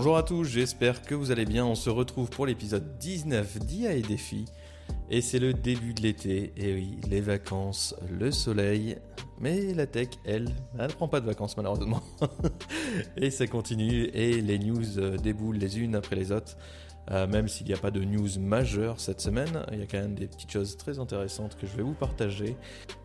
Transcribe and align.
Bonjour 0.00 0.16
à 0.16 0.22
tous, 0.22 0.44
j'espère 0.44 1.02
que 1.02 1.14
vous 1.14 1.30
allez 1.30 1.44
bien. 1.44 1.66
On 1.66 1.74
se 1.74 1.90
retrouve 1.90 2.30
pour 2.30 2.46
l'épisode 2.46 2.96
19 2.96 3.58
d'IA 3.58 3.92
et 3.92 4.00
défis. 4.00 4.46
Et 5.10 5.20
c'est 5.20 5.38
le 5.38 5.52
début 5.52 5.92
de 5.92 6.00
l'été, 6.00 6.54
et 6.56 6.72
oui, 6.72 6.96
les 7.10 7.20
vacances, 7.20 7.94
le 8.10 8.30
soleil. 8.30 8.96
Mais 9.40 9.74
la 9.74 9.86
tech, 9.86 10.08
elle, 10.24 10.48
elle 10.78 10.86
ne 10.86 10.92
prend 10.92 11.06
pas 11.06 11.20
de 11.20 11.26
vacances 11.26 11.54
malheureusement. 11.58 12.00
et 13.18 13.30
ça 13.30 13.46
continue, 13.46 14.04
et 14.14 14.40
les 14.40 14.58
news 14.58 14.98
euh, 14.98 15.18
déboulent 15.18 15.58
les 15.58 15.78
unes 15.78 15.94
après 15.94 16.16
les 16.16 16.32
autres. 16.32 16.56
Euh, 17.10 17.26
même 17.26 17.48
s'il 17.48 17.66
n'y 17.66 17.74
a 17.74 17.76
pas 17.76 17.90
de 17.90 18.00
news 18.00 18.28
majeure 18.38 19.00
cette 19.00 19.20
semaine, 19.20 19.64
il 19.72 19.80
y 19.80 19.82
a 19.82 19.86
quand 19.86 19.98
même 19.98 20.14
des 20.14 20.26
petites 20.26 20.50
choses 20.50 20.76
très 20.76 20.98
intéressantes 20.98 21.56
que 21.56 21.66
je 21.66 21.76
vais 21.76 21.82
vous 21.82 21.94
partager. 21.94 22.56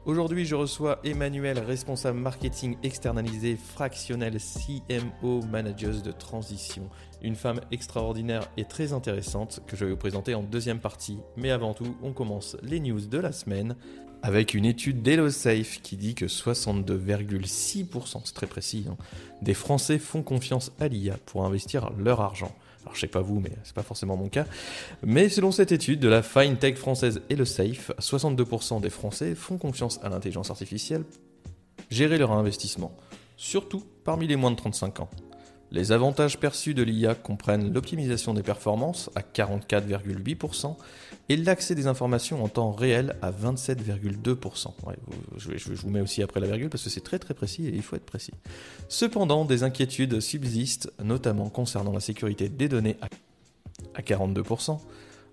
Aujourd'hui, 0.05 0.45
je 0.45 0.55
reçois 0.55 0.99
Emmanuel, 1.03 1.57
responsable 1.59 2.19
marketing 2.19 2.77
externalisé 2.83 3.55
fractionnel 3.55 4.37
CMO 4.37 5.41
Managers 5.43 6.01
de 6.03 6.11
transition. 6.11 6.89
Une 7.21 7.35
femme 7.35 7.61
extraordinaire 7.71 8.47
et 8.57 8.65
très 8.65 8.93
intéressante 8.93 9.61
que 9.65 9.75
je 9.75 9.85
vais 9.85 9.91
vous 9.91 9.97
présenter 9.97 10.35
en 10.35 10.43
deuxième 10.43 10.79
partie. 10.79 11.17
Mais 11.37 11.49
avant 11.49 11.73
tout, 11.73 11.97
on 12.03 12.13
commence 12.13 12.57
les 12.61 12.79
news 12.79 13.01
de 13.01 13.17
la 13.17 13.31
semaine 13.31 13.75
avec 14.21 14.53
une 14.55 14.65
étude 14.65 15.01
d'HelloSafe 15.03 15.81
qui 15.81 15.97
dit 15.97 16.15
que 16.15 16.25
62,6%, 16.25 18.21
c'est 18.23 18.33
très 18.33 18.47
précis, 18.47 18.85
hein, 18.89 18.97
des 19.43 19.53
Français 19.53 19.99
font 19.99 20.23
confiance 20.23 20.71
à 20.79 20.87
l'IA 20.87 21.17
pour 21.25 21.45
investir 21.45 21.91
leur 21.97 22.21
argent. 22.21 22.51
Alors 22.85 22.95
je 22.95 23.01
sais 23.01 23.07
pas 23.07 23.21
vous, 23.21 23.39
mais 23.39 23.51
c'est 23.63 23.75
pas 23.75 23.83
forcément 23.83 24.15
mon 24.15 24.29
cas. 24.29 24.45
Mais 25.03 25.29
selon 25.29 25.51
cette 25.51 25.71
étude 25.71 25.99
de 25.99 26.07
la 26.07 26.21
FinTech 26.21 26.77
française 26.77 27.21
et 27.29 27.35
le 27.35 27.45
Safe, 27.45 27.91
62% 27.99 28.79
des 28.79 28.89
Français 28.89 29.35
font 29.35 29.57
confiance 29.57 29.99
à 30.03 30.09
l'intelligence 30.09 30.51
artificielle 30.51 31.03
gérer 31.89 32.17
leur 32.17 32.31
investissement, 32.31 32.95
surtout 33.37 33.83
parmi 34.03 34.27
les 34.27 34.35
moins 34.35 34.51
de 34.51 34.55
35 34.55 34.99
ans. 35.01 35.09
Les 35.75 35.91
avantages 35.91 36.39
perçus 36.39 36.73
de 36.73 36.83
l'IA 36.83 37.15
comprennent 37.15 37.73
l'optimisation 37.73 38.33
des 38.33 38.43
performances 38.43 39.09
à 39.13 39.19
44,8% 39.19 40.73
et 41.27 41.35
l'accès 41.35 41.75
des 41.75 41.87
informations 41.87 42.41
en 42.41 42.47
temps 42.47 42.71
réel 42.71 43.17
à 43.21 43.29
27,2%. 43.29 44.67
je, 45.35 45.73
vous 45.73 45.89
mets 45.89 45.99
aussi 45.99 46.23
après 46.23 46.39
la 46.39 46.47
virgule 46.47 46.69
parce 46.69 46.81
que 46.81 46.89
c'est 46.89 47.03
très 47.03 47.19
très 47.19 47.33
précis 47.33 47.67
et 47.67 47.75
il 47.75 47.81
faut 47.81 47.97
être 47.97 48.05
précis. 48.05 48.31
Cependant, 48.87 49.43
des 49.43 49.63
inquiétudes 49.63 50.21
subsistent, 50.21 50.93
notamment 51.03 51.49
concernant 51.49 51.91
la 51.91 51.99
sécurité 51.99 52.47
des 52.47 52.69
données 52.69 52.95
à 53.95 54.01
42%. 54.01 54.79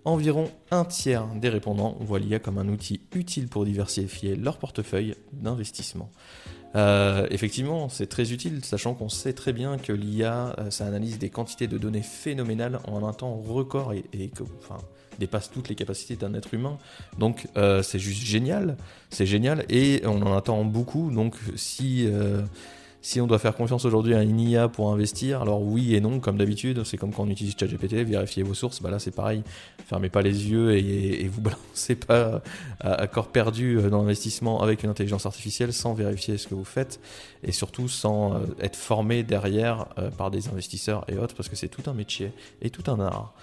Environ 0.05 0.51
un 0.73 0.85
tiers 0.85 1.25
des 1.37 1.51
répondants 1.51 1.97
voient 2.01 2.19
l'IA 2.19 2.41
comme 2.41 2.59
un 2.59 2.67
outil 2.67 3.03
utile 3.15 3.47
pour 3.47 3.65
diversifier 3.65 4.35
leur 4.35 4.59
portefeuille 4.59 5.15
d'investissement. 5.33 6.11
Euh, 6.75 7.27
effectivement, 7.31 7.89
c'est 7.89 8.07
très 8.07 8.33
utile, 8.33 8.65
sachant 8.65 8.95
qu'on 8.95 9.09
sait 9.09 9.33
très 9.33 9.53
bien 9.53 9.77
que 9.77 9.93
l'IA, 9.93 10.55
euh, 10.59 10.71
ça 10.71 10.87
analyse 10.87 11.19
des 11.19 11.29
quantités 11.29 11.67
de 11.67 11.79
données 11.79 12.03
phénoménales 12.03 12.81
en 12.87 13.07
un 13.07 13.13
temps 13.13 13.35
record 13.35 13.93
et, 13.93 14.29
que, 14.29 14.43
enfin, 14.59 14.79
dépasse 15.19 15.51
toutes 15.51 15.69
les 15.69 15.75
capacités 15.75 16.17
d'un 16.17 16.35
être 16.35 16.55
humain. 16.55 16.79
Donc, 17.19 17.47
euh, 17.57 17.83
c'est 17.83 17.99
juste 17.99 18.23
génial, 18.25 18.77
c'est 19.11 19.27
génial, 19.27 19.65
et 19.69 20.03
on 20.05 20.23
en 20.23 20.37
attend 20.37 20.65
beaucoup. 20.65 21.11
Donc, 21.11 21.37
si 21.57 22.09
si 23.03 23.21
on 23.21 23.27
doit 23.27 23.41
faire 23.41 23.57
confiance 23.57 23.85
aujourd'hui 23.85 24.15
à 24.15 24.23
une 24.23 24.39
IA 24.39 24.69
pour 24.69 24.93
investir, 24.93 25.43
alors 25.43 25.61
oui 25.61 25.97
et 25.97 26.01
non, 26.01 26.21
comme 26.21 26.39
d'habitude, 26.39 26.85
c'est 26.85 26.97
comme 26.97 27.13
quand 27.13 27.25
on 27.25 27.29
utilise 27.29 27.57
ChatGPT, 27.59 27.95
vérifier 28.05 28.45
vos 28.45 28.55
sources, 28.55 28.81
bah 28.81 28.91
là 28.91 29.01
c'est 29.01 29.11
pareil, 29.11 29.43
fermez 29.87 30.09
pas 30.09 30.23
les 30.23 30.49
yeux 30.51 30.77
et, 30.77 31.27
vous 31.27 31.41
balancez 31.43 31.97
pas 31.97 32.43
à, 32.81 33.07
corps 33.09 33.29
perdu 33.29 33.77
dans 33.91 33.99
l'investissement 33.99 34.63
avec 34.63 34.85
une 34.85 34.91
intelligence 34.91 35.27
artificielle 35.27 35.73
sans 35.73 35.95
vérifier 35.95 36.39
ce 36.39 36.47
que 36.47 36.55
vous 36.55 36.65
faites 36.65 37.01
et 37.43 37.51
surtout 37.51 37.89
sans 37.89 38.35
euh, 38.35 38.39
être 38.61 38.77
formé 38.77 39.25
derrière 39.25 39.87
euh, 39.99 40.11
par 40.11 40.31
des 40.31 40.49
investisseurs 40.49 41.05
et 41.09 41.19
autres 41.19 41.35
parce 41.35 41.49
que 41.49 41.57
c'est 41.57 41.69
tout 41.69 41.91
un 41.91 41.95
métier 41.95 42.31
et 42.61 42.71
tout 42.71 42.89
un 42.89 43.01
art. 43.01 43.35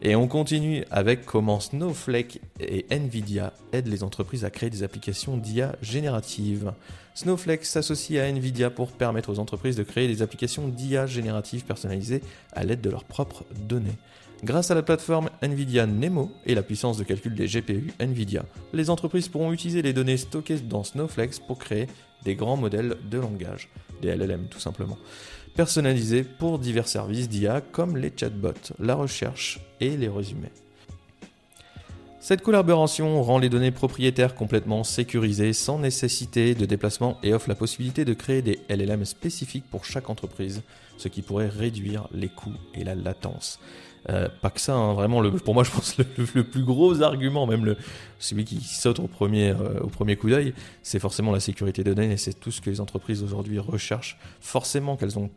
Et 0.00 0.16
on 0.16 0.26
continue 0.26 0.84
avec 0.90 1.26
comment 1.26 1.60
Snowflake 1.60 2.40
et 2.60 2.86
Nvidia 2.90 3.52
aident 3.72 3.88
les 3.88 4.02
entreprises 4.02 4.44
à 4.44 4.50
créer 4.50 4.70
des 4.70 4.82
applications 4.82 5.36
d'IA 5.36 5.76
génératives. 5.82 6.72
Snowflake 7.14 7.64
s'associe 7.64 8.18
à 8.18 8.28
Nvidia 8.28 8.70
pour 8.70 8.92
permettre 8.92 9.30
aux 9.30 9.38
entreprises 9.38 9.76
de 9.76 9.82
créer 9.82 10.08
des 10.08 10.22
applications 10.22 10.68
d'IA 10.68 11.06
génératives 11.06 11.64
personnalisées 11.64 12.22
à 12.52 12.64
l'aide 12.64 12.80
de 12.80 12.90
leurs 12.90 13.04
propres 13.04 13.44
données. 13.68 13.98
Grâce 14.44 14.70
à 14.70 14.74
la 14.74 14.82
plateforme 14.82 15.30
Nvidia 15.40 15.86
Nemo 15.86 16.32
et 16.46 16.54
la 16.54 16.62
puissance 16.62 16.96
de 16.96 17.04
calcul 17.04 17.34
des 17.34 17.46
GPU 17.46 17.92
Nvidia, 18.00 18.44
les 18.72 18.90
entreprises 18.90 19.28
pourront 19.28 19.52
utiliser 19.52 19.82
les 19.82 19.92
données 19.92 20.16
stockées 20.16 20.58
dans 20.58 20.82
Snowflake 20.82 21.38
pour 21.46 21.58
créer 21.58 21.86
des 22.24 22.34
grands 22.34 22.56
modèles 22.56 22.96
de 23.08 23.18
langage, 23.18 23.68
des 24.00 24.16
LLM 24.16 24.48
tout 24.48 24.58
simplement, 24.58 24.98
personnalisés 25.54 26.24
pour 26.24 26.58
divers 26.58 26.88
services 26.88 27.28
d'IA 27.28 27.60
comme 27.60 27.96
les 27.96 28.12
chatbots, 28.16 28.72
la 28.78 28.94
recherche 28.94 29.60
et 29.80 29.96
les 29.96 30.08
résumés. 30.08 30.50
Cette 32.22 32.42
collaboration 32.42 33.20
rend 33.20 33.40
les 33.40 33.48
données 33.48 33.72
propriétaires 33.72 34.36
complètement 34.36 34.84
sécurisées 34.84 35.52
sans 35.52 35.80
nécessité 35.80 36.54
de 36.54 36.64
déplacement 36.66 37.18
et 37.24 37.34
offre 37.34 37.48
la 37.48 37.56
possibilité 37.56 38.04
de 38.04 38.14
créer 38.14 38.42
des 38.42 38.60
LLM 38.68 39.04
spécifiques 39.04 39.64
pour 39.68 39.84
chaque 39.84 40.08
entreprise, 40.08 40.62
ce 40.98 41.08
qui 41.08 41.20
pourrait 41.20 41.48
réduire 41.48 42.06
les 42.14 42.28
coûts 42.28 42.54
et 42.74 42.84
la 42.84 42.94
latence. 42.94 43.58
Euh, 44.08 44.28
pas 44.40 44.50
que 44.50 44.60
ça, 44.60 44.72
hein, 44.72 44.94
vraiment, 44.94 45.20
le, 45.20 45.32
pour 45.32 45.52
moi, 45.52 45.64
je 45.64 45.72
pense 45.72 45.98
le, 45.98 46.06
le, 46.32 46.44
plus 46.44 46.62
gros 46.62 47.02
argument, 47.02 47.44
même 47.48 47.64
le, 47.64 47.76
celui 48.20 48.44
qui 48.44 48.60
saute 48.60 49.00
au 49.00 49.08
premier, 49.08 49.48
euh, 49.50 49.80
au 49.80 49.88
premier 49.88 50.14
coup 50.14 50.30
d'œil, 50.30 50.54
c'est 50.84 51.00
forcément 51.00 51.32
la 51.32 51.40
sécurité 51.40 51.82
de 51.82 51.92
données 51.92 52.12
et 52.12 52.16
c'est 52.16 52.38
tout 52.38 52.52
ce 52.52 52.60
que 52.60 52.70
les 52.70 52.80
entreprises 52.80 53.24
aujourd'hui 53.24 53.58
recherchent. 53.58 54.16
Forcément 54.40 54.96
qu'elles 54.96 55.18
ont 55.18 55.28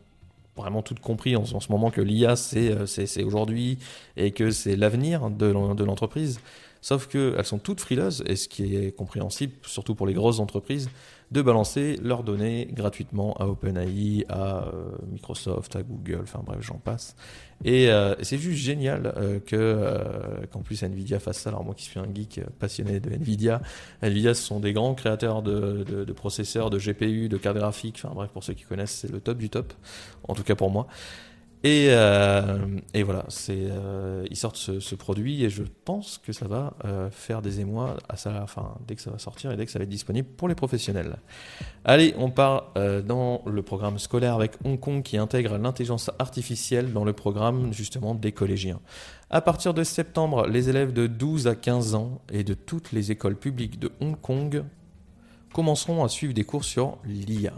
vraiment 0.56 0.82
toutes 0.82 1.00
compris 1.00 1.34
en, 1.34 1.42
en 1.42 1.60
ce 1.60 1.70
moment 1.70 1.90
que 1.90 2.00
l'IA 2.00 2.36
c'est 2.36 2.70
euh, 2.70 3.26
aujourd'hui 3.26 3.78
et 4.16 4.30
que 4.30 4.52
c'est 4.52 4.76
l'avenir 4.76 5.30
de 5.30 5.84
l'entreprise. 5.84 6.38
Sauf 6.80 7.08
qu'elles 7.08 7.44
sont 7.44 7.58
toutes 7.58 7.80
frileuses, 7.80 8.22
et 8.26 8.36
ce 8.36 8.48
qui 8.48 8.76
est 8.76 8.92
compréhensible, 8.92 9.54
surtout 9.62 9.94
pour 9.94 10.06
les 10.06 10.14
grosses 10.14 10.38
entreprises, 10.38 10.88
de 11.32 11.42
balancer 11.42 11.98
leurs 12.02 12.22
données 12.22 12.68
gratuitement 12.70 13.34
à 13.34 13.46
OpenAI, 13.46 14.24
à 14.28 14.68
euh, 14.68 14.84
Microsoft, 15.10 15.74
à 15.74 15.82
Google, 15.82 16.20
enfin 16.22 16.40
bref, 16.44 16.58
j'en 16.60 16.78
passe. 16.78 17.16
Et 17.64 17.90
euh, 17.90 18.14
c'est 18.22 18.38
juste 18.38 18.62
génial 18.62 19.12
euh, 19.16 19.40
que 19.40 20.46
qu'en 20.52 20.60
plus 20.60 20.82
Nvidia 20.84 21.18
fasse 21.18 21.38
ça. 21.38 21.50
Alors 21.50 21.64
moi 21.64 21.74
qui 21.74 21.84
suis 21.84 21.98
un 21.98 22.06
geek 22.14 22.40
passionné 22.60 23.00
de 23.00 23.10
Nvidia, 23.10 23.60
Nvidia 24.02 24.34
ce 24.34 24.42
sont 24.42 24.60
des 24.60 24.72
grands 24.72 24.94
créateurs 24.94 25.42
de, 25.42 25.84
de 25.84 26.12
processeurs, 26.12 26.70
de 26.70 26.78
GPU, 26.78 27.28
de 27.28 27.36
cartes 27.36 27.56
graphiques, 27.56 28.00
enfin 28.04 28.14
bref, 28.14 28.30
pour 28.30 28.44
ceux 28.44 28.54
qui 28.54 28.64
connaissent, 28.64 28.98
c'est 29.00 29.10
le 29.10 29.20
top 29.20 29.38
du 29.38 29.50
top, 29.50 29.72
en 30.28 30.34
tout 30.34 30.44
cas 30.44 30.54
pour 30.54 30.70
moi. 30.70 30.86
Et, 31.64 31.88
euh, 31.90 32.78
et, 32.94 33.02
voilà, 33.02 33.24
euh, 33.48 34.24
ils 34.30 34.36
sortent 34.36 34.56
ce, 34.56 34.94
produit 34.94 35.42
et 35.42 35.50
je 35.50 35.62
pense 35.84 36.18
que 36.18 36.32
ça 36.32 36.46
va 36.46 36.74
euh, 36.84 37.10
faire 37.10 37.42
des 37.42 37.60
émois 37.60 37.96
à 38.08 38.16
ça, 38.16 38.40
enfin, 38.42 38.74
dès 38.86 38.94
que 38.94 39.00
ça 39.00 39.10
va 39.10 39.18
sortir 39.18 39.50
et 39.50 39.56
dès 39.56 39.64
que 39.64 39.72
ça 39.72 39.78
va 39.78 39.84
être 39.84 39.88
disponible 39.88 40.28
pour 40.28 40.48
les 40.48 40.54
professionnels. 40.54 41.16
Allez, 41.84 42.14
on 42.18 42.30
part 42.30 42.74
dans 43.06 43.42
le 43.46 43.62
programme 43.62 43.98
scolaire 43.98 44.34
avec 44.34 44.52
Hong 44.64 44.78
Kong 44.78 45.02
qui 45.02 45.16
intègre 45.16 45.56
l'intelligence 45.56 46.10
artificielle 46.18 46.92
dans 46.92 47.04
le 47.04 47.12
programme 47.12 47.72
justement 47.72 48.14
des 48.14 48.32
collégiens. 48.32 48.80
À 49.30 49.40
partir 49.40 49.74
de 49.74 49.82
septembre, 49.82 50.46
les 50.46 50.68
élèves 50.68 50.92
de 50.92 51.06
12 51.06 51.48
à 51.48 51.54
15 51.54 51.94
ans 51.94 52.20
et 52.32 52.44
de 52.44 52.54
toutes 52.54 52.92
les 52.92 53.10
écoles 53.10 53.36
publiques 53.36 53.78
de 53.78 53.90
Hong 54.00 54.20
Kong 54.20 54.64
commenceront 55.52 56.04
à 56.04 56.08
suivre 56.08 56.34
des 56.34 56.44
cours 56.44 56.64
sur 56.64 56.98
l'IA. 57.04 57.54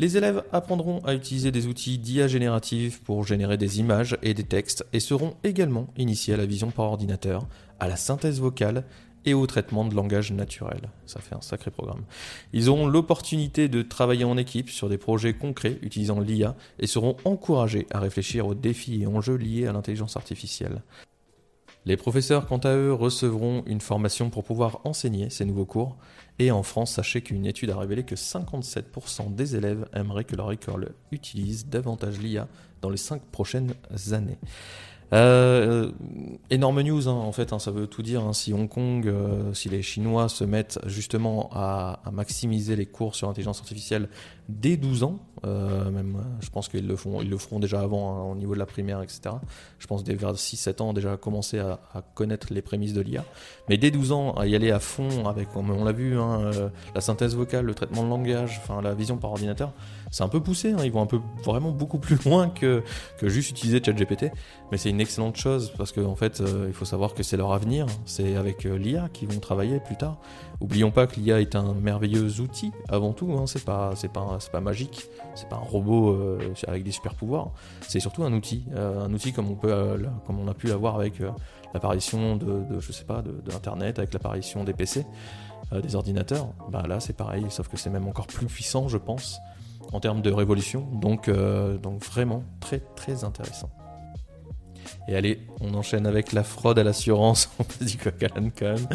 Les 0.00 0.16
élèves 0.16 0.44
apprendront 0.52 1.00
à 1.04 1.14
utiliser 1.14 1.50
des 1.50 1.66
outils 1.66 1.98
d'IA 1.98 2.28
générative 2.28 3.02
pour 3.02 3.26
générer 3.26 3.56
des 3.56 3.80
images 3.80 4.16
et 4.22 4.32
des 4.32 4.44
textes 4.44 4.86
et 4.92 5.00
seront 5.00 5.34
également 5.42 5.88
initiés 5.96 6.34
à 6.34 6.36
la 6.36 6.46
vision 6.46 6.70
par 6.70 6.86
ordinateur, 6.86 7.48
à 7.80 7.88
la 7.88 7.96
synthèse 7.96 8.40
vocale 8.40 8.84
et 9.24 9.34
au 9.34 9.44
traitement 9.48 9.84
de 9.84 9.96
langage 9.96 10.30
naturel. 10.30 10.82
Ça 11.04 11.20
fait 11.20 11.34
un 11.34 11.40
sacré 11.40 11.72
programme. 11.72 12.04
Ils 12.52 12.68
auront 12.68 12.86
l'opportunité 12.86 13.68
de 13.68 13.82
travailler 13.82 14.24
en 14.24 14.36
équipe 14.36 14.70
sur 14.70 14.88
des 14.88 14.98
projets 14.98 15.34
concrets 15.34 15.78
utilisant 15.82 16.20
l'IA 16.20 16.54
et 16.78 16.86
seront 16.86 17.16
encouragés 17.24 17.88
à 17.90 17.98
réfléchir 17.98 18.46
aux 18.46 18.54
défis 18.54 19.02
et 19.02 19.06
enjeux 19.08 19.36
liés 19.36 19.66
à 19.66 19.72
l'intelligence 19.72 20.16
artificielle. 20.16 20.82
Les 21.88 21.96
professeurs, 21.96 22.44
quant 22.44 22.58
à 22.58 22.74
eux, 22.74 22.92
recevront 22.92 23.62
une 23.64 23.80
formation 23.80 24.28
pour 24.28 24.44
pouvoir 24.44 24.82
enseigner 24.84 25.30
ces 25.30 25.46
nouveaux 25.46 25.64
cours. 25.64 25.96
Et 26.38 26.50
en 26.50 26.62
France, 26.62 26.92
sachez 26.92 27.22
qu'une 27.22 27.46
étude 27.46 27.70
a 27.70 27.78
révélé 27.78 28.02
que 28.02 28.14
57% 28.14 29.34
des 29.34 29.56
élèves 29.56 29.88
aimeraient 29.94 30.24
que 30.24 30.36
leur 30.36 30.52
école 30.52 30.90
utilise 31.12 31.66
davantage 31.66 32.18
l'IA 32.18 32.46
dans 32.82 32.90
les 32.90 32.98
5 32.98 33.22
prochaines 33.22 33.72
années. 34.12 34.36
Euh, 35.14 35.90
énorme 36.50 36.82
news, 36.82 37.08
hein, 37.08 37.12
en 37.12 37.32
fait, 37.32 37.52
hein, 37.52 37.58
ça 37.58 37.70
veut 37.70 37.86
tout 37.86 38.02
dire. 38.02 38.22
Hein. 38.22 38.32
si 38.32 38.52
Hong 38.52 38.68
Kong, 38.68 39.06
euh, 39.06 39.54
si 39.54 39.68
les 39.68 39.82
Chinois 39.82 40.28
se 40.28 40.44
mettent 40.44 40.78
justement 40.86 41.48
à, 41.52 42.00
maximiser 42.12 42.76
les 42.76 42.86
cours 42.86 43.14
sur 43.14 43.26
l'intelligence 43.26 43.60
artificielle 43.60 44.08
dès 44.48 44.76
12 44.76 45.04
ans, 45.04 45.18
euh, 45.46 45.90
même, 45.90 46.16
je 46.40 46.50
pense 46.50 46.68
qu'ils 46.68 46.86
le 46.86 46.96
font, 46.96 47.22
ils 47.22 47.30
le 47.30 47.38
feront 47.38 47.58
déjà 47.58 47.80
avant 47.80 48.30
au 48.30 48.34
niveau 48.34 48.54
de 48.54 48.58
la 48.58 48.66
primaire, 48.66 49.02
etc. 49.02 49.36
Je 49.78 49.86
pense 49.86 50.04
dès 50.04 50.14
vers 50.14 50.34
6-7 50.34 50.82
ans 50.82 50.92
déjà 50.92 51.16
commencer 51.16 51.58
à, 51.58 51.78
connaître 52.14 52.52
les 52.52 52.62
prémices 52.62 52.92
de 52.92 53.00
l'IA, 53.00 53.24
mais 53.68 53.76
dès 53.76 53.90
12 53.90 54.12
ans 54.12 54.32
à 54.32 54.46
y 54.46 54.54
aller 54.54 54.70
à 54.70 54.80
fond 54.80 55.26
avec, 55.26 55.48
on 55.54 55.84
l'a 55.84 55.92
vu, 55.92 56.16
la 56.94 57.00
synthèse 57.00 57.36
vocale, 57.36 57.66
le 57.66 57.74
traitement 57.74 58.02
de 58.04 58.08
langage, 58.08 58.60
enfin 58.62 58.82
la 58.82 58.94
vision 58.94 59.16
par 59.16 59.30
ordinateur 59.30 59.72
c'est 60.10 60.22
un 60.22 60.28
peu 60.28 60.40
poussé, 60.40 60.72
hein. 60.72 60.78
ils 60.84 60.92
vont 60.92 61.02
un 61.02 61.06
peu 61.06 61.20
vraiment 61.44 61.70
beaucoup 61.70 61.98
plus 61.98 62.16
loin 62.24 62.48
que, 62.48 62.82
que 63.18 63.28
juste 63.28 63.50
utiliser 63.50 63.82
ChatGPT, 63.82 64.30
mais 64.70 64.78
c'est 64.78 64.90
une 64.90 65.00
excellente 65.00 65.36
chose 65.36 65.72
parce 65.76 65.92
qu'en 65.92 66.04
en 66.04 66.16
fait, 66.16 66.40
euh, 66.40 66.66
il 66.68 66.72
faut 66.72 66.84
savoir 66.84 67.14
que 67.14 67.22
c'est 67.22 67.36
leur 67.36 67.52
avenir, 67.52 67.86
c'est 68.04 68.36
avec 68.36 68.66
euh, 68.66 68.76
l'IA 68.76 69.08
qu'ils 69.12 69.28
vont 69.28 69.40
travailler 69.40 69.80
plus 69.80 69.96
tard. 69.96 70.18
Oublions 70.60 70.90
pas 70.90 71.06
que 71.06 71.20
l'IA 71.20 71.40
est 71.40 71.54
un 71.54 71.74
merveilleux 71.74 72.40
outil 72.40 72.72
avant 72.88 73.12
tout, 73.12 73.32
hein. 73.32 73.46
c'est 73.46 73.64
pas 73.64 73.92
c'est 73.96 74.12
pas 74.12 74.38
pas 74.50 74.60
magique, 74.60 75.06
c'est 75.34 75.48
pas 75.48 75.56
un 75.56 75.60
robot 75.60 76.10
euh, 76.10 76.54
avec 76.66 76.84
des 76.84 76.90
super 76.90 77.14
pouvoirs, 77.14 77.50
c'est 77.86 78.00
surtout 78.00 78.24
un 78.24 78.32
outil, 78.32 78.64
un 78.74 79.12
outil 79.12 79.32
comme 79.32 79.50
on 79.50 79.54
peut 79.54 79.72
comme 80.26 80.40
on 80.40 80.48
a 80.48 80.54
pu 80.54 80.66
l'avoir 80.66 80.96
avec 80.96 81.14
l'apparition 81.74 82.36
de, 82.36 82.64
de, 82.64 82.80
je 82.80 82.92
sais 82.92 83.04
pas 83.04 83.22
de, 83.22 83.30
de 83.30 83.98
avec 83.98 84.12
l'apparition 84.12 84.64
des 84.64 84.72
PC. 84.72 85.04
des 85.72 85.94
ordinateurs, 85.94 86.48
bah 86.70 86.84
là 86.88 87.00
c'est 87.00 87.16
pareil, 87.16 87.46
sauf 87.50 87.68
que 87.68 87.76
c'est 87.76 87.90
même 87.90 88.08
encore 88.08 88.26
plus 88.26 88.46
puissant, 88.46 88.88
je 88.88 88.96
pense 88.96 89.40
en 89.92 90.00
termes 90.00 90.22
de 90.22 90.30
révolution. 90.30 90.86
Donc, 90.92 91.28
euh, 91.28 91.78
donc 91.78 92.04
vraiment 92.04 92.44
très 92.60 92.80
très 92.80 93.24
intéressant. 93.24 93.70
Et 95.06 95.16
allez, 95.16 95.40
on 95.60 95.74
enchaîne 95.74 96.06
avec 96.06 96.32
la 96.32 96.42
fraude 96.42 96.78
à 96.78 96.84
l'assurance. 96.84 97.50
On 97.58 97.84
dit 97.84 97.98
quoi, 97.98 98.12
quand 98.12 98.34
même. 98.34 98.86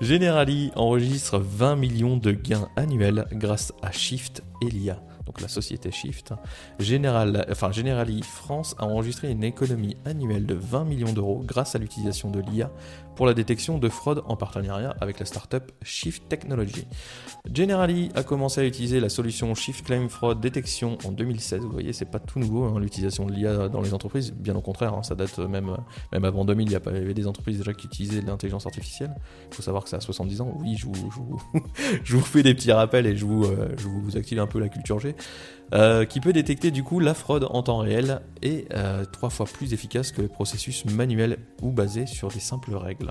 Generali 0.00 0.72
enregistre 0.74 1.38
20 1.38 1.76
millions 1.76 2.16
de 2.16 2.32
gains 2.32 2.68
annuels 2.76 3.26
grâce 3.32 3.72
à 3.82 3.92
Shift 3.92 4.42
et 4.62 4.66
l'IA 4.66 5.00
donc 5.26 5.40
la 5.40 5.48
société 5.48 5.90
Shift, 5.90 6.32
General, 6.78 7.44
enfin 7.50 7.72
Generali 7.72 8.22
France 8.22 8.76
a 8.78 8.86
enregistré 8.86 9.30
une 9.30 9.42
économie 9.42 9.96
annuelle 10.04 10.46
de 10.46 10.54
20 10.54 10.84
millions 10.84 11.12
d'euros 11.12 11.42
grâce 11.44 11.74
à 11.74 11.78
l'utilisation 11.78 12.30
de 12.30 12.40
l'IA 12.40 12.70
pour 13.16 13.26
la 13.26 13.34
détection 13.34 13.78
de 13.78 13.88
fraude 13.88 14.22
en 14.26 14.36
partenariat 14.36 14.94
avec 15.00 15.18
la 15.18 15.26
startup 15.26 15.72
Shift 15.82 16.28
Technology. 16.28 16.86
Generali 17.52 18.10
a 18.14 18.22
commencé 18.22 18.60
à 18.60 18.64
utiliser 18.64 19.00
la 19.00 19.08
solution 19.08 19.54
Shift 19.54 19.86
Claim 19.86 20.08
Fraud 20.08 20.34
Detection 20.34 20.98
en 21.04 21.12
2016. 21.12 21.62
Vous 21.62 21.70
voyez, 21.70 21.92
c'est 21.92 22.04
pas 22.04 22.18
tout 22.18 22.38
nouveau 22.38 22.64
hein, 22.64 22.78
l'utilisation 22.78 23.26
de 23.26 23.32
l'IA 23.32 23.68
dans 23.68 23.80
les 23.80 23.94
entreprises, 23.94 24.32
bien 24.32 24.54
au 24.54 24.60
contraire, 24.60 24.94
hein, 24.94 25.02
ça 25.02 25.14
date 25.14 25.38
même, 25.38 25.76
même 26.12 26.24
avant 26.24 26.44
2000, 26.44 26.68
il 26.68 26.72
y, 26.72 26.76
avait 26.76 27.14
des 27.14 27.26
entreprises 27.26 27.58
déjà 27.58 27.72
qui 27.72 27.86
utilisaient 27.86 28.20
l'intelligence 28.20 28.66
artificielle. 28.66 29.14
Il 29.50 29.54
faut 29.54 29.62
savoir 29.62 29.84
que 29.84 29.90
ça 29.90 29.96
a 29.96 30.00
70 30.00 30.40
ans. 30.42 30.54
Oui, 30.60 30.76
je 30.76 30.86
vous, 30.86 31.42
je 32.04 32.16
vous, 32.16 32.22
fais 32.22 32.42
des 32.42 32.54
petits 32.54 32.72
rappels 32.72 33.06
et 33.06 33.16
je 33.16 33.24
vous, 33.24 33.44
euh, 33.44 33.74
je 33.78 33.88
vous 33.88 34.16
active 34.16 34.38
un 34.38 34.46
peu 34.46 34.58
la 34.58 34.68
culture 34.68 35.00
G. 35.00 35.16
Euh, 35.72 36.04
qui 36.04 36.20
peut 36.20 36.32
détecter 36.32 36.70
du 36.70 36.84
coup 36.84 37.00
la 37.00 37.12
fraude 37.12 37.48
en 37.50 37.60
temps 37.60 37.78
réel 37.78 38.20
et 38.40 38.66
euh, 38.72 39.04
trois 39.04 39.30
fois 39.30 39.46
plus 39.46 39.72
efficace 39.72 40.12
que 40.12 40.22
les 40.22 40.28
processus 40.28 40.84
manuels 40.84 41.38
ou 41.60 41.72
basés 41.72 42.06
sur 42.06 42.28
des 42.28 42.38
simples 42.38 42.76
règles. 42.76 43.10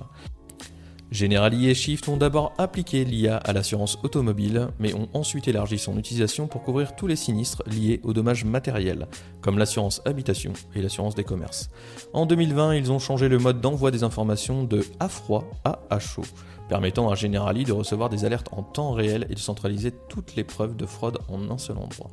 Generali 1.11 1.69
et 1.69 1.73
Shift 1.73 2.07
ont 2.07 2.17
d'abord 2.17 2.53
appliqué 2.57 3.05
l'IA 3.05 3.37
à 3.37 3.53
l'assurance 3.53 3.99
automobile, 4.03 4.69
mais 4.79 4.93
ont 4.93 5.07
ensuite 5.13 5.47
élargi 5.47 5.77
son 5.77 5.97
utilisation 5.97 6.47
pour 6.47 6.63
couvrir 6.63 6.95
tous 6.95 7.07
les 7.07 7.15
sinistres 7.15 7.61
liés 7.67 7.99
aux 8.03 8.13
dommages 8.13 8.43
matériels, 8.43 9.07
comme 9.41 9.57
l'assurance 9.57 10.01
habitation 10.05 10.53
et 10.75 10.81
l'assurance 10.81 11.13
des 11.13 11.23
commerces. 11.23 11.69
En 12.13 12.25
2020, 12.25 12.75
ils 12.75 12.91
ont 12.91 12.99
changé 12.99 13.29
le 13.29 13.37
mode 13.37 13.61
d'envoi 13.61 13.91
des 13.91 14.03
informations 14.03 14.63
de 14.63 14.83
à 14.99 15.09
froid 15.09 15.45
à 15.63 15.79
à 15.89 15.99
chaud, 15.99 16.25
permettant 16.69 17.09
à 17.09 17.15
Generali 17.15 17.65
de 17.65 17.73
recevoir 17.73 18.09
des 18.09 18.25
alertes 18.25 18.49
en 18.51 18.63
temps 18.63 18.91
réel 18.91 19.27
et 19.29 19.35
de 19.35 19.39
centraliser 19.39 19.91
toutes 20.09 20.35
les 20.35 20.43
preuves 20.43 20.75
de 20.75 20.85
fraude 20.85 21.19
en 21.29 21.51
un 21.51 21.57
seul 21.57 21.77
endroit. 21.77 22.09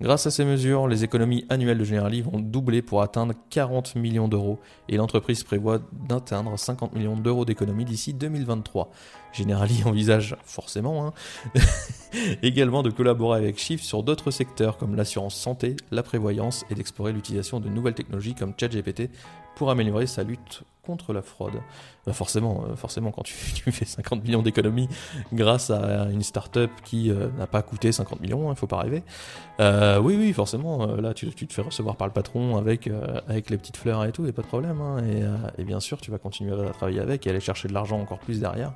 Grâce 0.00 0.28
à 0.28 0.30
ces 0.30 0.44
mesures, 0.44 0.86
les 0.86 1.02
économies 1.02 1.44
annuelles 1.48 1.78
de 1.78 1.82
Generali 1.82 2.22
vont 2.22 2.38
doubler 2.38 2.82
pour 2.82 3.02
atteindre 3.02 3.34
40 3.50 3.96
millions 3.96 4.28
d'euros 4.28 4.60
et 4.88 4.96
l'entreprise 4.96 5.42
prévoit 5.42 5.80
d'atteindre 6.08 6.56
50 6.56 6.94
millions 6.94 7.16
d'euros 7.16 7.44
d'économies 7.44 7.84
d'ici 7.84 8.14
2023. 8.14 8.92
Generali 9.32 9.82
envisage 9.86 10.36
forcément 10.44 11.08
hein, 11.08 11.12
également 12.44 12.84
de 12.84 12.90
collaborer 12.90 13.40
avec 13.40 13.58
Shift 13.58 13.82
sur 13.82 14.04
d'autres 14.04 14.30
secteurs 14.30 14.76
comme 14.76 14.94
l'assurance 14.94 15.34
santé, 15.34 15.74
la 15.90 16.04
prévoyance 16.04 16.64
et 16.70 16.76
d'explorer 16.76 17.12
l'utilisation 17.12 17.58
de 17.58 17.68
nouvelles 17.68 17.94
technologies 17.94 18.36
comme 18.36 18.54
ChatGPT 18.56 19.10
pour 19.56 19.68
améliorer 19.68 20.06
sa 20.06 20.22
lutte 20.22 20.62
contre 20.88 21.12
la 21.12 21.20
fraude. 21.20 21.60
Bah, 22.08 22.14
forcément, 22.14 22.64
euh, 22.64 22.74
forcément, 22.74 23.10
quand 23.10 23.22
tu, 23.22 23.34
fais 23.70 23.84
50 23.84 24.24
millions 24.24 24.40
d'économies 24.40 24.88
grâce 25.34 25.68
à 25.68 26.08
une 26.10 26.22
start-up 26.22 26.70
qui 26.82 27.10
euh, 27.10 27.28
n'a 27.36 27.46
pas 27.46 27.60
coûté 27.60 27.92
50 27.92 28.22
millions, 28.22 28.48
il 28.48 28.50
hein, 28.50 28.54
faut 28.54 28.66
pas 28.66 28.78
rêver. 28.78 29.02
Euh, 29.60 30.00
oui, 30.00 30.16
oui, 30.18 30.32
forcément, 30.32 30.86
là, 30.96 31.12
tu, 31.12 31.28
te 31.28 31.52
fais 31.52 31.60
recevoir 31.60 31.96
par 31.96 32.06
le 32.06 32.14
patron 32.14 32.56
avec, 32.56 32.88
avec 33.28 33.50
les 33.50 33.58
petites 33.58 33.76
fleurs 33.76 34.04
et 34.06 34.12
tout, 34.12 34.26
et 34.26 34.32
pas 34.32 34.40
de 34.40 34.46
problème. 34.46 34.80
Hein, 34.80 35.02
et, 35.58 35.64
bien 35.64 35.80
sûr, 35.80 36.00
tu 36.00 36.10
vas 36.10 36.18
continuer 36.18 36.58
à 36.58 36.70
travailler 36.70 37.00
avec 37.00 37.26
et 37.26 37.30
aller 37.30 37.40
chercher 37.40 37.68
de 37.68 37.74
l'argent 37.74 38.00
encore 38.00 38.20
plus 38.20 38.40
derrière. 38.40 38.72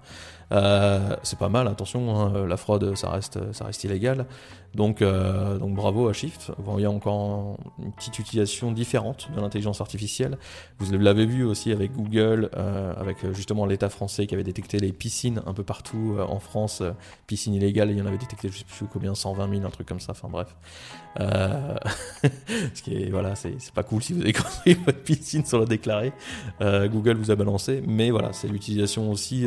c'est 1.22 1.38
pas 1.38 1.48
mal, 1.48 1.68
attention, 1.68 2.14
hein, 2.14 2.46
la 2.46 2.56
fraude, 2.58 2.94
ça 2.96 3.10
reste, 3.10 3.38
ça 3.54 3.64
reste 3.64 3.84
illégal. 3.84 4.26
Donc, 4.74 5.02
donc 5.02 5.74
bravo 5.74 6.08
à 6.08 6.12
Shift. 6.12 6.50
il 6.76 6.82
y 6.82 6.86
a 6.86 6.90
encore 6.90 7.56
une 7.78 7.92
petite 7.92 8.18
utilisation 8.18 8.72
différente 8.72 9.30
de 9.34 9.40
l'intelligence 9.40 9.80
artificielle. 9.80 10.36
Vous 10.78 10.92
l'avez 10.98 11.26
vu 11.26 11.44
aussi 11.44 11.72
avec 11.72 11.92
Google, 11.92 12.01
avec 12.96 13.24
euh, 13.24 13.32
justement 13.32 13.66
l'État 13.66 13.88
français 13.88 14.26
qui 14.26 14.34
avait 14.34 14.44
détecté 14.44 14.78
les 14.78 14.92
piscines 14.92 15.42
un 15.46 15.52
peu 15.52 15.62
partout 15.62 16.16
euh, 16.18 16.24
en 16.24 16.38
France, 16.38 16.80
euh, 16.80 16.92
piscines 17.26 17.54
illégales, 17.54 17.90
il 17.90 17.98
y 17.98 18.02
en 18.02 18.06
avait 18.06 18.18
détecté 18.18 18.48
je 18.48 18.58
sais 18.58 18.64
plus 18.64 18.86
combien, 18.86 19.14
120 19.14 19.48
000, 19.48 19.66
un 19.66 19.70
truc 19.70 19.86
comme 19.86 20.00
ça, 20.00 20.12
enfin 20.12 20.28
bref. 20.28 20.54
ce 22.74 22.82
qui 22.82 22.94
est, 22.94 23.10
voilà, 23.10 23.34
c'est 23.34 23.56
pas 23.74 23.82
cool 23.82 24.02
si 24.02 24.14
vous 24.14 24.22
avez 24.22 24.32
construit 24.32 24.74
votre 24.86 25.02
piscine 25.02 25.44
sans 25.44 25.58
la 25.58 25.66
déclarer. 25.66 26.12
Google 26.60 27.16
vous 27.16 27.30
a 27.30 27.36
balancé, 27.36 27.82
mais 27.86 28.10
voilà, 28.10 28.32
c'est 28.32 28.48
l'utilisation 28.48 29.10
aussi, 29.10 29.46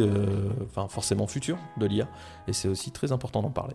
enfin 0.63 0.87
forcément 0.87 1.25
future 1.25 1.57
de 1.77 1.87
l'IA, 1.87 2.07
et 2.47 2.53
c'est 2.53 2.67
aussi 2.67 2.91
très 2.91 3.11
important 3.11 3.41
d'en 3.41 3.49
parler. 3.49 3.73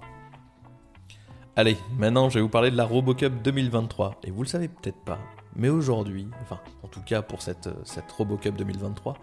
Allez, 1.57 1.77
maintenant 1.99 2.29
je 2.29 2.35
vais 2.35 2.43
vous 2.43 2.49
parler 2.49 2.71
de 2.71 2.77
la 2.77 2.85
RoboCup 2.85 3.43
2023, 3.43 4.21
et 4.23 4.31
vous 4.31 4.43
le 4.43 4.49
savez 4.49 4.69
peut-être 4.69 5.03
pas, 5.05 5.19
mais 5.57 5.69
aujourd'hui, 5.69 6.29
enfin 6.43 6.61
en 6.83 6.89
tout 6.89 7.03
cas 7.03 7.23
pour 7.23 7.43
cette, 7.43 7.69
cette 7.85 8.11
RoboCup 8.11 8.57
2023, 8.57 9.17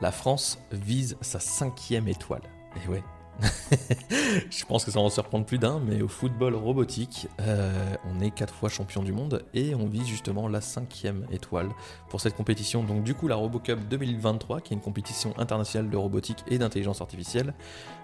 la 0.00 0.12
France 0.12 0.58
vise 0.72 1.16
sa 1.20 1.40
cinquième 1.40 2.08
étoile. 2.08 2.42
Et 2.84 2.88
ouais, 2.88 3.02
je 4.50 4.64
pense 4.64 4.84
que 4.84 4.90
ça 4.90 4.98
va 4.98 5.04
en 5.04 5.10
surprendre 5.10 5.44
plus 5.44 5.58
d'un, 5.58 5.80
mais 5.80 6.00
au 6.00 6.08
football 6.08 6.54
robotique, 6.54 7.28
euh, 7.40 7.94
on 8.04 8.20
est 8.20 8.30
quatre 8.30 8.54
fois 8.54 8.68
champion 8.68 9.02
du 9.02 9.12
monde 9.12 9.44
et 9.54 9.74
on 9.74 9.86
vise 9.86 10.06
justement 10.06 10.48
la 10.48 10.60
cinquième 10.60 11.26
étoile 11.30 11.68
pour 12.08 12.20
cette 12.20 12.34
compétition. 12.34 12.82
Donc 12.82 13.04
du 13.04 13.14
coup, 13.14 13.28
la 13.28 13.36
RoboCup 13.36 13.88
2023, 13.88 14.60
qui 14.60 14.72
est 14.72 14.76
une 14.76 14.82
compétition 14.82 15.34
internationale 15.38 15.90
de 15.90 15.96
robotique 15.96 16.44
et 16.48 16.58
d'intelligence 16.58 17.00
artificielle, 17.00 17.54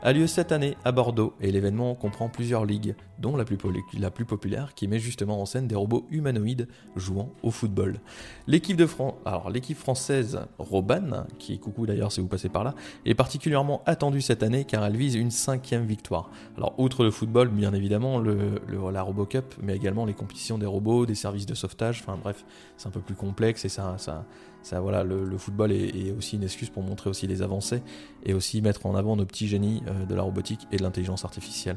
a 0.03 0.13
lieu 0.13 0.27
cette 0.27 0.53
année 0.53 0.77
à 0.85 0.93
Bordeaux 0.93 1.35
et 1.41 1.51
l'événement 1.51 1.95
comprend 1.95 2.29
plusieurs 2.29 2.65
ligues, 2.65 2.95
dont 3.19 3.37
la 3.37 3.45
plus, 3.45 3.57
la 3.99 4.11
plus 4.11 4.25
populaire 4.25 4.75
qui 4.75 4.89
met 4.89 4.99
justement 4.99 5.41
en 5.41 5.47
scène 5.47 5.67
des 5.67 5.77
robots 5.77 6.07
humanoïdes 6.11 6.69
jouant 6.97 7.31
au 7.43 7.51
football. 7.51 8.01
L'équipe 8.47 8.77
de 8.77 8.87
France, 8.87 9.15
alors 9.25 9.49
l'équipe 9.49 9.79
française 9.79 10.41
Roban, 10.59 11.25
qui 11.39 11.59
coucou 11.59 11.87
d'ailleurs 11.87 12.13
si 12.13 12.21
vous 12.21 12.29
passez 12.29 12.49
par 12.49 12.65
là, 12.65 12.75
est 13.07 13.15
particulièrement 13.15 13.83
attendue 13.87 14.21
cette 14.21 14.43
année 14.43 14.65
car 14.65 14.85
elle 14.85 14.97
vise 14.97 15.15
une 15.15 15.22
cinquième 15.31 15.85
victoire. 15.85 16.31
Alors, 16.57 16.75
outre 16.79 17.05
le 17.05 17.11
football, 17.11 17.49
bien 17.49 17.73
évidemment, 17.73 18.19
le, 18.19 18.61
la 18.93 19.03
RoboCup, 19.03 19.55
mais 19.63 19.77
également 19.77 20.05
les 20.05 20.15
compétitions 20.15 20.59
des 20.59 20.67
robots, 20.67 21.07
des 21.07 21.15
services 21.15 21.47
de 21.47 21.55
sauvetage, 21.55 22.03
enfin 22.03 22.19
bref, 22.21 22.45
c'est 22.77 22.89
un 22.89 22.91
peu 22.91 23.01
plus 23.01 23.15
complexe 23.15 23.65
et 23.65 23.69
ça, 23.69 23.97
ça, 23.99 24.25
voilà, 24.71 25.05
le, 25.05 25.37
football 25.39 25.73
est, 25.73 26.13
aussi 26.17 26.37
une 26.37 26.45
excuse 26.45 26.71
pour 26.71 26.83
montrer 26.83 27.11
aussi 27.11 27.27
les 27.27 27.43
avancées 27.43 27.83
et 28.25 28.35
aussi 28.35 28.63
mettre 28.63 28.87
en 28.87 28.95
avant 28.95 29.17
nos 29.17 29.25
petits 29.25 29.49
génies 29.49 29.83
euh, 29.87 30.07
de 30.07 30.15
la 30.15 30.23
robotique 30.23 30.67
et 30.73 30.77
de 30.77 30.83
l'intelligence 30.83 31.25
artificielle. 31.25 31.77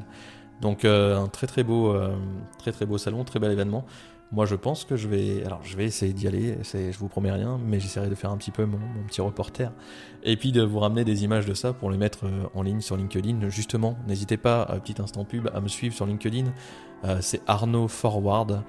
Donc, 0.60 0.84
euh, 0.84 1.18
un 1.18 1.28
très 1.28 1.46
très 1.46 1.64
beau, 1.64 1.92
euh, 1.92 2.16
très 2.58 2.72
très 2.72 2.86
beau 2.86 2.98
salon, 2.98 3.24
très 3.24 3.38
bel 3.38 3.50
événement. 3.50 3.84
Moi, 4.32 4.44
je 4.46 4.56
pense 4.56 4.84
que 4.84 4.96
je 4.96 5.06
vais, 5.06 5.44
alors 5.44 5.60
je 5.62 5.76
vais 5.76 5.84
essayer 5.84 6.12
d'y 6.12 6.26
aller. 6.26 6.58
Je 6.64 6.98
vous 6.98 7.06
promets 7.06 7.30
rien, 7.30 7.60
mais 7.64 7.78
j'essaierai 7.78 8.08
de 8.08 8.14
faire 8.16 8.30
un 8.30 8.36
petit 8.36 8.50
peu 8.50 8.64
mon, 8.64 8.78
petit 9.06 9.20
reporter 9.20 9.72
et 10.24 10.36
puis 10.36 10.50
de 10.50 10.62
vous 10.62 10.80
ramener 10.80 11.04
des 11.04 11.22
images 11.22 11.46
de 11.46 11.54
ça 11.54 11.72
pour 11.72 11.92
les 11.92 11.96
mettre 11.96 12.24
en 12.54 12.62
ligne 12.62 12.80
sur 12.80 12.96
LinkedIn. 12.96 13.48
Justement, 13.50 13.96
n'hésitez 14.08 14.36
pas, 14.36 14.66
petit 14.82 15.00
instant 15.00 15.24
pub, 15.24 15.48
à 15.54 15.60
me 15.60 15.68
suivre 15.68 15.94
sur 15.94 16.06
LinkedIn. 16.06 16.46
C'est 17.20 17.40
Arnaud 17.46 17.86
Forward. 17.86 18.64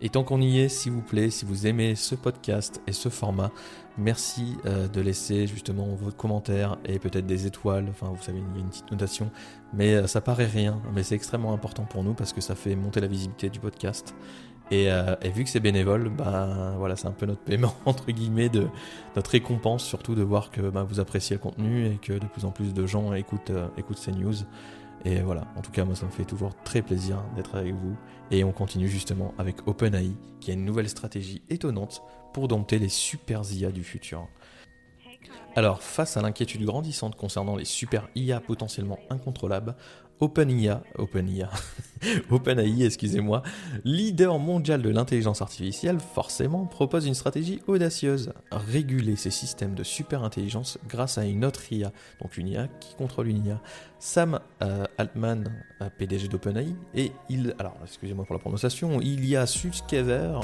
Et 0.00 0.10
tant 0.10 0.22
qu'on 0.22 0.40
y 0.40 0.60
est, 0.60 0.68
s'il 0.68 0.92
vous 0.92 1.02
plaît, 1.02 1.28
si 1.30 1.44
vous 1.44 1.66
aimez 1.66 1.96
ce 1.96 2.14
podcast 2.14 2.80
et 2.86 2.92
ce 2.92 3.08
format, 3.08 3.50
merci 3.96 4.56
euh, 4.64 4.86
de 4.86 5.00
laisser 5.00 5.48
justement 5.48 5.86
votre 5.96 6.16
commentaire 6.16 6.78
et 6.84 7.00
peut-être 7.00 7.26
des 7.26 7.46
étoiles. 7.46 7.86
Enfin, 7.90 8.06
vous 8.14 8.22
savez, 8.22 8.38
il 8.38 8.56
y 8.56 8.60
a 8.60 8.64
une 8.64 8.70
petite 8.70 8.90
notation. 8.92 9.30
Mais 9.74 10.06
ça 10.06 10.20
paraît 10.20 10.46
rien, 10.46 10.80
mais 10.94 11.02
c'est 11.02 11.16
extrêmement 11.16 11.52
important 11.52 11.84
pour 11.84 12.04
nous 12.04 12.14
parce 12.14 12.32
que 12.32 12.40
ça 12.40 12.54
fait 12.54 12.76
monter 12.76 13.00
la 13.00 13.08
visibilité 13.08 13.50
du 13.50 13.58
podcast 13.58 14.14
Et, 14.70 14.88
vu 15.34 15.44
que 15.44 15.50
c'est 15.50 15.60
bénévole, 15.60 16.10
ben 16.10 16.74
voilà, 16.78 16.94
c'est 16.94 17.08
un 17.08 17.12
peu 17.12 17.26
notre 17.26 17.42
paiement 17.42 17.74
entre 17.84 18.12
guillemets 18.12 18.48
de 18.48 18.68
notre 19.16 19.32
récompense, 19.32 19.84
surtout 19.84 20.14
de 20.14 20.22
voir 20.22 20.50
que 20.50 20.60
ben, 20.60 20.84
vous 20.84 21.00
appréciez 21.00 21.36
le 21.36 21.40
contenu 21.40 21.86
et 21.86 21.98
que 22.00 22.12
de 22.12 22.26
plus 22.26 22.44
en 22.44 22.50
plus 22.50 22.72
de 22.72 22.86
gens 22.86 23.12
écoutent 23.14 23.50
ces 23.96 24.12
news. 24.12 24.34
Et 25.04 25.20
voilà, 25.20 25.46
en 25.56 25.62
tout 25.62 25.70
cas, 25.70 25.84
moi, 25.84 25.94
ça 25.94 26.06
me 26.06 26.10
fait 26.10 26.24
toujours 26.24 26.54
très 26.64 26.82
plaisir 26.82 27.22
d'être 27.36 27.54
avec 27.54 27.74
vous. 27.74 27.96
Et 28.30 28.44
on 28.44 28.52
continue 28.52 28.88
justement 28.88 29.32
avec 29.38 29.66
OpenAI, 29.66 30.10
qui 30.40 30.50
a 30.50 30.54
une 30.54 30.64
nouvelle 30.64 30.88
stratégie 30.88 31.42
étonnante 31.50 32.02
pour 32.32 32.48
dompter 32.48 32.78
les 32.78 32.88
super 32.88 33.42
IA 33.50 33.70
du 33.70 33.84
futur. 33.84 34.28
Alors, 35.56 35.82
face 35.82 36.16
à 36.16 36.22
l'inquiétude 36.22 36.64
grandissante 36.64 37.16
concernant 37.16 37.56
les 37.56 37.64
super 37.64 38.08
IA 38.14 38.40
potentiellement 38.40 38.98
incontrôlables, 39.10 39.74
OpenIA, 40.20 40.82
OpenIA, 40.96 41.48
OpenAI, 42.30 42.84
excusez-moi, 42.84 43.42
leader 43.84 44.38
mondial 44.38 44.82
de 44.82 44.88
l'intelligence 44.88 45.42
artificielle, 45.42 46.00
forcément 46.00 46.66
propose 46.66 47.06
une 47.06 47.14
stratégie 47.14 47.60
audacieuse 47.68 48.32
réguler 48.50 49.14
ces 49.14 49.30
systèmes 49.30 49.74
de 49.74 49.84
super 49.84 50.24
intelligence 50.24 50.78
grâce 50.88 51.18
à 51.18 51.24
une 51.24 51.44
autre 51.44 51.72
IA, 51.72 51.92
donc 52.20 52.36
une 52.36 52.48
IA 52.48 52.66
qui 52.80 52.96
contrôle 52.96 53.28
une 53.28 53.46
IA. 53.46 53.60
Sam 54.00 54.38
euh, 54.62 54.84
Altman, 54.96 55.44
euh, 55.82 55.90
PDG 55.98 56.28
d'OpenAI, 56.28 56.74
et 56.94 57.10
il, 57.28 57.54
alors 57.58 57.74
excusez-moi 57.82 58.24
Suskever, 59.46 60.40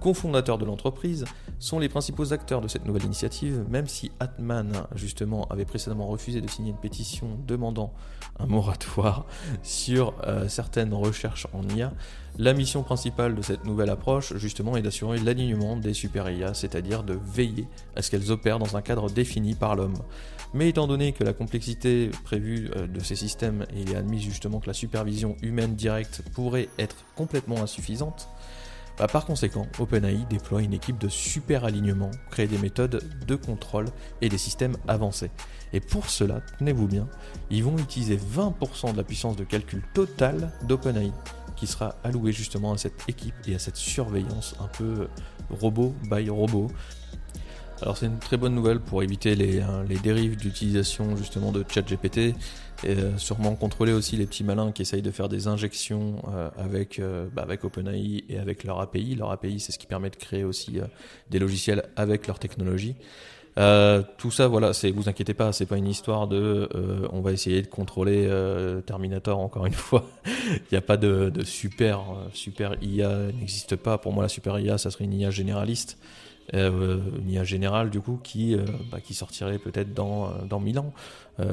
cofondateur 0.00 0.58
de 0.58 0.66
l'entreprise, 0.66 1.24
sont 1.58 1.78
les 1.78 1.88
principaux 1.88 2.32
acteurs 2.34 2.60
de 2.60 2.68
cette 2.68 2.84
nouvelle 2.84 3.04
initiative, 3.04 3.64
même 3.68 3.86
si 3.86 4.12
Altman 4.20 4.86
justement 4.94 5.46
avait 5.46 5.64
précédemment 5.64 6.06
refusé 6.06 6.42
de 6.42 6.48
signer 6.48 6.70
une 6.70 6.76
pétition 6.76 7.38
demandant 7.46 7.94
un 8.38 8.46
moratoire 8.46 9.24
sur 9.62 10.14
euh, 10.24 10.46
certaines 10.48 10.92
recherches 10.92 11.46
en 11.54 11.62
IA. 11.74 11.92
La 12.36 12.52
mission 12.52 12.82
principale 12.82 13.34
de 13.34 13.42
cette 13.42 13.64
nouvelle 13.64 13.90
approche, 13.90 14.36
justement, 14.36 14.76
est 14.76 14.82
d'assurer 14.82 15.18
l'alignement 15.18 15.76
des 15.76 15.94
super 15.94 16.30
IA, 16.30 16.54
c'est-à-dire 16.54 17.02
de 17.02 17.18
veiller 17.24 17.66
à 17.96 18.02
ce 18.02 18.10
qu'elles 18.10 18.30
opèrent 18.30 18.58
dans 18.58 18.76
un 18.76 18.82
cadre 18.82 19.10
défini 19.10 19.54
par 19.54 19.74
l'homme. 19.74 19.96
Mais 20.54 20.70
étant 20.70 20.86
donné 20.86 21.12
que 21.12 21.24
la 21.24 21.32
complexité 21.32 22.10
prévue 22.24 22.70
euh, 22.76 22.86
de 22.86 23.00
ces 23.00 23.16
systèmes, 23.16 23.66
il 23.76 23.92
est 23.92 23.96
admis 23.96 24.20
justement 24.20 24.60
que 24.60 24.66
la 24.66 24.74
supervision 24.74 25.36
humaine 25.42 25.74
directe 25.74 26.22
pourrait 26.34 26.68
être 26.78 26.96
complètement 27.14 27.62
insuffisante, 27.62 28.28
bah, 28.98 29.06
par 29.06 29.24
conséquent, 29.26 29.64
OpenAI 29.78 30.26
déploie 30.28 30.60
une 30.60 30.72
équipe 30.72 30.98
de 30.98 31.08
super 31.08 31.64
alignement, 31.64 32.10
créer 32.30 32.48
des 32.48 32.58
méthodes 32.58 33.00
de 33.28 33.36
contrôle 33.36 33.86
et 34.20 34.28
des 34.28 34.38
systèmes 34.38 34.76
avancés. 34.88 35.30
Et 35.72 35.78
pour 35.78 36.10
cela, 36.10 36.40
tenez-vous 36.58 36.88
bien, 36.88 37.06
ils 37.50 37.62
vont 37.62 37.78
utiliser 37.78 38.16
20% 38.16 38.92
de 38.92 38.96
la 38.96 39.04
puissance 39.04 39.36
de 39.36 39.44
calcul 39.44 39.82
totale 39.94 40.50
d'OpenAI, 40.64 41.12
qui 41.54 41.68
sera 41.68 41.94
allouée 42.02 42.32
justement 42.32 42.72
à 42.72 42.78
cette 42.78 43.08
équipe 43.08 43.34
et 43.46 43.54
à 43.54 43.60
cette 43.60 43.76
surveillance 43.76 44.56
un 44.58 44.66
peu 44.66 45.06
robot 45.50 45.94
by 46.10 46.28
robot. 46.28 46.68
Alors 47.80 47.96
c'est 47.96 48.06
une 48.06 48.18
très 48.18 48.36
bonne 48.36 48.54
nouvelle 48.54 48.80
pour 48.80 49.02
éviter 49.02 49.34
les, 49.34 49.60
hein, 49.60 49.84
dérives 50.02 50.36
d'utilisation 50.36 51.16
justement 51.16 51.52
de 51.52 51.64
ChatGPT 51.66 52.18
et 52.18 52.34
euh, 52.86 53.16
sûrement 53.18 53.54
contrôler 53.54 53.92
aussi 53.92 54.16
les 54.16 54.26
petits 54.26 54.44
malins 54.44 54.72
qui 54.72 54.82
essayent 54.82 55.02
de 55.02 55.10
faire 55.10 55.28
des 55.28 55.46
injections 55.46 56.22
euh, 56.32 56.50
avec, 56.58 56.98
euh, 56.98 57.26
bah, 57.32 57.42
avec 57.42 57.64
OpenAI 57.64 58.24
et 58.28 58.38
avec 58.38 58.64
leur 58.64 58.80
API. 58.80 59.14
Leur 59.14 59.30
API 59.30 59.60
c'est 59.60 59.72
ce 59.72 59.78
qui 59.78 59.86
permet 59.86 60.10
de 60.10 60.16
créer 60.16 60.44
aussi 60.44 60.80
des 61.30 61.38
logiciels 61.38 61.84
avec 61.96 62.26
leur 62.26 62.38
technologie. 62.38 62.96
Euh, 63.58 64.02
tout 64.18 64.30
ça, 64.30 64.46
voilà, 64.46 64.72
c'est 64.72 64.90
vous 64.92 65.08
inquiétez 65.08 65.34
pas, 65.34 65.52
c'est 65.52 65.66
pas 65.66 65.76
une 65.76 65.88
histoire 65.88 66.28
de 66.28 66.68
euh, 66.74 67.08
on 67.10 67.20
va 67.20 67.32
essayer 67.32 67.60
de 67.60 67.66
contrôler 67.66 68.26
euh, 68.28 68.80
Terminator 68.82 69.38
encore 69.38 69.66
une 69.66 69.72
fois. 69.74 70.08
Il 70.26 70.62
n'y 70.70 70.78
a 70.78 70.82
pas 70.82 70.96
de, 70.96 71.30
de 71.30 71.44
super 71.44 72.00
super 72.32 72.76
IA 72.82 73.32
n'existe 73.38 73.74
pas. 73.74 73.98
Pour 73.98 74.12
moi, 74.12 74.22
la 74.22 74.28
super 74.28 74.58
IA, 74.58 74.78
ça 74.78 74.90
serait 74.90 75.04
une 75.04 75.14
IA 75.14 75.30
généraliste. 75.30 75.98
Euh, 76.54 76.98
une 77.18 77.30
IA 77.30 77.44
générale 77.44 77.90
du 77.90 78.00
coup 78.00 78.18
qui, 78.22 78.54
euh, 78.54 78.64
bah, 78.90 79.00
qui 79.02 79.12
sortirait 79.12 79.58
peut-être 79.58 79.92
dans, 79.92 80.28
euh, 80.28 80.44
dans 80.48 80.60
1000 80.60 80.78
ans, 80.78 80.92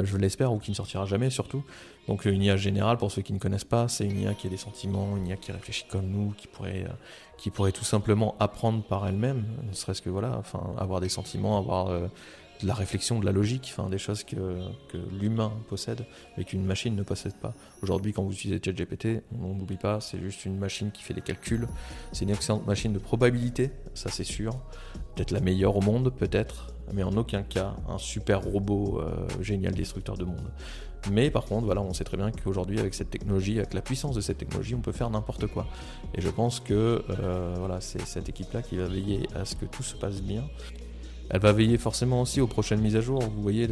je 0.03 0.17
l'espère, 0.17 0.51
ou 0.51 0.57
qui 0.57 0.71
ne 0.71 0.75
sortira 0.75 1.05
jamais 1.05 1.29
surtout. 1.29 1.63
Donc 2.07 2.25
une 2.25 2.41
IA 2.41 2.57
générale, 2.57 2.97
pour 2.97 3.11
ceux 3.11 3.21
qui 3.21 3.33
ne 3.33 3.37
connaissent 3.37 3.63
pas, 3.63 3.87
c'est 3.87 4.05
une 4.05 4.19
IA 4.19 4.33
qui 4.33 4.47
a 4.47 4.49
des 4.49 4.57
sentiments, 4.57 5.15
une 5.15 5.27
IA 5.27 5.35
qui 5.35 5.51
réfléchit 5.51 5.85
comme 5.87 6.07
nous, 6.07 6.33
qui 6.35 6.47
pourrait, 6.47 6.87
qui 7.37 7.51
pourrait 7.51 7.71
tout 7.71 7.83
simplement 7.83 8.35
apprendre 8.39 8.81
par 8.81 9.05
elle-même, 9.07 9.45
ne 9.61 9.73
serait-ce 9.73 10.01
que 10.01 10.09
voilà, 10.09 10.37
enfin 10.39 10.73
avoir 10.79 11.01
des 11.01 11.09
sentiments, 11.09 11.59
avoir 11.59 12.09
de 12.61 12.67
la 12.67 12.73
réflexion, 12.73 13.19
de 13.19 13.25
la 13.25 13.31
logique, 13.31 13.73
enfin 13.75 13.89
des 13.89 13.97
choses 13.97 14.23
que, 14.23 14.35
l'humain 15.19 15.51
possède 15.69 16.05
mais 16.37 16.43
qu'une 16.43 16.65
machine 16.65 16.95
ne 16.95 17.03
possède 17.03 17.35
pas. 17.35 17.53
Aujourd'hui, 17.81 18.13
quand 18.13 18.23
vous 18.23 18.31
utilisez 18.31 18.61
ChatGPT, 18.63 19.23
on 19.41 19.53
n'oublie 19.53 19.77
pas, 19.77 19.99
c'est 19.99 20.19
juste 20.19 20.45
une 20.45 20.57
machine 20.57 20.91
qui 20.91 21.03
fait 21.03 21.13
des 21.13 21.21
calculs. 21.21 21.67
C'est 22.11 22.25
une 22.25 22.31
excellente 22.31 22.65
machine 22.65 22.93
de 22.93 22.99
probabilité, 22.99 23.71
ça 23.93 24.09
c'est 24.09 24.23
sûr. 24.23 24.57
Peut-être 25.15 25.31
la 25.31 25.41
meilleure 25.41 25.75
au 25.75 25.81
monde, 25.81 26.13
peut-être, 26.15 26.73
mais 26.93 27.03
en 27.03 27.15
aucun 27.17 27.43
cas 27.43 27.75
un 27.87 27.97
super 27.97 28.41
robot 28.41 29.01
euh, 29.01 29.27
génial 29.41 29.73
destructeur 29.73 30.17
de 30.17 30.25
monde. 30.25 30.51
Mais 31.11 31.29
par 31.29 31.45
contre, 31.45 31.65
voilà, 31.65 31.81
on 31.81 31.93
sait 31.93 32.03
très 32.03 32.17
bien 32.17 32.31
qu'aujourd'hui, 32.31 32.79
avec 32.79 32.93
cette 32.93 33.11
technologie, 33.11 33.57
avec 33.57 33.73
la 33.73 33.81
puissance 33.81 34.15
de 34.15 34.21
cette 34.21 34.39
technologie, 34.39 34.75
on 34.75 34.81
peut 34.81 34.91
faire 34.91 35.09
n'importe 35.09 35.47
quoi. 35.47 35.67
Et 36.15 36.21
je 36.21 36.29
pense 36.29 36.59
que 36.59 37.03
euh, 37.09 37.55
voilà, 37.59 37.79
c'est 37.79 38.01
cette 38.01 38.27
équipe-là 38.27 38.61
qui 38.61 38.77
va 38.77 38.87
veiller 38.87 39.27
à 39.35 39.45
ce 39.45 39.55
que 39.55 39.65
tout 39.65 39.83
se 39.83 39.95
passe 39.95 40.21
bien 40.21 40.43
elle 41.29 41.39
va 41.39 41.51
veiller 41.51 41.77
forcément 41.77 42.21
aussi 42.21 42.39
aux 42.39 42.47
prochaines 42.47 42.81
mises 42.81 42.95
à 42.95 43.01
jour. 43.01 43.19
Vous 43.21 43.41
voyez, 43.41 43.67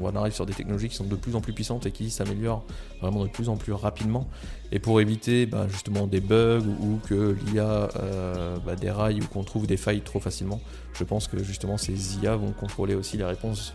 on 0.00 0.16
arrive 0.16 0.32
sur 0.32 0.46
des 0.46 0.52
technologies 0.52 0.88
qui 0.88 0.96
sont 0.96 1.04
de 1.04 1.14
plus 1.14 1.36
en 1.36 1.40
plus 1.40 1.52
puissantes 1.52 1.86
et 1.86 1.92
qui 1.92 2.10
s'améliorent 2.10 2.64
vraiment 3.00 3.24
de 3.24 3.30
plus 3.30 3.48
en 3.48 3.56
plus 3.56 3.72
rapidement. 3.72 4.28
Et 4.72 4.78
pour 4.78 5.00
éviter 5.00 5.46
bah, 5.46 5.66
justement 5.68 6.06
des 6.06 6.20
bugs 6.20 6.66
ou 6.80 6.98
que 7.06 7.36
l'IA 7.46 7.88
euh, 7.96 8.56
bah, 8.66 8.74
déraille 8.74 9.20
ou 9.20 9.26
qu'on 9.26 9.44
trouve 9.44 9.66
des 9.66 9.76
failles 9.76 10.00
trop 10.00 10.18
facilement, 10.18 10.60
je 10.94 11.04
pense 11.04 11.28
que 11.28 11.42
justement 11.42 11.76
ces 11.76 12.18
IA 12.18 12.36
vont 12.36 12.52
contrôler 12.52 12.94
aussi 12.94 13.16
les 13.16 13.24
réponses 13.24 13.74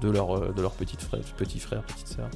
de, 0.00 0.10
leur, 0.10 0.52
leurs 0.52 0.72
petits 0.72 0.96
frères, 0.96 1.20
petits 1.36 1.60
frères, 1.60 1.82
petites 1.82 2.08
sœurs, 2.08 2.30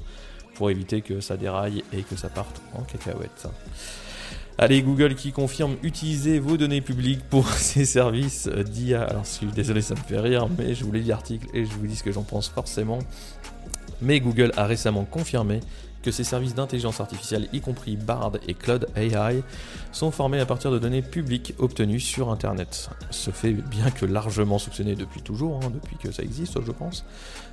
pour 0.54 0.70
éviter 0.70 1.00
que 1.00 1.20
ça 1.20 1.36
déraille 1.36 1.84
et 1.92 2.02
que 2.02 2.16
ça 2.16 2.28
parte 2.28 2.60
en 2.74 2.82
cacahuète. 2.82 3.46
Allez, 4.60 4.82
Google 4.82 5.14
qui 5.14 5.30
confirme 5.30 5.76
utiliser 5.84 6.40
vos 6.40 6.56
données 6.56 6.80
publiques 6.80 7.22
pour 7.30 7.48
ses 7.52 7.84
services 7.84 8.48
d'IA. 8.48 9.04
Alors, 9.04 9.22
je 9.24 9.30
suis 9.30 9.46
désolé, 9.46 9.82
ça 9.82 9.94
me 9.94 10.00
fait 10.00 10.18
rire, 10.18 10.48
mais 10.58 10.74
je 10.74 10.82
vous 10.82 10.90
lis 10.90 11.04
l'article 11.04 11.46
et 11.54 11.64
je 11.64 11.70
vous 11.70 11.86
dis 11.86 11.94
ce 11.94 12.02
que 12.02 12.10
j'en 12.10 12.24
pense 12.24 12.48
forcément. 12.48 12.98
Mais 14.02 14.18
Google 14.18 14.50
a 14.56 14.66
récemment 14.66 15.04
confirmé 15.04 15.60
que 16.08 16.12
ces 16.12 16.24
services 16.24 16.54
d'intelligence 16.54 17.00
artificielle, 17.00 17.50
y 17.52 17.60
compris 17.60 17.96
Bard 17.96 18.32
et 18.46 18.54
Cloud 18.54 18.86
AI, 18.96 19.42
sont 19.92 20.10
formés 20.10 20.40
à 20.40 20.46
partir 20.46 20.70
de 20.70 20.78
données 20.78 21.02
publiques 21.02 21.52
obtenues 21.58 22.00
sur 22.00 22.30
Internet. 22.30 22.88
Ce 23.10 23.30
fait, 23.30 23.52
bien 23.52 23.90
que 23.90 24.06
largement 24.06 24.58
soupçonné 24.58 24.94
depuis 24.94 25.20
toujours, 25.20 25.60
hein, 25.62 25.70
depuis 25.70 25.98
que 25.98 26.10
ça 26.10 26.22
existe, 26.22 26.64
je 26.64 26.72
pense, 26.72 27.04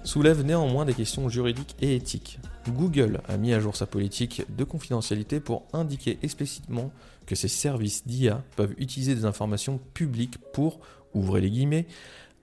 soulève 0.06 0.42
néanmoins 0.42 0.86
des 0.86 0.94
questions 0.94 1.28
juridiques 1.28 1.76
et 1.82 1.98
éthiques. 1.98 2.40
Google 2.70 3.20
a 3.28 3.36
mis 3.36 3.54
à 3.54 3.60
jour 3.60 3.76
sa 3.76 3.88
politique 3.88 4.44
de 4.56 4.64
confidentialité 4.64 5.42
pour 5.42 5.64
indiquer 5.74 6.18
explicitement 6.24 6.94
que 7.26 7.36
ces 7.36 7.50
services 7.50 8.08
d'IA 8.08 8.42
peuvent 8.56 8.76
utiliser 8.78 9.16
des 9.16 9.26
informations 9.26 9.82
publiques 9.94 10.38
pour, 10.54 10.80
ouvrez 11.14 11.42
les 11.42 11.50
guillemets, 11.50 11.88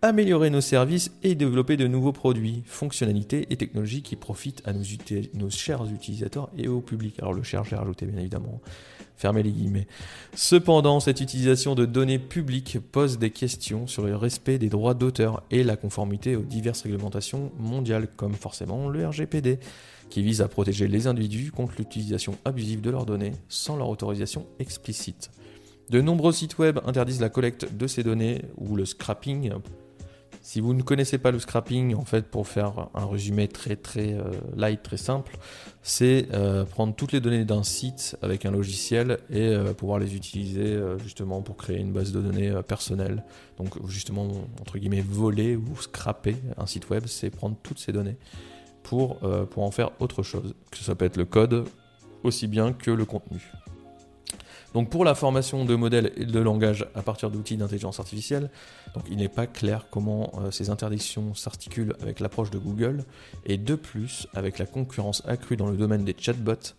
améliorer 0.02 0.50
nos 0.50 0.60
services 0.60 1.12
et 1.22 1.36
développer 1.36 1.76
de 1.76 1.86
nouveaux 1.86 2.12
produits, 2.12 2.64
fonctionnalités 2.66 3.46
et 3.50 3.56
technologies 3.56 4.02
qui 4.02 4.16
profitent 4.16 4.60
à 4.66 4.72
nos, 4.72 5.50
chers 5.50 5.84
utilisateurs 5.86 6.50
et 6.58 6.66
au 6.66 6.80
public. 6.80 7.14
Alors 7.20 7.32
le 7.32 7.44
cher, 7.44 7.64
j'ai 7.64 7.76
rajouté 7.76 8.06
bien 8.06 8.18
évidemment. 8.18 8.60
Fermez 9.16 9.44
les 9.44 9.52
guillemets. 9.52 9.86
Cependant, 10.34 10.98
cette 10.98 11.20
utilisation 11.20 11.76
de 11.76 11.86
données 11.86 12.18
publiques 12.18 12.78
pose 12.90 13.20
des 13.20 13.30
questions 13.30 13.86
sur 13.86 14.04
le 14.04 14.16
respect 14.16 14.58
des 14.58 14.68
droits 14.68 14.94
d'auteur 14.94 15.44
et 15.52 15.62
la 15.62 15.76
conformité 15.76 16.34
aux 16.34 16.42
diverses 16.42 16.82
réglementations 16.82 17.52
mondiales, 17.60 18.08
comme 18.16 18.34
forcément 18.34 18.88
le 18.88 19.06
RGPD, 19.06 19.60
qui 20.10 20.22
vise 20.22 20.42
à 20.42 20.48
protéger 20.48 20.88
les 20.88 21.06
individus 21.06 21.52
contre 21.52 21.74
l'utilisation 21.78 22.36
abusive 22.44 22.80
de 22.80 22.90
leurs 22.90 23.06
données 23.06 23.32
sans 23.48 23.76
leur 23.76 23.88
autorisation 23.88 24.46
explicite. 24.58 25.30
De 25.90 26.00
nombreux 26.00 26.32
sites 26.32 26.58
web 26.58 26.80
interdisent 26.84 27.20
la 27.20 27.28
collecte 27.28 27.72
de 27.72 27.86
ces 27.86 28.02
données 28.02 28.42
ou 28.56 28.74
le 28.74 28.84
scrapping 28.84 29.52
si 30.42 30.60
vous 30.60 30.74
ne 30.74 30.82
connaissez 30.82 31.18
pas 31.18 31.30
le 31.30 31.38
scrapping, 31.38 31.94
en 31.94 32.04
fait, 32.04 32.26
pour 32.26 32.48
faire 32.48 32.88
un 32.94 33.06
résumé 33.06 33.46
très 33.46 33.76
très 33.76 34.12
euh, 34.12 34.24
light, 34.56 34.82
très 34.82 34.96
simple, 34.96 35.38
c'est 35.82 36.26
euh, 36.32 36.64
prendre 36.64 36.96
toutes 36.96 37.12
les 37.12 37.20
données 37.20 37.44
d'un 37.44 37.62
site 37.62 38.16
avec 38.22 38.44
un 38.44 38.50
logiciel 38.50 39.18
et 39.30 39.46
euh, 39.46 39.72
pouvoir 39.72 40.00
les 40.00 40.16
utiliser 40.16 40.80
justement 41.02 41.42
pour 41.42 41.56
créer 41.56 41.78
une 41.78 41.92
base 41.92 42.10
de 42.10 42.20
données 42.20 42.52
personnelle. 42.66 43.22
Donc 43.56 43.74
justement, 43.88 44.26
entre 44.60 44.78
guillemets, 44.78 45.00
voler 45.00 45.54
ou 45.54 45.80
scraper 45.80 46.34
un 46.58 46.66
site 46.66 46.90
web, 46.90 47.04
c'est 47.06 47.30
prendre 47.30 47.56
toutes 47.62 47.78
ces 47.78 47.92
données 47.92 48.16
pour, 48.82 49.20
pour 49.50 49.62
en 49.62 49.70
faire 49.70 49.92
autre 50.00 50.24
chose. 50.24 50.54
Que 50.72 50.78
ça 50.78 50.96
peut 50.96 51.04
être 51.04 51.16
le 51.16 51.24
code 51.24 51.66
aussi 52.24 52.48
bien 52.48 52.72
que 52.72 52.90
le 52.90 53.04
contenu. 53.04 53.40
Donc 54.74 54.88
pour 54.88 55.04
la 55.04 55.14
formation 55.14 55.64
de 55.64 55.74
modèles 55.74 56.12
et 56.16 56.24
de 56.24 56.40
langage 56.40 56.86
à 56.94 57.02
partir 57.02 57.30
d'outils 57.30 57.56
d'intelligence 57.56 58.00
artificielle, 58.00 58.50
donc 58.94 59.04
il 59.10 59.18
n'est 59.18 59.28
pas 59.28 59.46
clair 59.46 59.86
comment 59.90 60.32
euh, 60.38 60.50
ces 60.50 60.70
interdictions 60.70 61.34
s'articulent 61.34 61.94
avec 62.00 62.20
l'approche 62.20 62.50
de 62.50 62.58
Google 62.58 63.04
et 63.44 63.58
de 63.58 63.74
plus 63.74 64.26
avec 64.34 64.58
la 64.58 64.66
concurrence 64.66 65.22
accrue 65.26 65.56
dans 65.56 65.68
le 65.68 65.76
domaine 65.76 66.04
des 66.04 66.16
chatbots. 66.18 66.74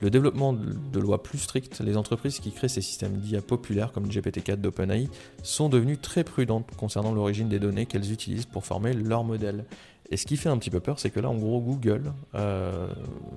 le 0.00 0.10
développement 0.10 0.52
de 0.54 0.98
lois 0.98 1.22
plus 1.22 1.38
strictes, 1.38 1.80
les 1.80 1.96
entreprises 1.96 2.40
qui 2.40 2.50
créent 2.50 2.68
ces 2.68 2.82
systèmes 2.82 3.18
d'IA 3.18 3.42
populaires 3.42 3.92
comme 3.92 4.06
GPT-4 4.06 4.56
d'OpenAI 4.56 5.08
sont 5.42 5.68
devenues 5.68 5.98
très 5.98 6.24
prudentes 6.24 6.70
concernant 6.76 7.12
l'origine 7.12 7.48
des 7.48 7.58
données 7.58 7.84
qu'elles 7.84 8.10
utilisent 8.10 8.46
pour 8.46 8.64
former 8.64 8.94
leur 8.94 9.22
modèle. 9.22 9.64
Et 10.10 10.16
ce 10.16 10.26
qui 10.26 10.36
fait 10.36 10.48
un 10.48 10.58
petit 10.58 10.70
peu 10.70 10.80
peur, 10.80 10.98
c'est 10.98 11.10
que 11.10 11.20
là, 11.20 11.30
en 11.30 11.36
gros, 11.36 11.60
Google 11.60 12.12
euh, 12.34 12.88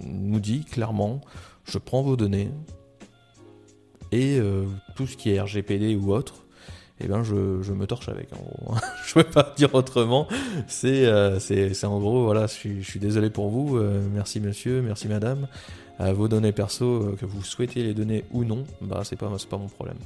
nous 0.03 0.39
dit 0.39 0.65
clairement, 0.65 1.21
je 1.65 1.77
prends 1.77 2.01
vos 2.01 2.17
données 2.17 2.51
et 4.11 4.39
euh, 4.39 4.65
tout 4.95 5.07
ce 5.07 5.17
qui 5.17 5.31
est 5.31 5.39
RGPD 5.39 5.95
ou 5.95 6.13
autre, 6.13 6.35
eh 6.99 7.07
ben 7.07 7.23
je, 7.23 7.35
me 7.35 7.85
torche 7.85 8.09
avec. 8.09 8.29
En 8.33 8.37
gros. 8.37 8.75
je 9.05 9.13
peux 9.13 9.23
pas 9.23 9.53
dire 9.55 9.73
autrement. 9.75 10.27
Euh, 10.83 11.39
c'est 11.39 11.73
c'est 11.73 11.85
en 11.85 11.99
gros 11.99 12.23
voilà, 12.23 12.47
je 12.47 12.53
suis, 12.53 12.83
je 12.83 12.89
suis 12.89 12.99
désolé 12.99 13.29
pour 13.29 13.49
vous. 13.49 13.79
merci 14.13 14.39
monsieur, 14.39 14.81
merci 14.81 15.07
madame 15.07 15.47
vos 15.99 16.27
données 16.27 16.51
perso, 16.51 16.85
euh, 16.85 17.15
que 17.15 17.25
vous 17.25 17.43
souhaitez 17.43 17.83
les 17.83 17.93
donner 17.93 18.23
ou 18.31 18.43
non, 18.43 18.65
bah 18.81 19.01
c'est 19.03 19.15
pas, 19.15 19.29
pas 19.49 19.57
mon 19.57 19.67
problème. 19.67 19.97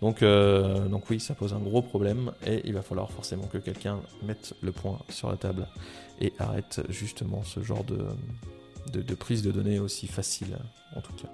Donc, 0.00 0.22
euh, 0.22 0.86
donc 0.88 1.08
oui, 1.10 1.20
ça 1.20 1.34
pose 1.34 1.54
un 1.54 1.58
gros 1.58 1.82
problème 1.82 2.32
et 2.46 2.60
il 2.64 2.74
va 2.74 2.82
falloir 2.82 3.10
forcément 3.10 3.46
que 3.46 3.58
quelqu'un 3.58 4.00
mette 4.22 4.54
le 4.62 4.72
point 4.72 4.98
sur 5.08 5.30
la 5.30 5.36
table 5.36 5.68
et 6.20 6.32
arrête 6.38 6.82
justement 6.88 7.42
ce 7.44 7.62
genre 7.62 7.84
de, 7.84 7.98
de, 8.92 9.14
prise 9.14 9.42
de 9.42 9.52
données 9.52 9.78
aussi 9.78 10.06
facile, 10.06 10.58
en 10.96 11.00
tout 11.00 11.12
cas. 11.12 11.28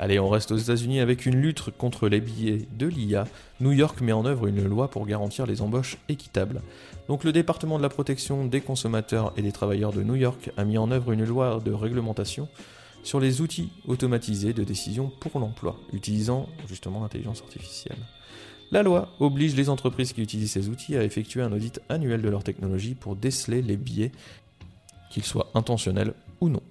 Allez, 0.00 0.20
on 0.20 0.28
reste 0.28 0.52
aux 0.52 0.56
États-Unis 0.56 1.00
avec 1.00 1.26
une 1.26 1.40
lutte 1.40 1.70
contre 1.76 2.08
les 2.08 2.20
billets 2.20 2.68
de 2.78 2.86
l'IA. 2.86 3.26
New 3.60 3.72
York 3.72 4.00
met 4.00 4.12
en 4.12 4.24
œuvre 4.26 4.46
une 4.46 4.64
loi 4.64 4.88
pour 4.88 5.04
garantir 5.06 5.44
les 5.44 5.60
embauches 5.60 5.98
équitables. 6.08 6.62
Donc 7.08 7.24
le 7.24 7.32
département 7.32 7.78
de 7.78 7.82
la 7.82 7.88
protection 7.88 8.44
des 8.44 8.60
consommateurs 8.60 9.32
et 9.36 9.42
des 9.42 9.50
travailleurs 9.50 9.92
de 9.92 10.04
New 10.04 10.14
York 10.14 10.52
a 10.56 10.64
mis 10.64 10.78
en 10.78 10.92
œuvre 10.92 11.10
une 11.10 11.24
loi 11.24 11.60
de 11.64 11.72
réglementation 11.72 12.46
sur 13.02 13.18
les 13.18 13.40
outils 13.40 13.70
automatisés 13.88 14.52
de 14.52 14.62
décision 14.62 15.10
pour 15.18 15.40
l'emploi, 15.40 15.76
utilisant 15.92 16.48
justement 16.68 17.00
l'intelligence 17.00 17.42
artificielle. 17.42 17.98
La 18.70 18.84
loi 18.84 19.08
oblige 19.18 19.56
les 19.56 19.68
entreprises 19.68 20.12
qui 20.12 20.22
utilisent 20.22 20.52
ces 20.52 20.68
outils 20.68 20.96
à 20.96 21.02
effectuer 21.02 21.42
un 21.42 21.50
audit 21.50 21.80
annuel 21.88 22.22
de 22.22 22.28
leur 22.28 22.44
technologie 22.44 22.94
pour 22.94 23.16
déceler 23.16 23.62
les 23.62 23.76
biais, 23.76 24.12
qu'ils 25.10 25.24
soient 25.24 25.48
intentionnels 25.54 26.14
ou 26.40 26.50
non. 26.50 26.62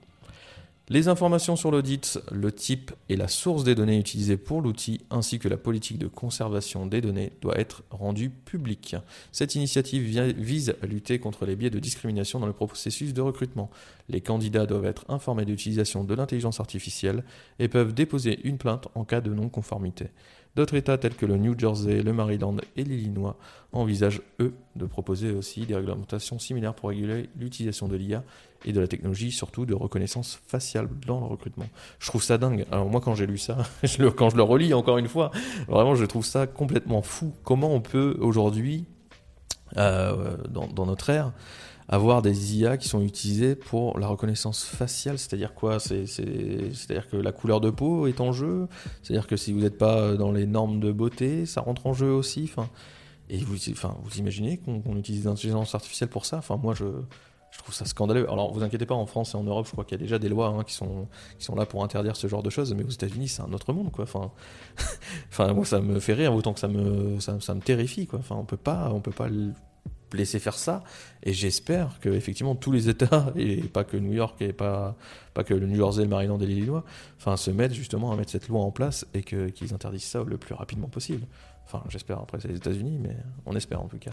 Les 0.90 1.10
informations 1.10 1.58
sur 1.58 1.70
l'audit, 1.70 2.18
le 2.32 2.50
type 2.50 2.94
et 3.10 3.18
la 3.18 3.28
source 3.28 3.66
des 3.66 3.76
données 3.76 3.98
utilisées 3.98 4.38
pour 4.38 4.62
l'outil, 4.62 5.02
ainsi 5.10 5.38
que 5.38 5.50
la 5.50 5.58
politique 5.58 5.98
de 5.98 6.08
conservation 6.08 6.86
des 6.86 7.02
données, 7.02 7.34
doit 7.42 7.60
être 7.60 7.84
rendue 7.90 8.30
publique. 8.30 8.96
Cette 9.34 9.56
initiative 9.56 10.04
vise 10.38 10.74
à 10.82 10.86
lutter 10.86 11.20
contre 11.20 11.46
les 11.46 11.58
biais 11.58 11.70
de 11.70 11.80
discrimination 11.80 12.40
dans 12.40 12.48
le 12.48 12.54
processus 12.54 13.14
de 13.14 13.20
recrutement. 13.20 13.70
Les 14.08 14.22
candidats 14.22 14.66
doivent 14.66 14.86
être 14.86 15.04
informés 15.10 15.44
de 15.44 15.52
l'utilisation 15.52 16.06
de 16.06 16.16
l'intelligence 16.16 16.62
artificielle 16.62 17.26
et 17.60 17.68
peuvent 17.68 17.94
déposer 17.94 18.40
une 18.46 18.58
plainte 18.58 18.88
en 18.96 19.04
cas 19.04 19.20
de 19.20 19.34
non-conformité. 19.34 20.06
D'autres 20.58 20.74
États 20.74 20.98
tels 20.98 21.14
que 21.14 21.28
le 21.28 21.38
New 21.38 21.58
Jersey, 21.58 22.02
le 22.02 22.14
Maryland 22.14 22.56
et 22.76 22.84
l'Illinois 22.84 23.38
envisagent, 23.74 24.24
eux, 24.40 24.56
de 24.76 24.88
proposer 24.88 25.30
aussi 25.30 25.68
des 25.68 25.76
réglementations 25.76 26.40
similaires 26.40 26.74
pour 26.74 26.90
réguler 26.90 27.30
l'utilisation 27.38 27.88
de 27.88 27.96
l'IA 27.96 28.24
et 28.66 28.74
de 28.74 28.80
la 28.80 28.88
technologie, 28.88 29.32
surtout 29.32 29.68
de 29.68 29.76
reconnaissance 29.76 30.42
faciale 30.48 30.90
dans 31.06 31.20
le 31.20 31.28
recrutement. 31.28 31.68
Je 32.00 32.08
trouve 32.08 32.24
ça 32.24 32.40
dingue. 32.40 32.66
Alors 32.72 32.90
moi, 32.90 33.02
quand 33.02 33.14
j'ai 33.14 33.28
lu 33.28 33.38
ça, 33.38 33.58
quand 34.16 34.32
je 34.32 34.36
le 34.36 34.42
relis 34.42 34.74
encore 34.74 34.98
une 34.98 35.08
fois, 35.08 35.30
vraiment, 35.68 35.94
je 35.94 36.06
trouve 36.06 36.26
ça 36.26 36.48
complètement 36.48 37.04
fou. 37.04 37.36
Comment 37.44 37.72
on 37.72 37.80
peut 37.80 38.18
aujourd'hui, 38.20 38.86
euh, 39.78 40.38
dans, 40.50 40.88
notre 40.88 41.12
ère, 41.12 41.34
avoir 41.90 42.22
des 42.22 42.58
IA 42.58 42.78
qui 42.78 42.88
sont 42.90 43.02
utilisées 43.02 43.56
pour 43.56 43.98
la 43.98 44.08
reconnaissance 44.08 44.64
faciale, 44.66 45.18
c'est-à-dire 45.18 45.54
quoi? 45.54 45.80
C'est-à-dire 45.80 47.08
que 47.08 47.18
la 47.18 47.32
couleur 47.32 47.62
de 47.62 47.70
peau 47.70 48.08
est 48.08 48.20
en 48.20 48.34
jeu, 48.34 48.68
c'est-à-dire 49.02 49.28
que 49.28 49.38
si 49.38 49.54
vous 49.54 49.60
n'êtes 49.60 49.78
pas 49.78 50.16
dans 50.16 50.32
les 50.32 50.46
normes 50.46 50.80
de 50.80 50.92
beauté, 50.92 51.46
ça 51.46 51.62
rentre 51.62 51.88
en 51.88 51.94
jeu 51.94 52.12
aussi? 52.12 52.50
Enfin, 52.52 52.70
et 53.30 53.38
vous, 53.38 53.58
enfin, 53.72 53.96
vous 54.04 54.18
imaginez 54.18 54.58
qu'on 54.58 54.98
utilise 54.98 55.26
l'intelligence 55.26 55.76
artificielle 55.76 56.10
pour 56.10 56.26
ça? 56.26 56.38
Enfin, 56.38 56.58
moi, 56.58 56.74
je, 56.74 56.86
trouve 57.58 57.74
ça 57.74 57.86
scandaleux. 57.86 58.30
Alors, 58.30 58.54
vous 58.54 58.62
inquiétez 58.64 58.86
pas, 58.86 58.94
en 58.94 59.08
France 59.08 59.34
et 59.34 59.38
en 59.38 59.44
Europe, 59.44 59.66
je 59.66 59.72
crois 59.72 59.84
qu'il 59.84 59.98
y 59.98 60.00
a 60.00 60.04
déjà 60.04 60.20
des 60.20 60.30
lois 60.30 60.50
hein, 60.50 60.64
qui, 60.64 60.74
sont, 60.74 61.08
qui 61.40 61.46
sont 61.46 61.56
là 61.56 61.66
pour 61.66 61.84
interdire 61.84 62.16
ce 62.16 62.28
genre 62.28 62.44
de 62.44 62.52
choses, 62.52 62.72
mais 62.76 62.84
aux 62.84 62.90
États-Unis, 62.90 63.30
c'est 63.30 63.42
un 63.42 63.52
autre 63.52 63.74
monde, 63.74 63.92
quoi. 63.92 64.04
Enfin, 64.04 64.32
enfin, 65.30 65.54
moi, 65.54 65.66
ça 65.66 65.80
me 65.80 66.00
fait 66.00 66.14
rire 66.14 66.36
autant 66.36 66.54
que 66.54 66.60
ça 66.60 66.68
me, 66.68 67.20
ça 67.20 67.56
me 67.56 67.62
terrifie, 67.62 68.06
quoi. 68.06 68.20
Enfin, 68.20 68.36
on 68.36 68.46
peut 68.46 68.58
pas, 68.58 68.92
on 68.94 69.00
peut 69.00 69.12
pas 69.12 69.28
laisser 70.14 70.40
faire 70.40 70.56
ça. 70.56 70.84
Et 71.24 71.34
j'espère 71.34 72.00
que 72.00 72.10
effectivement 72.10 72.56
tous 72.56 72.72
les 72.72 72.90
États, 72.90 73.32
et 73.36 73.58
pas 73.62 73.84
que 73.84 73.98
New 73.98 74.14
York 74.14 74.42
et 74.42 74.54
pas, 74.54 74.96
pas 75.34 75.44
que 75.44 75.54
le 75.54 75.68
New 75.68 75.76
Jersey, 75.76 76.04
le 76.04 76.10
Maryland 76.10 76.40
et 76.40 76.46
l'Illinois, 76.46 76.84
enfin, 77.18 77.38
se 77.38 77.52
mettent 77.52 77.74
justement 77.74 78.12
à 78.12 78.16
mettre 78.16 78.32
cette 78.32 78.48
loi 78.48 78.62
en 78.62 78.72
place 78.72 79.06
et 79.14 79.24
qu'ils 79.24 79.74
interdisent 79.74 80.04
ça 80.04 80.24
le 80.24 80.38
plus 80.38 80.54
rapidement 80.54 80.88
possible. 80.88 81.26
Enfin, 81.66 81.84
j'espère, 81.90 82.20
après 82.20 82.40
c'est 82.40 82.48
les 82.48 82.56
États-Unis, 82.56 82.98
mais 83.02 83.16
on 83.46 83.56
espère 83.56 83.82
en 83.82 83.88
tout 83.88 83.98
cas. 83.98 84.12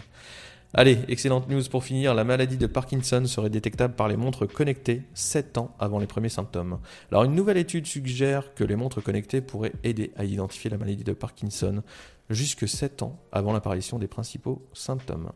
Allez, 0.73 0.99
excellente 1.07 1.47
news 1.47 1.63
pour 1.71 1.85
finir. 1.85 2.13
La 2.13 2.25
maladie 2.25 2.57
de 2.57 2.67
Parkinson 2.67 3.23
serait 3.27 3.49
détectable 3.49 3.93
par 3.93 4.09
les 4.09 4.17
montres 4.17 4.45
connectées 4.45 5.03
7 5.13 5.57
ans 5.57 5.73
avant 5.79 5.99
les 5.99 6.05
premiers 6.05 6.27
symptômes. 6.27 6.79
Alors, 7.11 7.23
une 7.23 7.33
nouvelle 7.33 7.55
étude 7.55 7.87
suggère 7.87 8.53
que 8.55 8.65
les 8.65 8.75
montres 8.75 9.01
connectées 9.01 9.39
pourraient 9.39 9.71
aider 9.85 10.11
à 10.17 10.25
identifier 10.25 10.69
la 10.69 10.77
maladie 10.77 11.05
de 11.05 11.13
Parkinson 11.13 11.81
jusque 12.29 12.67
7 12.67 13.03
ans 13.03 13.17
avant 13.31 13.53
l'apparition 13.53 13.99
des 13.99 14.07
principaux 14.07 14.67
symptômes. 14.73 15.31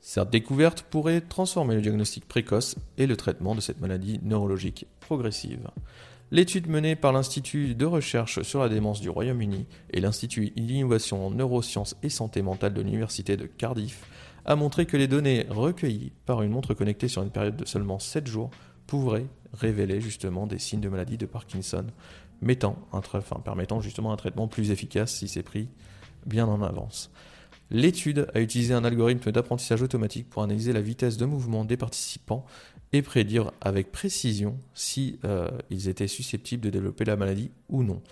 Cette 0.00 0.30
découverte 0.30 0.82
pourrait 0.82 1.20
transformer 1.20 1.74
le 1.74 1.82
diagnostic 1.82 2.26
précoce 2.26 2.76
et 2.96 3.06
le 3.06 3.16
traitement 3.16 3.54
de 3.54 3.60
cette 3.60 3.80
maladie 3.80 4.20
neurologique 4.22 4.86
progressive. 5.00 5.68
L'étude 6.30 6.68
menée 6.68 6.94
par 6.94 7.12
l'Institut 7.12 7.74
de 7.74 7.86
recherche 7.86 8.42
sur 8.42 8.60
la 8.60 8.68
démence 8.68 9.00
du 9.00 9.08
Royaume-Uni 9.08 9.66
et 9.90 10.00
l'Institut 10.00 10.50
d'innovation 10.50 11.26
en 11.26 11.30
neurosciences 11.30 11.96
et 12.02 12.10
santé 12.10 12.42
mentale 12.42 12.74
de 12.74 12.82
l'Université 12.82 13.36
de 13.36 13.46
Cardiff 13.46 14.04
a 14.44 14.54
montré 14.54 14.86
que 14.86 14.96
les 14.96 15.08
données 15.08 15.46
recueillies 15.48 16.12
par 16.26 16.42
une 16.42 16.52
montre 16.52 16.74
connectée 16.74 17.08
sur 17.08 17.22
une 17.22 17.30
période 17.30 17.56
de 17.56 17.64
seulement 17.64 17.98
7 17.98 18.26
jours 18.26 18.50
pourraient 18.86 19.26
révéler 19.54 20.00
justement 20.00 20.46
des 20.46 20.58
signes 20.58 20.80
de 20.80 20.88
maladie 20.88 21.18
de 21.18 21.26
Parkinson, 21.26 21.86
mettant 22.40 22.76
permettant 23.44 23.80
justement 23.80 24.12
un 24.12 24.16
traitement 24.16 24.48
plus 24.48 24.70
efficace 24.70 25.14
si 25.14 25.28
c'est 25.28 25.42
pris 25.42 25.68
bien 26.26 26.46
en 26.46 26.62
avance. 26.62 27.10
L'étude 27.70 28.28
a 28.34 28.40
utilisé 28.40 28.72
un 28.72 28.84
algorithme 28.84 29.30
d'apprentissage 29.30 29.82
automatique 29.82 30.30
pour 30.30 30.42
analyser 30.42 30.72
la 30.72 30.80
vitesse 30.80 31.18
de 31.18 31.26
mouvement 31.26 31.64
des 31.64 31.76
participants 31.76 32.46
et 32.92 33.02
prédire 33.02 33.52
avec 33.60 33.92
précision 33.92 34.58
si 34.72 35.18
euh, 35.24 35.48
ils 35.68 35.88
étaient 35.88 36.08
susceptibles 36.08 36.62
de 36.62 36.70
développer 36.70 37.04
la 37.04 37.16
maladie 37.16 37.50
ou 37.68 37.82
non. 37.82 38.02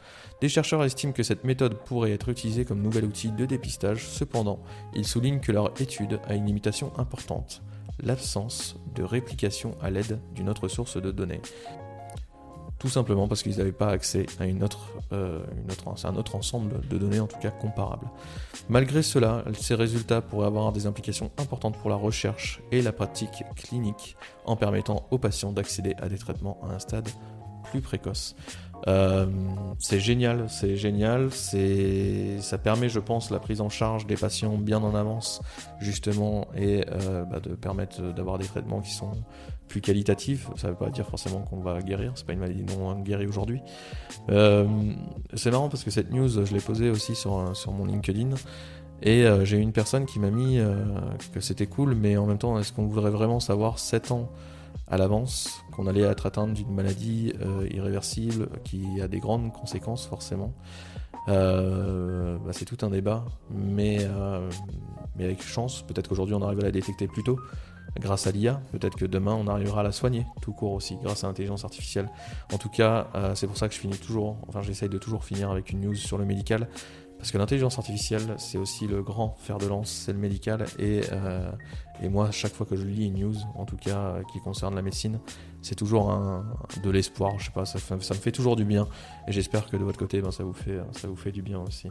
Des 0.43 0.51
chercheurs 0.51 0.85
estiment 0.85 1.13
que 1.13 1.23
cette 1.23 1.45
méthode 1.45 1.79
pourrait 1.85 2.13
être 2.13 2.29
utilisée 2.29 2.67
comme 2.67 2.83
nouvel 2.83 3.07
outil 3.07 3.31
de 3.31 3.47
dépistage, 3.47 4.07
cependant, 4.07 4.63
ils 4.95 5.07
soulignent 5.07 5.41
que 5.41 5.53
leur 5.53 5.81
étude 5.81 6.21
a 6.29 6.35
une 6.35 6.45
limitation 6.45 6.93
importante, 6.99 7.63
l'absence 8.03 8.77
de 8.95 9.03
réplication 9.03 9.77
à 9.81 9.89
l'aide 9.89 10.21
d'une 10.35 10.51
autre 10.51 10.69
source 10.69 11.01
de 11.01 11.11
données 11.11 11.41
tout 12.79 12.89
simplement 12.89 13.27
parce 13.29 13.43
qu'ils 13.43 13.59
n'avaient 13.59 13.73
pas 13.73 13.89
accès 13.89 14.27
à 14.39 14.45
euh, 14.45 15.41
un 16.05 16.17
autre 16.17 16.37
ensemble 16.37 16.87
de 16.89 16.99
données, 16.99 17.21
en 17.21 17.27
tout 17.27 17.39
cas 17.39 17.51
comparables. 17.51 18.09
Malgré 18.69 19.03
cela, 19.03 19.45
ces 19.59 19.75
résultats 19.75 20.21
pourraient 20.21 20.47
avoir 20.47 20.73
des 20.73 20.87
implications 20.87 21.31
importantes 21.39 21.77
pour 21.79 21.91
la 21.91 21.97
recherche 21.97 22.61
et 22.73 22.83
la 22.83 22.93
pratique 22.93 23.45
clinique, 23.55 24.17
en 24.45 24.57
permettant 24.57 25.07
aux 25.11 25.19
patients 25.19 25.53
d'accéder 25.53 25.95
à 25.99 26.09
des 26.09 26.19
traitements 26.19 26.59
à 26.63 26.75
un 26.75 26.79
stade 26.79 27.09
plus 27.71 27.81
précoce. 27.81 28.37
Euh, 28.89 29.27
c'est 29.79 30.01
génial, 30.01 30.47
c'est 30.49 30.77
génial, 30.77 31.31
c'est 31.33 32.41
ça 32.41 32.59
permet, 32.59 32.89
je 32.89 33.01
pense, 33.01 33.31
la 33.31 33.39
prise 33.39 33.61
en 33.61 33.69
charge 33.69 34.07
des 34.07 34.17
patients 34.17 34.57
bien 34.59 34.83
en 34.83 34.95
avance, 34.95 35.41
justement, 35.81 36.47
et 36.57 36.85
euh, 36.91 37.25
bah, 37.25 37.41
de 37.41 37.55
permettre 37.55 38.01
d'avoir 38.13 38.39
des 38.39 38.47
traitements 38.47 38.81
qui 38.81 38.93
sont 38.93 39.13
plus 39.69 39.81
qualitatifs. 39.81 40.49
Ça 40.57 40.69
ne 40.69 40.73
veut 40.73 40.79
pas 40.79 40.91
dire 40.91 41.07
forcément 41.07 41.41
qu'on 41.41 41.61
va 41.61 41.81
guérir, 41.81 42.13
c'est 42.15 42.27
pas 42.27 42.33
une 42.33 42.41
maladie 42.41 42.65
non 42.65 42.99
guérie 43.01 43.27
aujourd'hui. 43.27 43.61
Euh, 44.31 44.67
c'est 45.35 45.51
marrant 45.51 45.69
parce 45.69 45.85
que 45.85 45.91
cette 45.91 46.13
news, 46.13 46.29
je 46.29 46.53
l'ai 46.53 46.61
posée 46.61 46.91
aussi 46.91 47.15
sur, 47.15 47.57
sur 47.57 47.73
mon 47.73 47.87
LinkedIn. 47.87 48.31
Et 49.03 49.27
j'ai 49.45 49.59
eu 49.59 49.61
une 49.61 49.73
personne 49.75 50.07
qui 50.07 50.19
m'a 50.19 50.31
mis 50.31 50.59
que 51.35 51.41
c'était 51.41 51.67
cool, 51.67 51.95
mais 51.95 52.17
en 52.17 52.25
même 52.25 52.39
temps, 52.39 52.59
est-ce 52.59 52.73
qu'on 52.73 52.87
voudrait 52.87 53.11
vraiment 53.11 53.41
savoir 53.41 53.79
7 53.79 54.11
ans 54.11 54.31
à 54.89 54.97
l'avance 54.97 55.63
qu'on 55.73 55.87
allait 55.87 56.03
être 56.03 56.27
atteint 56.27 56.47
d'une 56.47 56.73
maladie 56.73 57.33
euh, 57.41 57.67
irréversible 57.71 58.49
qui 58.65 59.01
a 59.01 59.09
des 59.09 59.19
grandes 59.19 59.53
conséquences 59.53 60.07
forcément? 60.07 60.55
Euh, 61.29 62.39
bah, 62.39 62.53
c'est 62.53 62.65
tout 62.65 62.85
un 62.87 62.91
débat, 62.91 63.25
mais, 63.51 63.99
euh, 64.01 64.49
mais 65.17 65.25
avec 65.25 65.43
chance, 65.43 65.83
peut-être 65.83 66.09
qu'aujourd'hui 66.09 66.35
on 66.35 66.43
arrive 66.43 66.61
à 66.61 66.65
la 66.65 66.71
détecter 66.71 67.09
plus 67.09 67.25
tôt. 67.25 67.39
Grâce 68.01 68.27
à 68.27 68.33
l'IA. 68.33 68.61
Peut-être 68.73 68.97
que 68.97 69.05
demain, 69.05 69.35
on 69.35 69.47
arrivera 69.47 69.81
à 69.81 69.85
la 69.85 69.93
soigner 69.93 70.27
tout 70.41 70.53
court 70.53 70.73
aussi, 70.73 70.97
grâce 71.03 71.25
à 71.25 71.27
l'intelligence 71.27 71.65
artificielle. 71.65 72.09
En 72.53 72.59
tout 72.59 72.69
cas, 72.69 73.09
euh, 73.15 73.35
c'est 73.35 73.47
pour 73.47 73.57
ça 73.57 73.69
que 73.69 73.75
je 73.75 73.81
finis 73.81 73.99
toujours, 73.99 74.37
enfin 74.49 74.63
j'essaye 74.63 74.89
de 74.89 74.99
toujours 74.99 75.25
finir 75.25 75.51
avec 75.51 75.71
une 75.71 75.81
news 75.81 75.95
sur 75.95 76.19
le 76.19 76.25
médical. 76.25 76.69
Parce 77.19 77.31
que 77.31 77.39
l'intelligence 77.39 77.79
artificielle, 77.79 78.35
c'est 78.37 78.59
aussi 78.59 78.87
le 78.87 79.03
grand 79.03 79.35
fer 79.39 79.57
de 79.57 79.67
lance, 79.67 79.91
c'est 79.91 80.13
le 80.13 80.19
médical. 80.19 80.67
Et, 80.79 81.01
euh, 81.13 81.51
et, 82.03 82.11
moi, 82.11 82.31
chaque 82.31 82.53
fois 82.53 82.67
que 82.67 82.77
je 82.77 82.85
lis 82.85 83.07
une 83.07 83.15
news, 83.15 83.35
en 83.55 83.65
tout 83.65 83.77
cas 83.77 83.99
euh, 83.99 84.23
qui 84.31 84.39
concerne 84.41 84.75
la 84.75 84.83
médecine, 84.83 85.19
c'est 85.63 85.75
toujours 85.75 86.11
un, 86.11 86.45
de 86.83 86.91
l'espoir. 86.91 87.39
Je 87.39 87.47
sais 87.47 87.53
pas, 87.53 87.65
ça, 87.65 87.79
ça, 87.79 87.95
me 87.97 88.01
fait 88.01 88.33
toujours 88.33 88.55
du 88.55 88.67
bien. 88.67 88.87
Et 89.27 89.33
j'espère 89.33 89.67
que 89.67 89.79
de 89.79 89.85
votre 89.85 89.99
côté, 89.99 90.21
ben, 90.21 90.31
ça, 90.31 90.45
vous 90.45 90.53
fait, 90.53 90.79
ça 90.93 91.09
vous 91.09 91.17
fait 91.17 91.33
du 91.33 91.41
bien 91.41 91.59
aussi. 91.61 91.89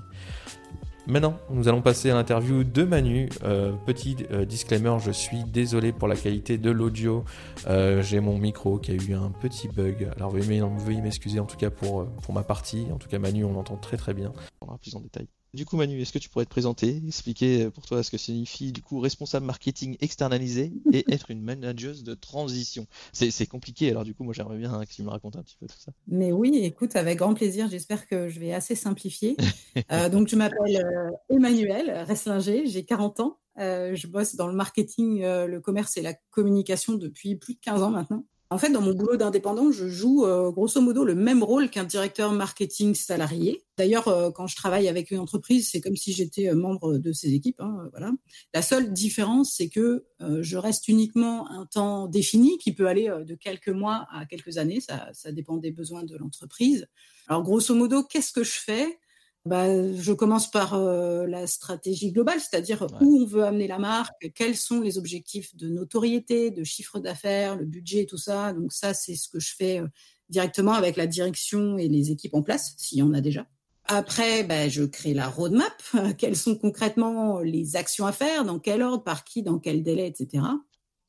Maintenant, 1.08 1.38
nous 1.52 1.68
allons 1.68 1.84
passer 1.84 2.10
à 2.10 2.16
l'interview 2.16 2.64
de 2.64 2.84
Manu. 2.84 3.30
Euh, 3.44 3.74
petit 3.86 4.18
euh, 4.32 4.44
disclaimer, 4.44 4.98
je 5.00 5.12
suis 5.12 5.44
désolé 5.44 5.92
pour 5.92 6.08
la 6.08 6.16
qualité 6.16 6.58
de 6.58 6.72
l'audio. 6.72 7.24
Euh, 7.68 8.02
j'ai 8.02 8.20
mon 8.20 8.40
micro 8.40 8.80
qui 8.80 8.92
a 8.92 8.96
eu 8.96 9.14
un 9.14 9.30
petit 9.30 9.68
bug. 9.68 10.10
Alors 10.16 10.32
veuillez 10.32 11.02
m'excuser 11.02 11.40
en 11.40 11.46
tout 11.46 11.58
cas 11.58 11.70
pour, 11.70 12.08
pour 12.08 12.34
ma 12.34 12.42
partie. 12.42 12.88
En 12.92 12.98
tout 12.98 13.08
cas, 13.08 13.20
Manu, 13.20 13.46
on 13.46 13.54
l'entend 13.54 13.78
très 13.78 13.98
très 13.98 14.16
bien. 14.16 14.34
On 14.62 14.66
va 14.66 14.78
plus 14.80 14.96
en 14.96 15.00
détail. 15.00 15.28
Du 15.56 15.64
coup, 15.64 15.78
Manu, 15.78 16.02
est-ce 16.02 16.12
que 16.12 16.20
tu 16.20 16.28
pourrais 16.28 16.44
te 16.44 16.50
présenter, 16.50 17.02
expliquer 17.08 17.64
euh, 17.64 17.72
pour 17.72 17.86
toi 17.86 18.04
ce 18.04 18.12
que 18.12 18.18
signifie 18.18 18.74
du 18.74 18.82
coup 18.82 19.00
responsable 19.00 19.46
marketing 19.46 19.96
externalisé 20.02 20.74
et 20.92 21.06
être 21.14 21.32
une 21.32 21.42
manageuse 21.42 22.04
de 22.04 22.14
transition? 22.14 22.88
C'est 23.14 23.46
compliqué, 23.46 23.90
alors 23.90 24.04
du 24.04 24.14
coup, 24.14 24.26
moi 24.26 24.34
j'aimerais 24.34 24.58
bien 24.58 24.84
que 24.84 24.92
tu 24.92 25.02
me 25.02 25.10
racontes 25.10 25.38
un 25.38 25.44
petit 25.44 25.56
peu 25.58 25.66
tout 25.66 25.80
ça. 25.80 25.94
Mais 26.10 26.34
oui, 26.34 26.60
écoute, 26.62 26.98
avec 26.98 27.20
grand 27.20 27.34
plaisir, 27.34 27.70
j'espère 27.70 28.06
que 28.06 28.28
je 28.28 28.38
vais 28.38 28.54
assez 28.54 28.76
simplifier. 28.76 29.38
Euh, 29.92 30.10
donc, 30.10 30.30
je 30.30 30.36
m'appelle 30.36 30.78
euh, 30.78 31.12
Emmanuel 31.30 32.06
Resslinger, 32.08 32.66
j'ai 32.66 32.86
40 32.86 33.20
ans. 33.20 33.40
je 33.58 34.08
bosse 34.08 34.36
dans 34.36 34.48
le 34.48 34.56
marketing, 34.56 35.22
le 35.22 35.60
commerce 35.60 35.98
et 35.98 36.02
la 36.02 36.14
communication 36.32 36.94
depuis 36.94 37.36
plus 37.36 37.56
de 37.56 37.60
15 37.60 37.84
ans 37.84 37.92
maintenant. 37.92 38.24
En 38.52 38.60
fait, 38.60 38.70
dans 38.70 38.82
mon 38.82 38.94
boulot 38.94 39.18
d'indépendant, 39.18 39.72
je 39.72 39.88
joue 39.88 40.24
euh, 40.24 40.52
grosso 40.52 40.80
modo 40.80 41.04
le 41.04 41.16
même 41.16 41.44
rôle 41.44 41.70
qu'un 41.70 41.84
directeur 41.84 42.32
marketing 42.32 42.94
salarié. 42.94 43.64
D'ailleurs, 43.76 44.08
euh, 44.08 44.30
quand 44.30 44.46
je 44.46 44.56
travaille 44.56 44.88
avec 44.88 45.10
une 45.10 45.18
entreprise, 45.18 45.70
c'est 45.72 45.82
comme 45.82 45.96
si 45.96 46.14
j'étais 46.14 46.50
euh, 46.50 46.56
membre 46.56 47.00
de 47.00 47.12
ses 47.12 47.34
équipes. 47.34 47.60
Hein, 47.60 47.90
voilà. 47.92 48.12
La 48.54 48.62
seule 48.62 48.94
différence, 48.94 49.54
c'est 49.56 49.70
que 49.70 50.06
je 50.20 50.58
reste 50.58 50.88
uniquement 50.88 51.50
un 51.50 51.66
temps 51.66 52.08
défini 52.08 52.58
qui 52.58 52.74
peut 52.74 52.88
aller 52.88 53.12
de 53.26 53.36
quelques 53.36 53.70
mois 53.70 54.08
à 54.12 54.26
quelques 54.26 54.58
années. 54.58 54.80
Ça, 54.80 55.10
ça 55.14 55.32
dépend 55.32 55.58
des 55.58 55.72
besoins 55.72 56.04
de 56.04 56.16
l'entreprise. 56.16 56.88
Alors, 57.28 57.44
grosso 57.44 57.74
modo, 57.74 58.04
qu'est-ce 58.04 58.32
que 58.32 58.44
je 58.44 58.58
fais? 58.58 59.00
Bah, 59.46 59.94
je 59.94 60.12
commence 60.12 60.50
par 60.50 60.74
euh, 60.74 61.28
la 61.28 61.46
stratégie 61.46 62.12
globale, 62.12 62.40
c'est-à-dire 62.40 62.88
où 63.00 63.22
on 63.22 63.26
veut 63.28 63.44
amener 63.44 63.68
la 63.68 63.78
marque, 63.78 64.32
quels 64.34 64.58
sont 64.58 64.82
les 64.82 64.98
objectifs 64.98 65.56
de 65.56 65.70
notoriété, 65.70 66.50
de 66.50 66.64
chiffre 66.64 67.00
d'affaires, 67.00 67.56
le 67.56 67.66
budget, 67.66 68.06
tout 68.06 68.18
ça. 68.18 68.54
Donc 68.54 68.74
ça, 68.74 68.96
c'est 68.96 69.16
ce 69.16 69.30
que 69.30 69.40
je 69.40 69.56
fais 69.56 69.80
euh, 69.80 69.88
directement 70.30 70.74
avec 70.74 70.98
la 70.98 71.06
direction 71.06 71.78
et 71.78 71.88
les 71.88 72.10
équipes 72.10 72.34
en 72.34 72.42
place, 72.42 72.74
s'il 72.78 72.98
y 72.98 73.04
en 73.04 73.14
a 73.14 73.22
déjà. 73.22 73.46
Après, 73.88 74.44
bah, 74.44 74.68
je 74.68 74.84
crée 74.84 75.14
la 75.14 75.28
roadmap. 75.28 75.74
Quelles 76.18 76.36
sont 76.36 76.56
concrètement 76.56 77.40
les 77.40 77.76
actions 77.76 78.08
à 78.08 78.12
faire, 78.12 78.46
dans 78.46 78.58
quel 78.58 78.82
ordre, 78.82 79.04
par 79.04 79.24
qui, 79.24 79.44
dans 79.44 79.60
quel 79.60 79.84
délai, 79.84 80.08
etc. 80.08 80.44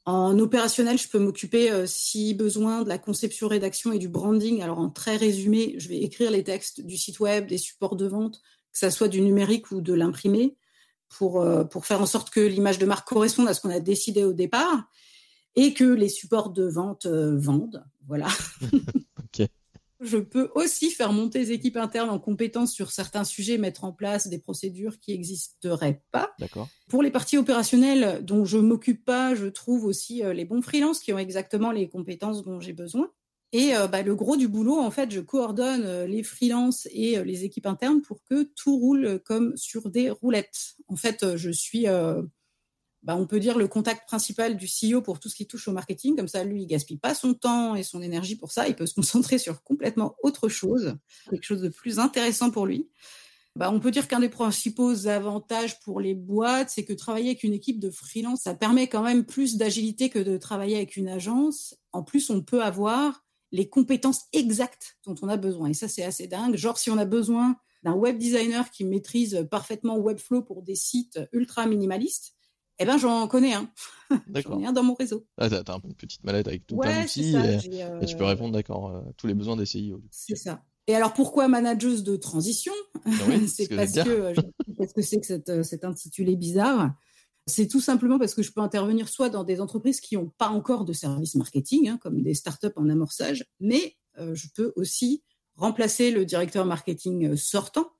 En 0.06 0.38
opérationnel, 0.38 0.98
je 0.98 1.08
peux 1.08 1.18
m'occuper, 1.18 1.72
euh, 1.72 1.84
si 1.86 2.32
besoin, 2.32 2.82
de 2.82 2.88
la 2.88 2.96
conception, 2.96 3.48
rédaction 3.48 3.92
et 3.92 3.98
du 3.98 4.08
branding. 4.08 4.62
Alors, 4.62 4.78
en 4.78 4.88
très 4.88 5.16
résumé, 5.16 5.74
je 5.78 5.88
vais 5.88 5.98
écrire 5.98 6.30
les 6.30 6.44
textes 6.44 6.80
du 6.80 6.96
site 6.96 7.18
web, 7.18 7.48
des 7.48 7.58
supports 7.58 7.96
de 7.96 8.06
vente, 8.06 8.40
que 8.72 8.78
ça 8.78 8.92
soit 8.92 9.08
du 9.08 9.20
numérique 9.20 9.72
ou 9.72 9.80
de 9.80 9.92
l'imprimé, 9.92 10.56
pour, 11.08 11.40
euh, 11.40 11.64
pour 11.64 11.86
faire 11.86 12.00
en 12.00 12.06
sorte 12.06 12.30
que 12.30 12.40
l'image 12.40 12.78
de 12.78 12.86
marque 12.86 13.08
corresponde 13.08 13.48
à 13.48 13.54
ce 13.54 13.60
qu'on 13.60 13.70
a 13.70 13.80
décidé 13.80 14.22
au 14.22 14.32
départ 14.32 14.88
et 15.56 15.74
que 15.74 15.84
les 15.84 16.08
supports 16.08 16.50
de 16.50 16.68
vente 16.68 17.06
euh, 17.06 17.36
vendent. 17.36 17.84
Voilà. 18.06 18.28
Je 20.00 20.18
peux 20.18 20.50
aussi 20.54 20.90
faire 20.90 21.12
monter 21.12 21.38
les 21.38 21.52
équipes 21.52 21.76
internes 21.76 22.10
en 22.10 22.18
compétences 22.18 22.72
sur 22.72 22.90
certains 22.90 23.24
sujets, 23.24 23.56
mettre 23.56 23.84
en 23.84 23.92
place 23.92 24.28
des 24.28 24.38
procédures 24.38 25.00
qui 25.00 25.12
n'existeraient 25.12 26.02
pas. 26.10 26.32
D'accord. 26.38 26.68
Pour 26.88 27.02
les 27.02 27.10
parties 27.10 27.38
opérationnelles 27.38 28.24
dont 28.24 28.44
je 28.44 28.58
m'occupe 28.58 29.04
pas, 29.04 29.34
je 29.34 29.46
trouve 29.46 29.84
aussi 29.84 30.22
euh, 30.22 30.32
les 30.32 30.44
bons 30.44 30.62
freelances 30.62 31.00
qui 31.00 31.12
ont 31.12 31.18
exactement 31.18 31.72
les 31.72 31.88
compétences 31.88 32.42
dont 32.42 32.60
j'ai 32.60 32.74
besoin. 32.74 33.10
Et 33.52 33.74
euh, 33.74 33.86
bah, 33.86 34.02
le 34.02 34.14
gros 34.14 34.36
du 34.36 34.48
boulot, 34.48 34.78
en 34.78 34.90
fait, 34.90 35.10
je 35.10 35.20
coordonne 35.20 35.84
euh, 35.84 36.06
les 36.06 36.22
freelances 36.22 36.86
et 36.92 37.22
les 37.24 37.44
équipes 37.44 37.66
internes 37.66 38.02
pour 38.02 38.22
que 38.24 38.42
tout 38.54 38.76
roule 38.76 39.20
comme 39.24 39.56
sur 39.56 39.88
des 39.88 40.10
roulettes. 40.10 40.76
En 40.88 40.96
fait, 40.96 41.36
je 41.36 41.50
suis 41.50 41.86
bah, 43.06 43.14
on 43.16 43.24
peut 43.24 43.38
dire 43.38 43.56
le 43.56 43.68
contact 43.68 44.08
principal 44.08 44.56
du 44.56 44.66
CEO 44.66 45.00
pour 45.00 45.20
tout 45.20 45.28
ce 45.28 45.36
qui 45.36 45.46
touche 45.46 45.68
au 45.68 45.72
marketing. 45.72 46.16
Comme 46.16 46.26
ça, 46.26 46.42
lui, 46.42 46.62
il 46.62 46.66
gaspille 46.66 46.98
pas 46.98 47.14
son 47.14 47.34
temps 47.34 47.76
et 47.76 47.84
son 47.84 48.02
énergie 48.02 48.34
pour 48.34 48.50
ça. 48.50 48.66
Il 48.66 48.74
peut 48.74 48.84
se 48.84 48.94
concentrer 48.94 49.38
sur 49.38 49.62
complètement 49.62 50.16
autre 50.24 50.48
chose, 50.48 50.96
quelque 51.30 51.44
chose 51.44 51.62
de 51.62 51.68
plus 51.68 52.00
intéressant 52.00 52.50
pour 52.50 52.66
lui. 52.66 52.88
Bah, 53.54 53.70
on 53.72 53.78
peut 53.78 53.92
dire 53.92 54.08
qu'un 54.08 54.18
des 54.18 54.28
principaux 54.28 55.06
avantages 55.06 55.78
pour 55.80 56.00
les 56.00 56.14
boîtes, 56.14 56.70
c'est 56.70 56.84
que 56.84 56.92
travailler 56.92 57.28
avec 57.28 57.44
une 57.44 57.54
équipe 57.54 57.78
de 57.78 57.90
freelance, 57.90 58.42
ça 58.42 58.54
permet 58.54 58.88
quand 58.88 59.02
même 59.02 59.24
plus 59.24 59.56
d'agilité 59.56 60.10
que 60.10 60.18
de 60.18 60.36
travailler 60.36 60.76
avec 60.76 60.96
une 60.96 61.08
agence. 61.08 61.76
En 61.92 62.02
plus, 62.02 62.28
on 62.28 62.42
peut 62.42 62.62
avoir 62.62 63.24
les 63.52 63.68
compétences 63.68 64.24
exactes 64.32 64.98
dont 65.06 65.14
on 65.22 65.28
a 65.28 65.36
besoin. 65.36 65.68
Et 65.68 65.74
ça, 65.74 65.86
c'est 65.86 66.02
assez 66.02 66.26
dingue. 66.26 66.56
Genre, 66.56 66.76
si 66.76 66.90
on 66.90 66.98
a 66.98 67.04
besoin 67.04 67.56
d'un 67.84 67.94
web 67.94 68.18
designer 68.18 68.68
qui 68.72 68.84
maîtrise 68.84 69.46
parfaitement 69.48 69.96
Webflow 69.96 70.42
pour 70.42 70.62
des 70.62 70.74
sites 70.74 71.20
ultra 71.32 71.66
minimalistes, 71.66 72.35
eh 72.78 72.84
ben, 72.84 72.98
j'en 72.98 73.26
connais 73.26 73.54
un. 73.54 73.70
j'en 74.34 74.60
ai 74.60 74.66
un 74.66 74.72
dans 74.72 74.82
mon 74.82 74.94
réseau. 74.94 75.26
Ah, 75.38 75.48
t'as, 75.48 75.78
une 75.82 75.94
petite 75.94 76.22
mallette 76.24 76.46
avec 76.48 76.66
tout 76.66 76.78
un 76.82 77.04
outil 77.04 77.34
et, 77.34 77.58
tu 78.06 78.16
peux 78.16 78.24
euh, 78.24 78.26
répondre, 78.26 78.52
d'accord, 78.52 78.90
à 78.90 79.04
tous 79.16 79.26
les 79.26 79.34
besoins 79.34 79.56
des 79.56 79.66
CIO. 79.66 80.02
C'est 80.10 80.36
ça. 80.36 80.62
Et 80.86 80.94
alors, 80.94 81.14
pourquoi 81.14 81.48
manageuse 81.48 82.04
de 82.04 82.16
transition? 82.16 82.72
Ah 83.04 83.10
C'est 83.48 83.68
parce 83.74 83.92
que, 83.92 84.08
euh, 84.08 84.34
qu'est-ce 84.78 84.94
que 84.94 85.02
c'est 85.02 85.20
que 85.20 85.26
cette, 85.26 85.48
euh, 85.48 85.62
cet 85.62 85.84
intitulé 85.84 86.36
bizarre 86.36 86.94
C'est 87.46 87.66
tout 87.66 87.80
simplement 87.80 88.18
parce 88.18 88.34
que 88.34 88.42
je 88.42 88.52
peux 88.52 88.60
intervenir 88.60 89.08
soit 89.08 89.30
dans 89.30 89.42
des 89.42 89.60
entreprises 89.60 90.00
qui 90.00 90.16
n'ont 90.16 90.30
pas 90.36 90.48
encore 90.48 90.84
de 90.84 90.92
service 90.92 91.34
marketing, 91.34 91.88
hein, 91.88 91.98
comme 92.00 92.22
des 92.22 92.34
startups 92.34 92.68
en 92.76 92.88
amorçage, 92.88 93.44
mais 93.60 93.96
je 94.32 94.46
peux 94.54 94.72
aussi 94.76 95.22
remplacer 95.56 96.10
le 96.10 96.24
directeur 96.24 96.64
marketing 96.64 97.36
sortant 97.36 97.90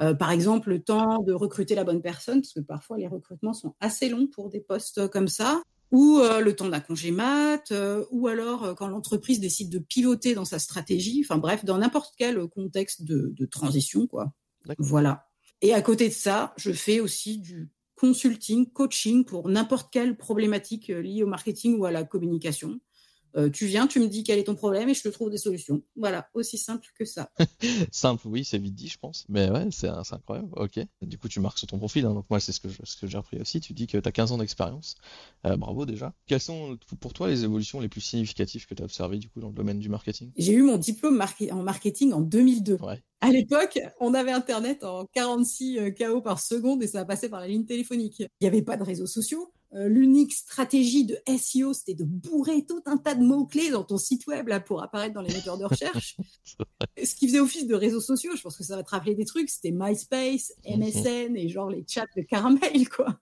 euh, 0.00 0.14
par 0.14 0.30
exemple, 0.30 0.70
le 0.70 0.82
temps 0.82 1.22
de 1.22 1.32
recruter 1.32 1.74
la 1.74 1.84
bonne 1.84 2.02
personne, 2.02 2.40
parce 2.40 2.52
que 2.52 2.60
parfois 2.60 2.98
les 2.98 3.08
recrutements 3.08 3.52
sont 3.52 3.74
assez 3.80 4.08
longs 4.08 4.26
pour 4.26 4.50
des 4.50 4.60
postes 4.60 5.08
comme 5.08 5.28
ça, 5.28 5.62
ou 5.92 6.18
euh, 6.18 6.40
le 6.40 6.56
temps 6.56 6.68
d'un 6.68 6.80
congé 6.80 7.10
mat, 7.10 7.70
euh, 7.70 8.04
ou 8.10 8.26
alors 8.26 8.74
quand 8.74 8.88
l'entreprise 8.88 9.40
décide 9.40 9.70
de 9.70 9.78
pivoter 9.78 10.34
dans 10.34 10.44
sa 10.44 10.58
stratégie, 10.58 11.22
enfin 11.24 11.38
bref, 11.38 11.64
dans 11.64 11.78
n'importe 11.78 12.14
quel 12.18 12.46
contexte 12.48 13.02
de, 13.04 13.32
de 13.36 13.46
transition, 13.46 14.06
quoi. 14.06 14.32
Voilà. 14.78 15.28
Et 15.62 15.72
à 15.72 15.80
côté 15.80 16.08
de 16.08 16.14
ça, 16.14 16.52
je 16.56 16.72
fais 16.72 17.00
aussi 17.00 17.38
du 17.38 17.70
consulting, 17.94 18.70
coaching 18.70 19.24
pour 19.24 19.48
n'importe 19.48 19.90
quelle 19.90 20.16
problématique 20.16 20.88
liée 20.88 21.22
au 21.22 21.28
marketing 21.28 21.78
ou 21.78 21.86
à 21.86 21.90
la 21.90 22.04
communication. 22.04 22.78
Euh, 23.36 23.50
tu 23.50 23.66
viens, 23.66 23.86
tu 23.86 24.00
me 24.00 24.08
dis 24.08 24.24
quel 24.24 24.38
est 24.38 24.44
ton 24.44 24.54
problème 24.54 24.88
et 24.88 24.94
je 24.94 25.02
te 25.02 25.08
trouve 25.08 25.30
des 25.30 25.38
solutions. 25.38 25.82
Voilà, 25.96 26.28
aussi 26.34 26.56
simple 26.56 26.86
que 26.98 27.04
ça. 27.04 27.30
simple, 27.90 28.26
oui, 28.28 28.44
c'est 28.44 28.58
vite 28.58 28.74
dit, 28.74 28.88
je 28.88 28.98
pense. 28.98 29.26
Mais 29.28 29.50
ouais, 29.50 29.68
c'est 29.70 29.88
incroyable. 29.88 30.48
Ok. 30.56 30.80
Du 31.02 31.18
coup, 31.18 31.28
tu 31.28 31.40
marques 31.40 31.58
sur 31.58 31.66
ton 31.66 31.78
profil. 31.78 32.06
Hein. 32.06 32.14
donc, 32.14 32.26
moi, 32.30 32.40
c'est 32.40 32.52
ce 32.52 32.60
que, 32.60 32.68
ce 32.68 33.06
j'ai 33.06 33.18
appris 33.18 33.38
aussi. 33.38 33.60
Tu 33.60 33.72
dis 33.74 33.86
que 33.86 33.98
tu 33.98 34.08
as 34.08 34.12
15 34.12 34.32
ans 34.32 34.38
d'expérience. 34.38 34.96
Euh, 35.46 35.56
bravo 35.56 35.84
déjà. 35.84 36.14
Quelles 36.26 36.40
sont 36.40 36.78
pour 37.00 37.12
toi 37.12 37.28
les 37.28 37.44
évolutions 37.44 37.80
les 37.80 37.88
plus 37.88 38.00
significatives 38.00 38.66
que 38.66 38.74
tu 38.74 38.82
as 38.82 38.84
observées 38.84 39.18
du 39.18 39.28
coup 39.28 39.40
dans 39.40 39.48
le 39.48 39.54
domaine 39.54 39.78
du 39.78 39.88
marketing? 39.88 40.32
J'ai 40.36 40.54
eu 40.54 40.62
mon 40.62 40.78
diplôme 40.78 41.22
en 41.50 41.62
marketing 41.62 42.12
en 42.12 42.20
2002. 42.20 42.78
Ouais. 42.80 43.02
À 43.20 43.30
l'époque, 43.30 43.78
on 44.00 44.14
avait 44.14 44.32
Internet 44.32 44.84
en 44.84 45.06
46 45.06 45.78
euh, 45.78 45.90
KO 45.90 46.20
par 46.20 46.40
seconde 46.40 46.82
et 46.82 46.86
ça 46.86 47.04
passait 47.04 47.28
par 47.28 47.40
la 47.40 47.48
ligne 47.48 47.64
téléphonique. 47.64 48.20
Il 48.20 48.28
n'y 48.42 48.46
avait 48.46 48.62
pas 48.62 48.76
de 48.76 48.82
réseaux 48.82 49.06
sociaux. 49.06 49.52
Euh, 49.76 49.88
l'unique 49.88 50.32
stratégie 50.32 51.04
de 51.04 51.18
SEO, 51.38 51.74
c'était 51.74 51.94
de 51.94 52.04
bourrer 52.04 52.64
tout 52.64 52.80
un 52.86 52.96
tas 52.96 53.14
de 53.14 53.22
mots-clés 53.22 53.70
dans 53.70 53.84
ton 53.84 53.98
site 53.98 54.26
web 54.26 54.48
là, 54.48 54.58
pour 54.58 54.82
apparaître 54.82 55.12
dans 55.12 55.20
les 55.20 55.34
moteurs 55.34 55.58
de 55.58 55.64
recherche. 55.66 56.16
Ce 57.02 57.14
qui 57.14 57.28
faisait 57.28 57.40
office 57.40 57.66
de 57.66 57.74
réseaux 57.74 58.00
sociaux, 58.00 58.32
je 58.36 58.42
pense 58.42 58.56
que 58.56 58.64
ça 58.64 58.76
va 58.76 58.82
te 58.82 58.90
rappeler 58.90 59.14
des 59.14 59.26
trucs, 59.26 59.50
c'était 59.50 59.72
MySpace, 59.72 60.54
MSN 60.66 61.30
mhm. 61.30 61.36
et 61.36 61.48
genre 61.48 61.68
les 61.68 61.84
chats 61.86 62.06
de 62.16 62.22
caramel, 62.22 62.88
quoi. 62.88 63.18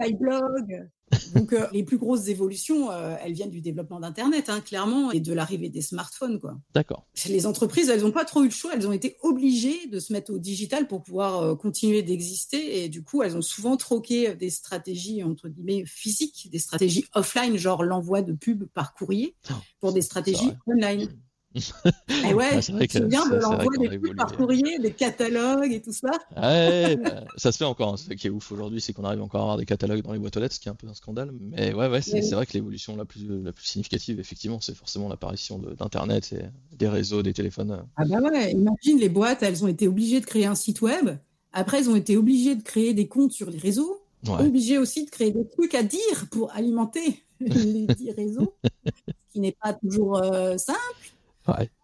Skyblog. 0.00 0.88
Donc 1.34 1.52
euh, 1.52 1.66
les 1.72 1.82
plus 1.82 1.98
grosses 1.98 2.28
évolutions, 2.28 2.90
euh, 2.90 3.16
elles 3.22 3.32
viennent 3.32 3.50
du 3.50 3.60
développement 3.60 4.00
d'Internet, 4.00 4.48
hein, 4.48 4.60
clairement, 4.60 5.10
et 5.10 5.20
de 5.20 5.32
l'arrivée 5.32 5.68
des 5.68 5.80
smartphones, 5.80 6.38
quoi. 6.38 6.58
D'accord. 6.74 7.06
Les 7.26 7.46
entreprises, 7.46 7.88
elles 7.88 8.02
n'ont 8.02 8.12
pas 8.12 8.24
trop 8.24 8.42
eu 8.42 8.46
le 8.46 8.52
choix, 8.52 8.72
elles 8.74 8.86
ont 8.86 8.92
été 8.92 9.16
obligées 9.22 9.86
de 9.86 10.00
se 10.00 10.12
mettre 10.12 10.32
au 10.32 10.38
digital 10.38 10.86
pour 10.86 11.02
pouvoir 11.02 11.42
euh, 11.42 11.54
continuer 11.54 12.02
d'exister, 12.02 12.84
et 12.84 12.88
du 12.88 13.02
coup, 13.02 13.22
elles 13.22 13.36
ont 13.36 13.42
souvent 13.42 13.76
troqué 13.76 14.34
des 14.34 14.50
stratégies 14.50 15.22
entre 15.22 15.48
guillemets 15.48 15.84
physiques, 15.86 16.48
des 16.52 16.58
stratégies 16.58 17.06
offline, 17.14 17.56
genre 17.56 17.82
l'envoi 17.82 18.22
de 18.22 18.32
pubs 18.32 18.66
par 18.66 18.94
courrier, 18.94 19.34
pour 19.80 19.92
des 19.92 20.02
stratégies 20.02 20.52
online. 20.66 21.08
Et 22.28 22.34
ouais, 22.34 22.60
c'est 22.60 23.06
bien 23.06 23.26
de 23.28 23.36
l'envoi 23.36 23.76
des 23.78 23.98
trucs 23.98 24.16
par 24.16 24.36
courrier, 24.36 24.78
des 24.78 24.92
catalogues 24.92 25.72
et 25.72 25.80
tout 25.80 25.92
ça. 25.92 26.10
Ouais, 26.36 26.96
bah, 26.96 27.24
ça 27.36 27.52
se 27.52 27.58
fait 27.58 27.64
encore. 27.64 27.94
Hein. 27.94 27.96
Ce 27.96 28.12
qui 28.12 28.26
est 28.26 28.30
ouf 28.30 28.52
aujourd'hui, 28.52 28.80
c'est 28.80 28.92
qu'on 28.92 29.04
arrive 29.04 29.22
encore 29.22 29.40
à 29.40 29.44
avoir 29.44 29.56
des 29.56 29.64
catalogues 29.64 30.02
dans 30.02 30.12
les 30.12 30.18
boîtes 30.18 30.36
aux 30.36 30.40
lettres, 30.40 30.54
ce 30.54 30.60
qui 30.60 30.68
est 30.68 30.72
un 30.72 30.74
peu 30.74 30.86
un 30.88 30.94
scandale. 30.94 31.32
Mais 31.32 31.72
ouais, 31.72 31.88
ouais, 31.88 32.02
c'est 32.02 32.30
vrai 32.32 32.44
que 32.44 32.52
l'évolution 32.52 32.96
la 32.96 33.04
plus, 33.04 33.26
la 33.42 33.52
plus 33.52 33.64
significative, 33.64 34.20
effectivement, 34.20 34.60
c'est 34.60 34.74
forcément 34.74 35.08
l'apparition 35.08 35.58
d'Internet 35.58 36.32
et 36.32 36.76
des 36.76 36.88
réseaux, 36.88 37.22
des 37.22 37.32
téléphones. 37.32 37.84
Ah 37.96 38.04
bah 38.04 38.20
ouais, 38.20 38.52
imagine 38.52 38.98
les 38.98 39.08
boîtes, 39.08 39.42
elles 39.42 39.64
ont 39.64 39.68
été 39.68 39.88
obligées 39.88 40.20
de 40.20 40.26
créer 40.26 40.46
un 40.46 40.54
site 40.54 40.82
web. 40.82 41.10
Après, 41.52 41.78
elles 41.78 41.90
ont 41.90 41.96
été 41.96 42.16
obligées 42.16 42.56
de 42.56 42.62
créer 42.62 42.92
des 42.92 43.08
comptes 43.08 43.32
sur 43.32 43.50
les 43.50 43.58
réseaux. 43.58 44.02
Obligées 44.28 44.78
aussi 44.78 45.04
de 45.04 45.10
créer 45.10 45.30
des 45.30 45.46
trucs 45.48 45.74
à 45.74 45.82
dire 45.82 46.26
pour 46.30 46.52
alimenter 46.52 47.22
les 47.40 48.12
réseaux, 48.16 48.52
ce 48.64 49.32
qui 49.32 49.40
n'est 49.40 49.56
pas 49.62 49.72
toujours 49.72 50.18
euh, 50.18 50.58
simple. 50.58 50.78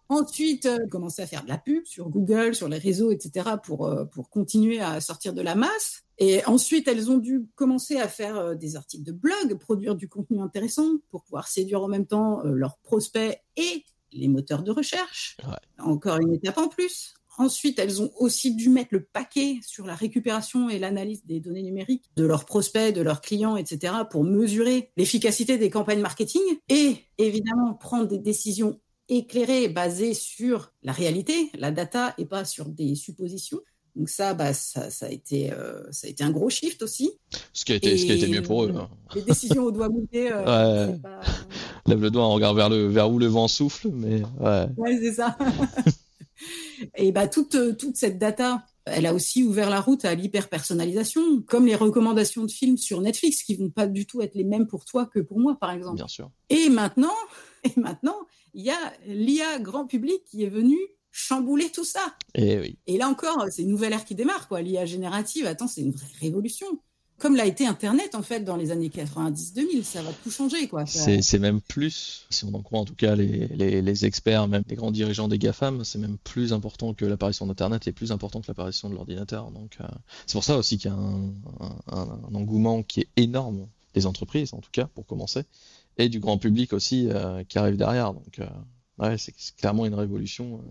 Ensuite, 0.07 0.67
euh, 0.67 0.87
commencer 0.87 1.23
à 1.23 1.27
faire 1.27 1.43
de 1.43 1.49
la 1.49 1.57
pub 1.57 1.85
sur 1.85 2.09
Google, 2.09 2.53
sur 2.53 2.67
les 2.67 2.77
réseaux, 2.77 3.11
etc., 3.11 3.55
pour, 3.63 3.87
euh, 3.87 4.05
pour 4.05 4.29
continuer 4.29 4.79
à 4.79 5.01
sortir 5.01 5.33
de 5.33 5.41
la 5.41 5.55
masse. 5.55 6.03
Et 6.19 6.45
ensuite, 6.45 6.87
elles 6.87 7.09
ont 7.09 7.17
dû 7.17 7.47
commencer 7.55 7.97
à 7.97 8.07
faire 8.07 8.37
euh, 8.37 8.55
des 8.55 8.75
articles 8.75 9.03
de 9.03 9.11
blog, 9.11 9.57
produire 9.59 9.95
du 9.95 10.07
contenu 10.07 10.39
intéressant 10.41 10.97
pour 11.09 11.23
pouvoir 11.23 11.47
séduire 11.47 11.81
en 11.81 11.87
même 11.87 12.05
temps 12.05 12.41
leurs 12.43 12.77
prospects 12.77 13.41
et 13.57 13.83
les 14.11 14.27
moteurs 14.27 14.63
de 14.63 14.71
recherche. 14.71 15.37
Encore 15.79 16.17
une 16.19 16.33
étape 16.33 16.57
en 16.57 16.67
plus. 16.67 17.15
Ensuite, 17.37 17.79
elles 17.79 18.01
ont 18.01 18.11
aussi 18.17 18.55
dû 18.55 18.69
mettre 18.69 18.89
le 18.91 19.03
paquet 19.03 19.59
sur 19.61 19.85
la 19.85 19.95
récupération 19.95 20.69
et 20.69 20.79
l'analyse 20.79 21.25
des 21.25 21.41
données 21.41 21.63
numériques 21.63 22.09
de 22.15 22.25
leurs 22.25 22.45
prospects, 22.45 22.95
de 22.95 23.01
leurs 23.01 23.19
clients, 23.19 23.57
etc., 23.57 23.93
pour 24.09 24.23
mesurer 24.23 24.91
l'efficacité 24.95 25.57
des 25.57 25.69
campagnes 25.69 25.99
marketing 25.99 26.41
et 26.69 26.95
évidemment 27.17 27.73
prendre 27.73 28.07
des 28.07 28.19
décisions 28.19 28.79
éclairé, 29.09 29.67
basé 29.67 30.13
sur 30.13 30.71
la 30.83 30.91
réalité, 30.91 31.49
la 31.57 31.71
data, 31.71 32.13
et 32.17 32.25
pas 32.25 32.45
sur 32.45 32.69
des 32.69 32.95
suppositions. 32.95 33.59
Donc 33.95 34.09
ça, 34.09 34.33
bah, 34.33 34.53
ça, 34.53 34.89
ça, 34.89 35.05
a 35.05 35.09
été, 35.09 35.53
euh, 35.53 35.81
ça 35.91 36.07
a 36.07 36.09
été 36.09 36.23
un 36.23 36.31
gros 36.31 36.49
shift 36.49 36.81
aussi. 36.81 37.11
Ce 37.53 37.63
qui 37.63 37.71
a 37.71 37.75
été, 37.75 37.97
ce 37.97 38.05
qui 38.05 38.11
a 38.11 38.15
été 38.15 38.27
mieux 38.27 38.41
pour 38.41 38.65
eux. 38.65 38.73
Hein. 38.75 38.89
Les 39.15 39.21
décisions 39.21 39.63
au 39.63 39.71
doigt 39.71 39.87
mouillé. 39.87 40.31
Euh, 40.31 40.91
Lève 41.85 42.01
le 42.01 42.11
doigt, 42.11 42.25
on 42.25 42.33
regarde 42.33 42.57
vers, 42.57 42.69
le, 42.69 42.87
vers 42.87 43.09
où 43.09 43.19
le 43.19 43.27
vent 43.27 43.47
souffle, 43.47 43.89
mais 43.93 44.21
ouais. 44.41 44.67
Ouais, 44.75 44.99
c'est 45.01 45.13
ça. 45.13 45.37
et 46.97 47.13
bah, 47.13 47.29
toute, 47.29 47.77
toute 47.77 47.95
cette 47.95 48.19
data, 48.19 48.65
elle 48.85 49.05
a 49.05 49.13
aussi 49.13 49.43
ouvert 49.43 49.69
la 49.69 49.79
route 49.79 50.03
à 50.03 50.13
l'hyper-personnalisation, 50.13 51.41
comme 51.47 51.65
les 51.65 51.75
recommandations 51.75 52.43
de 52.43 52.51
films 52.51 52.77
sur 52.77 52.99
Netflix, 52.99 53.43
qui 53.43 53.55
vont 53.55 53.69
pas 53.69 53.87
du 53.87 54.05
tout 54.05 54.21
être 54.21 54.35
les 54.35 54.43
mêmes 54.43 54.67
pour 54.67 54.83
toi 54.83 55.05
que 55.05 55.19
pour 55.19 55.39
moi, 55.39 55.57
par 55.59 55.71
exemple. 55.71 55.95
Bien 55.95 56.07
sûr. 56.07 56.29
Et 56.49 56.69
maintenant, 56.69 57.13
et 57.65 57.79
maintenant, 57.79 58.17
il 58.53 58.63
y 58.63 58.71
a 58.71 58.93
l'IA 59.07 59.59
grand 59.59 59.85
public 59.85 60.23
qui 60.29 60.43
est 60.43 60.49
venu 60.49 60.77
chambouler 61.11 61.71
tout 61.71 61.85
ça. 61.85 62.15
Et, 62.33 62.51
eh 62.51 62.59
oui. 62.59 62.77
et 62.87 62.97
là 62.97 63.07
encore, 63.07 63.45
c'est 63.49 63.61
une 63.61 63.69
nouvelle 63.69 63.93
ère 63.93 64.03
qui 64.05 64.15
démarre, 64.15 64.47
quoi. 64.47 64.61
L'IA 64.61 64.85
générative, 64.85 65.45
attends, 65.45 65.67
c'est 65.67 65.81
une 65.81 65.91
vraie 65.91 66.07
révolution. 66.19 66.67
Comme 67.17 67.37
l'a 67.37 67.45
été 67.45 67.65
Internet, 67.65 68.13
en 68.13 68.21
fait, 68.21 68.41
dans 68.41 68.57
les 68.57 68.71
années 68.71 68.89
90-2000, 68.89 69.83
ça 69.83 70.01
va 70.01 70.11
tout 70.11 70.29
changer, 70.29 70.67
quoi. 70.67 70.85
C'est 70.85 71.39
même 71.39 71.61
plus, 71.61 72.25
si 72.29 72.43
on 72.43 72.53
en 72.53 72.61
croit 72.61 72.79
en 72.79 72.85
tout 72.85 72.95
cas 72.95 73.15
les, 73.15 73.47
les, 73.47 74.05
experts, 74.05 74.49
même 74.49 74.63
les 74.67 74.75
grands 74.75 74.91
dirigeants 74.91 75.29
des 75.29 75.37
GAFAM, 75.37 75.85
c'est 75.85 75.97
même 75.97 76.17
plus 76.17 76.51
important 76.51 76.93
que 76.93 77.05
l'apparition 77.05 77.47
d'Internet 77.47 77.87
et 77.87 77.93
plus 77.93 78.11
important 78.11 78.41
que 78.41 78.47
l'apparition 78.49 78.89
de 78.89 78.95
l'ordinateur. 78.95 79.49
Donc, 79.51 79.77
euh, 79.79 79.85
c'est 80.27 80.33
pour 80.33 80.43
ça 80.43 80.57
aussi 80.57 80.77
qu'il 80.77 80.91
y 80.91 80.93
a 80.93 80.97
un, 80.97 81.31
un, 81.87 82.35
engouement 82.35 82.83
qui 82.83 83.01
est 83.01 83.09
énorme 83.15 83.67
des 83.93 84.05
entreprises, 84.05 84.53
en 84.53 84.59
tout 84.59 84.71
cas, 84.73 84.87
pour 84.93 85.05
commencer, 85.05 85.43
et 85.97 86.09
du 86.09 86.19
grand 86.19 86.37
public 86.37 86.73
aussi 86.73 87.09
euh, 87.09 87.43
qui 87.43 87.57
arrive 87.57 87.77
derrière. 87.77 88.13
Donc, 88.13 88.39
euh, 88.39 88.47
ouais, 88.99 89.17
c'est 89.17 89.33
clairement 89.55 89.85
une 89.85 89.95
révolution. 89.95 90.63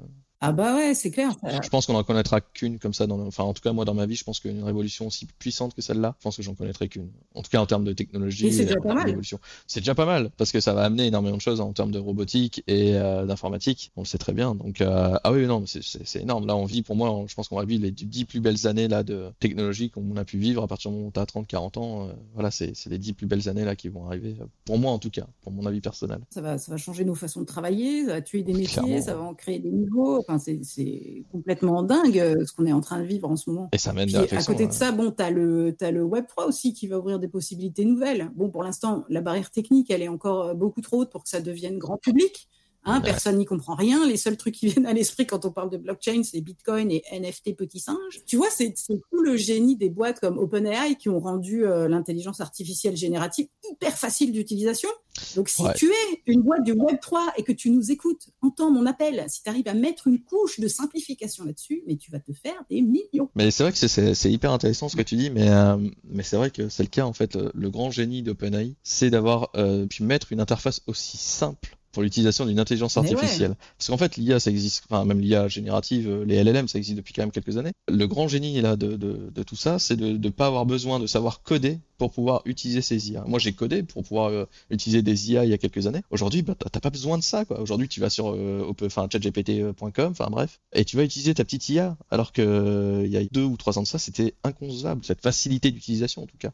Euh. 0.44 0.48
Ah 0.48 0.52
bah 0.52 0.74
ouais, 0.74 0.94
c'est 0.94 1.10
clair. 1.10 1.34
Je 1.62 1.68
pense 1.68 1.86
qu'on 1.86 1.94
n'en 1.94 2.04
connaîtra 2.04 2.40
qu'une 2.40 2.78
comme 2.78 2.92
ça. 2.94 3.06
Dans 3.06 3.20
Enfin, 3.20 3.44
en 3.44 3.54
tout 3.54 3.62
cas, 3.62 3.72
moi, 3.72 3.84
dans 3.84 3.94
ma 3.94 4.06
vie, 4.06 4.16
je 4.16 4.24
pense 4.24 4.40
qu'une 4.40 4.62
révolution 4.62 5.06
aussi 5.06 5.26
puissante 5.38 5.74
que 5.74 5.82
celle-là, 5.82 6.14
je 6.18 6.22
pense 6.22 6.36
que 6.36 6.42
j'en 6.42 6.54
connaîtrai 6.54 6.88
qu'une. 6.88 7.10
En 7.34 7.42
tout 7.42 7.50
cas, 7.50 7.60
en 7.60 7.66
termes 7.66 7.84
de 7.84 7.92
technologie. 7.92 8.52
c'est 8.52 8.64
déjà 8.64 8.80
pas 8.80 8.94
mal. 8.94 9.20
C'est 9.66 9.80
déjà 9.80 9.94
pas 9.94 10.06
mal, 10.06 10.30
parce 10.36 10.52
que 10.52 10.60
ça 10.60 10.74
va 10.74 10.82
amener 10.82 11.06
énormément 11.06 11.36
de 11.36 11.42
choses 11.42 11.60
en 11.60 11.72
termes 11.72 11.90
de 11.90 11.98
robotique 11.98 12.62
et 12.66 12.92
d'informatique. 12.92 13.92
On 13.96 14.02
le 14.02 14.06
sait 14.06 14.18
très 14.18 14.32
bien. 14.32 14.54
Donc, 14.54 14.80
ah 14.80 15.32
oui, 15.32 15.46
non, 15.46 15.64
c'est 15.66 16.20
énorme. 16.20 16.46
Là, 16.46 16.56
on 16.56 16.64
vit, 16.64 16.82
pour 16.82 16.96
moi, 16.96 17.24
je 17.26 17.34
pense 17.34 17.48
qu'on 17.48 17.56
va 17.56 17.64
vivre 17.64 17.82
les 17.82 17.90
dix 17.90 18.24
plus 18.24 18.40
belles 18.40 18.66
années 18.66 18.88
là, 18.88 19.02
de 19.02 19.30
technologie 19.40 19.90
qu'on 19.90 20.16
a 20.16 20.24
pu 20.24 20.38
vivre 20.38 20.62
à 20.62 20.68
partir 20.68 20.90
du 20.90 20.96
moment 20.96 21.08
où 21.08 21.12
tu 21.12 21.20
as 21.20 21.26
30, 21.26 21.46
40 21.46 21.76
ans. 21.78 22.08
voilà, 22.34 22.50
c'est 22.50 22.74
les 22.86 22.98
dix 22.98 23.12
plus 23.12 23.26
belles 23.26 23.48
années 23.48 23.64
là 23.64 23.76
qui 23.76 23.88
vont 23.88 24.06
arriver. 24.06 24.36
Pour 24.64 24.78
moi, 24.78 24.92
en 24.92 24.98
tout 24.98 25.10
cas, 25.10 25.26
pour 25.42 25.52
mon 25.52 25.66
avis 25.66 25.80
personnel. 25.80 26.20
Ça 26.30 26.40
va, 26.40 26.58
ça 26.58 26.70
va 26.70 26.78
changer 26.78 27.04
nos 27.04 27.14
façons 27.14 27.40
de 27.40 27.46
travailler, 27.46 28.06
ça 28.06 28.12
va 28.12 28.22
tuer 28.22 28.42
des 28.42 28.52
métiers, 28.52 29.00
ça 29.00 29.14
va 29.14 29.22
en 29.22 29.34
créer 29.34 29.58
des 29.58 29.70
nouveaux. 29.70 30.18
Enfin, 30.18 30.33
c'est 30.38 31.24
complètement 31.30 31.82
dingue 31.82 32.18
euh, 32.18 32.44
ce 32.44 32.52
qu'on 32.52 32.66
est 32.66 32.72
en 32.72 32.80
train 32.80 33.00
de 33.00 33.06
vivre 33.06 33.30
en 33.30 33.36
ce 33.36 33.50
moment. 33.50 33.68
Et 33.72 33.78
ça 33.78 33.92
mène 33.92 34.06
Puis, 34.06 34.36
À 34.36 34.42
côté 34.42 34.66
de 34.66 34.72
ça, 34.72 34.92
bon, 34.92 35.10
tu 35.10 35.22
as 35.22 35.30
le, 35.30 35.74
as 35.80 35.90
le 35.90 36.02
Web 36.02 36.26
3 36.28 36.46
aussi 36.46 36.72
qui 36.72 36.86
va 36.86 36.98
ouvrir 36.98 37.18
des 37.18 37.28
possibilités 37.28 37.84
nouvelles. 37.84 38.30
Bon, 38.34 38.50
pour 38.50 38.62
l'instant, 38.62 39.04
la 39.08 39.20
barrière 39.20 39.50
technique, 39.50 39.90
elle 39.90 40.02
est 40.02 40.08
encore 40.08 40.48
euh, 40.48 40.54
beaucoup 40.54 40.80
trop 40.80 41.02
haute 41.02 41.10
pour 41.10 41.22
que 41.22 41.28
ça 41.28 41.40
devienne 41.40 41.78
grand 41.78 41.96
public. 41.96 42.48
Hein, 42.86 43.00
Personne 43.00 43.38
n'y 43.38 43.44
comprend 43.44 43.74
rien. 43.74 44.06
Les 44.06 44.16
seuls 44.16 44.36
trucs 44.36 44.54
qui 44.54 44.66
viennent 44.68 44.86
à 44.86 44.92
l'esprit 44.92 45.26
quand 45.26 45.44
on 45.44 45.50
parle 45.50 45.70
de 45.70 45.78
blockchain, 45.78 46.22
c'est 46.22 46.40
Bitcoin 46.40 46.90
et 46.90 47.02
NFT 47.12 47.56
petit 47.56 47.80
singe. 47.80 48.20
Tu 48.26 48.36
vois, 48.36 48.48
c'est 48.50 48.74
tout 48.74 49.00
le 49.22 49.36
génie 49.36 49.76
des 49.76 49.88
boîtes 49.88 50.20
comme 50.20 50.38
OpenAI 50.38 50.96
qui 50.96 51.08
ont 51.08 51.20
rendu 51.20 51.64
euh, 51.64 51.88
l'intelligence 51.88 52.40
artificielle 52.40 52.96
générative 52.96 53.46
hyper 53.70 53.96
facile 53.96 54.32
d'utilisation. 54.32 54.88
Donc, 55.36 55.48
si 55.48 55.62
tu 55.76 55.86
es 55.86 56.22
une 56.26 56.42
boîte 56.42 56.64
du 56.64 56.72
Web 56.72 56.98
3 57.00 57.34
et 57.36 57.44
que 57.44 57.52
tu 57.52 57.70
nous 57.70 57.92
écoutes, 57.92 58.28
entends 58.42 58.70
mon 58.70 58.84
appel. 58.84 59.24
Si 59.28 59.42
tu 59.42 59.48
arrives 59.48 59.68
à 59.68 59.74
mettre 59.74 60.08
une 60.08 60.20
couche 60.20 60.58
de 60.60 60.68
simplification 60.68 61.44
là-dessus, 61.44 61.82
mais 61.86 61.96
tu 61.96 62.10
vas 62.10 62.18
te 62.18 62.32
faire 62.32 62.64
des 62.68 62.82
millions. 62.82 63.30
Mais 63.34 63.50
c'est 63.50 63.62
vrai 63.62 63.72
que 63.72 63.78
c'est 63.78 64.32
hyper 64.32 64.52
intéressant 64.52 64.88
ce 64.88 64.96
que 64.96 65.02
tu 65.02 65.16
dis, 65.16 65.30
mais, 65.30 65.48
euh, 65.48 65.76
mais 66.04 66.22
c'est 66.22 66.36
vrai 66.36 66.50
que 66.50 66.68
c'est 66.68 66.82
le 66.82 66.88
cas 66.88 67.04
en 67.04 67.12
fait. 67.12 67.36
Le 67.36 67.70
grand 67.70 67.90
génie 67.90 68.22
d'OpenAI, 68.22 68.74
c'est 68.82 69.10
d'avoir 69.10 69.50
euh, 69.56 69.86
pu 69.86 70.02
mettre 70.02 70.32
une 70.32 70.40
interface 70.40 70.82
aussi 70.86 71.16
simple 71.16 71.76
pour 71.94 72.02
l'utilisation 72.02 72.44
d'une 72.44 72.58
intelligence 72.58 72.96
artificielle. 72.98 73.56
Parce 73.78 73.88
qu'en 73.88 73.96
fait, 73.96 74.16
l'IA, 74.16 74.38
ça 74.40 74.50
existe, 74.50 74.84
enfin, 74.90 75.04
même 75.06 75.20
l'IA 75.20 75.48
générative, 75.48 76.08
euh, 76.08 76.24
les 76.26 76.42
LLM, 76.42 76.68
ça 76.68 76.78
existe 76.78 76.96
depuis 76.96 77.14
quand 77.14 77.22
même 77.22 77.30
quelques 77.30 77.56
années. 77.56 77.72
Le 77.88 78.06
grand 78.06 78.28
génie 78.28 78.60
là 78.60 78.76
de, 78.76 78.96
de, 78.96 79.30
de 79.34 79.42
tout 79.42 79.56
ça, 79.56 79.78
c'est 79.78 79.96
de 79.96 80.18
ne 80.18 80.28
pas 80.28 80.46
avoir 80.46 80.66
besoin 80.66 81.00
de 81.00 81.06
savoir 81.06 81.42
coder 81.42 81.78
pour 81.96 82.10
pouvoir 82.10 82.42
utiliser 82.44 82.82
ces 82.82 83.10
IA. 83.10 83.24
Moi, 83.26 83.38
j'ai 83.38 83.52
codé 83.52 83.82
pour 83.82 84.02
pouvoir 84.02 84.28
euh, 84.30 84.44
utiliser 84.70 85.02
des 85.02 85.30
IA 85.30 85.44
il 85.44 85.50
y 85.50 85.54
a 85.54 85.58
quelques 85.58 85.86
années. 85.86 86.02
Aujourd'hui, 86.10 86.42
bah, 86.42 86.54
t'as 86.58 86.80
pas 86.80 86.90
besoin 86.90 87.16
de 87.16 87.22
ça, 87.22 87.44
quoi. 87.44 87.60
Aujourd'hui, 87.60 87.88
tu 87.88 88.00
vas 88.00 88.10
sur 88.10 88.32
euh, 88.34 88.72
enfin, 88.82 89.08
chatgpt.com, 89.10 90.10
enfin 90.10 90.28
bref, 90.30 90.60
et 90.72 90.84
tu 90.84 90.96
vas 90.96 91.04
utiliser 91.04 91.34
ta 91.34 91.44
petite 91.44 91.68
IA. 91.68 91.96
Alors 92.10 92.32
que 92.32 93.02
il 93.04 93.10
y 93.10 93.16
a 93.16 93.24
deux 93.30 93.44
ou 93.44 93.56
trois 93.56 93.78
ans 93.78 93.82
de 93.82 93.86
ça, 93.86 93.98
c'était 93.98 94.34
inconcevable, 94.42 95.04
cette 95.04 95.22
facilité 95.22 95.70
d'utilisation 95.70 96.22
en 96.22 96.26
tout 96.26 96.36
cas. 96.38 96.52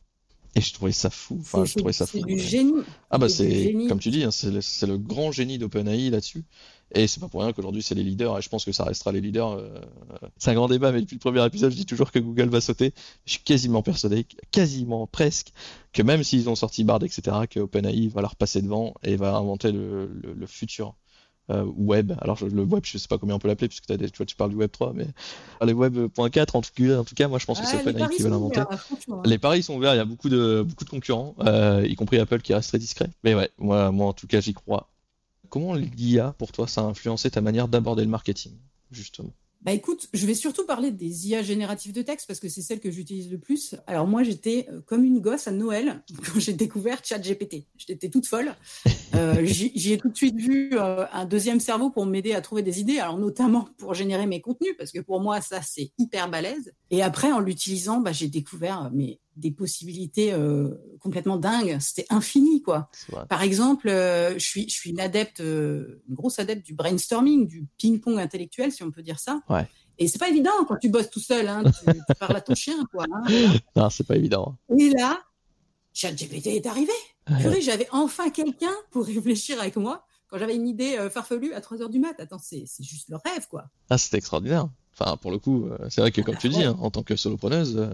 Et 0.54 0.60
je 0.60 0.72
trouvais 0.72 0.92
ça 0.92 1.10
fou. 1.10 1.38
Enfin, 1.40 1.64
je 1.64 1.76
trouvais 1.76 1.92
ça 1.92 2.06
fou. 2.06 2.18
C'est 2.18 2.26
du 2.26 2.38
génie. 2.38 2.82
Ah 3.10 3.18
bah 3.18 3.28
c'est 3.28 3.74
comme 3.88 4.00
tu 4.00 4.10
dis, 4.10 4.24
hein, 4.24 4.30
c'est 4.30 4.86
le, 4.86 4.98
grand 4.98 5.30
génie 5.32 5.58
d'OpenAI 5.58 6.10
là-dessus. 6.10 6.44
Et 6.92 7.06
c'est 7.06 7.20
pas 7.20 7.28
pour 7.28 7.42
rien 7.42 7.52
qu'aujourd'hui 7.52 7.84
c'est 7.84 7.94
les 7.94 8.02
leaders. 8.02 8.36
Et 8.38 8.42
je 8.42 8.48
pense 8.48 8.64
que 8.64 8.72
ça 8.72 8.84
restera 8.84 9.12
les 9.12 9.20
leaders. 9.20 9.52
Euh, 9.52 9.80
c'est 10.38 10.50
un 10.50 10.54
grand 10.54 10.68
débat, 10.68 10.90
mais 10.90 11.00
depuis 11.00 11.14
le 11.14 11.20
premier 11.20 11.44
épisode, 11.46 11.70
je 11.70 11.76
dis 11.76 11.86
toujours 11.86 12.10
que 12.10 12.18
Google 12.18 12.48
va 12.48 12.60
sauter. 12.60 12.92
Je 13.26 13.32
suis 13.32 13.42
quasiment 13.42 13.82
persuadé, 13.82 14.26
quasiment 14.50 15.06
presque, 15.06 15.52
que 15.92 16.02
même 16.02 16.24
s'ils 16.24 16.48
ont 16.48 16.56
sorti 16.56 16.82
Bard, 16.82 17.02
etc., 17.04 17.36
que 17.48 17.60
OpenAI 17.60 18.08
va 18.08 18.20
leur 18.20 18.34
passer 18.34 18.60
devant 18.60 18.94
et 19.04 19.14
va 19.14 19.36
inventer 19.36 19.70
le, 19.70 20.06
le 20.06 20.46
futur 20.46 20.96
euh, 21.50 21.64
web. 21.76 22.12
Alors 22.20 22.38
le 22.42 22.62
web, 22.62 22.84
je 22.84 22.98
sais 22.98 23.08
pas 23.08 23.18
combien 23.18 23.34
on 23.34 23.38
peut 23.38 23.48
l'appeler 23.48 23.68
puisque 23.68 23.90
as 23.90 23.96
des, 23.96 24.10
tu, 24.10 24.16
vois, 24.18 24.26
tu 24.26 24.36
parles 24.36 24.50
du 24.50 24.56
web 24.56 24.70
3, 24.70 24.92
mais 24.94 25.06
les 25.64 25.72
web.4 25.72 26.56
en 26.56 26.60
tout 26.60 26.70
cas, 26.74 26.98
en 26.98 27.04
tout 27.04 27.14
cas, 27.14 27.28
moi 27.28 27.38
je 27.38 27.46
pense 27.46 27.60
que 27.60 27.66
c'est 27.66 27.80
OpenAI 27.80 28.08
qui 28.08 28.22
va 28.22 28.30
l'inventer. 28.30 28.62
Les 29.24 29.38
paris 29.38 29.62
sont 29.62 29.76
ouverts, 29.76 29.94
il 29.94 29.98
y 29.98 30.00
a 30.00 30.04
beaucoup 30.04 30.28
de 30.28 30.64
beaucoup 30.66 30.84
de 30.84 30.90
concurrents, 30.90 31.34
euh, 31.40 31.86
y 31.86 31.94
compris 31.96 32.18
Apple 32.18 32.40
qui 32.40 32.54
reste 32.54 32.68
très 32.68 32.78
discret. 32.78 33.10
Mais 33.24 33.34
ouais, 33.34 33.50
moi, 33.58 33.90
moi 33.90 34.06
en 34.06 34.12
tout 34.12 34.26
cas, 34.26 34.40
j'y 34.40 34.54
crois. 34.54 34.88
Comment 35.48 35.74
l'IA 35.74 36.34
pour 36.38 36.52
toi 36.52 36.68
ça 36.68 36.82
a 36.82 36.84
influencé 36.84 37.30
ta 37.30 37.40
manière 37.40 37.68
d'aborder 37.68 38.04
le 38.04 38.10
marketing 38.10 38.52
justement? 38.92 39.32
Bah 39.62 39.72
écoute, 39.72 40.08
je 40.14 40.26
vais 40.26 40.34
surtout 40.34 40.64
parler 40.64 40.90
des 40.90 41.28
IA 41.28 41.42
génératives 41.42 41.92
de 41.92 42.00
texte 42.00 42.26
parce 42.26 42.40
que 42.40 42.48
c'est 42.48 42.62
celle 42.62 42.80
que 42.80 42.90
j'utilise 42.90 43.30
le 43.30 43.36
plus. 43.36 43.74
Alors 43.86 44.06
moi, 44.06 44.22
j'étais 44.22 44.66
euh, 44.70 44.80
comme 44.86 45.04
une 45.04 45.20
gosse 45.20 45.48
à 45.48 45.52
Noël 45.52 46.02
quand 46.24 46.40
j'ai 46.40 46.54
découvert 46.54 47.04
ChatGPT. 47.04 47.66
J'étais 47.76 48.08
toute 48.08 48.26
folle. 48.26 48.54
Euh, 49.14 49.44
J'y 49.44 49.92
ai 49.92 49.98
tout 49.98 50.08
de 50.08 50.16
suite 50.16 50.36
vu 50.36 50.70
euh, 50.72 51.04
un 51.12 51.26
deuxième 51.26 51.60
cerveau 51.60 51.90
pour 51.90 52.06
m'aider 52.06 52.32
à 52.32 52.40
trouver 52.40 52.62
des 52.62 52.80
idées, 52.80 52.98
alors 53.00 53.18
notamment 53.18 53.68
pour 53.76 53.92
générer 53.92 54.24
mes 54.24 54.40
contenus 54.40 54.74
parce 54.78 54.92
que 54.92 55.00
pour 55.00 55.20
moi, 55.20 55.42
ça 55.42 55.60
c'est 55.60 55.92
hyper 55.98 56.30
balèze. 56.30 56.72
Et 56.90 57.02
après, 57.02 57.30
en 57.30 57.40
l'utilisant, 57.40 58.00
bah, 58.00 58.12
j'ai 58.12 58.28
découvert 58.28 58.90
mais 58.94 59.20
des 59.36 59.50
possibilités 59.50 60.32
euh, 60.32 60.74
complètement 61.00 61.36
dingues. 61.36 61.78
C'était 61.80 62.06
infini, 62.10 62.62
quoi. 62.62 62.90
Par 63.28 63.42
exemple, 63.42 63.88
euh, 63.88 64.34
je 64.34 64.44
suis, 64.44 64.68
je 64.68 64.74
suis 64.74 64.90
une 64.90 65.00
adepte, 65.00 65.40
euh, 65.40 66.02
une 66.08 66.14
grosse 66.14 66.38
adepte 66.38 66.64
du 66.64 66.74
brainstorming, 66.74 67.46
du 67.46 67.66
ping-pong 67.78 68.18
intellectuel, 68.18 68.72
si 68.72 68.82
on 68.82 68.90
peut 68.90 69.02
dire 69.02 69.18
ça. 69.18 69.40
Ouais. 69.48 69.66
Et 69.98 70.08
c'est 70.08 70.18
pas 70.18 70.28
évident 70.28 70.50
quand 70.66 70.76
tu 70.76 70.88
bosses 70.88 71.10
tout 71.10 71.20
seul, 71.20 71.46
hein, 71.48 71.62
tu, 71.64 72.14
parles 72.18 72.36
à 72.36 72.40
ton 72.40 72.54
chien, 72.54 72.84
quoi. 72.90 73.04
Hein, 73.12 73.52
non, 73.76 73.90
c'est 73.90 74.06
pas 74.06 74.16
évident. 74.16 74.56
Et 74.78 74.90
là, 74.90 75.20
ChatGPT 75.92 76.48
est 76.48 76.66
arrivé. 76.66 76.92
J'avais 77.60 77.86
enfin 77.92 78.30
quelqu'un 78.30 78.72
pour 78.90 79.06
réfléchir 79.06 79.60
avec 79.60 79.76
moi 79.76 80.04
quand 80.28 80.38
j'avais 80.38 80.56
une 80.56 80.66
idée 80.66 80.96
farfelue 81.10 81.52
à 81.52 81.60
3 81.60 81.82
heures 81.82 81.90
du 81.90 82.00
mat. 82.00 82.18
Attends, 82.18 82.38
c'est 82.38 82.64
juste 82.80 83.08
le 83.08 83.16
rêve, 83.16 83.46
quoi. 83.48 83.66
Ah, 83.90 83.98
c'était 83.98 84.16
extraordinaire. 84.16 84.68
Enfin, 84.98 85.16
pour 85.16 85.30
le 85.30 85.38
coup, 85.38 85.68
c'est 85.88 86.00
vrai 86.00 86.12
que 86.12 86.20
comme 86.20 86.36
tu 86.36 86.48
dis, 86.48 86.64
hein, 86.64 86.76
en 86.80 86.90
tant 86.90 87.02
que 87.02 87.14
solopreneuse, 87.14 87.90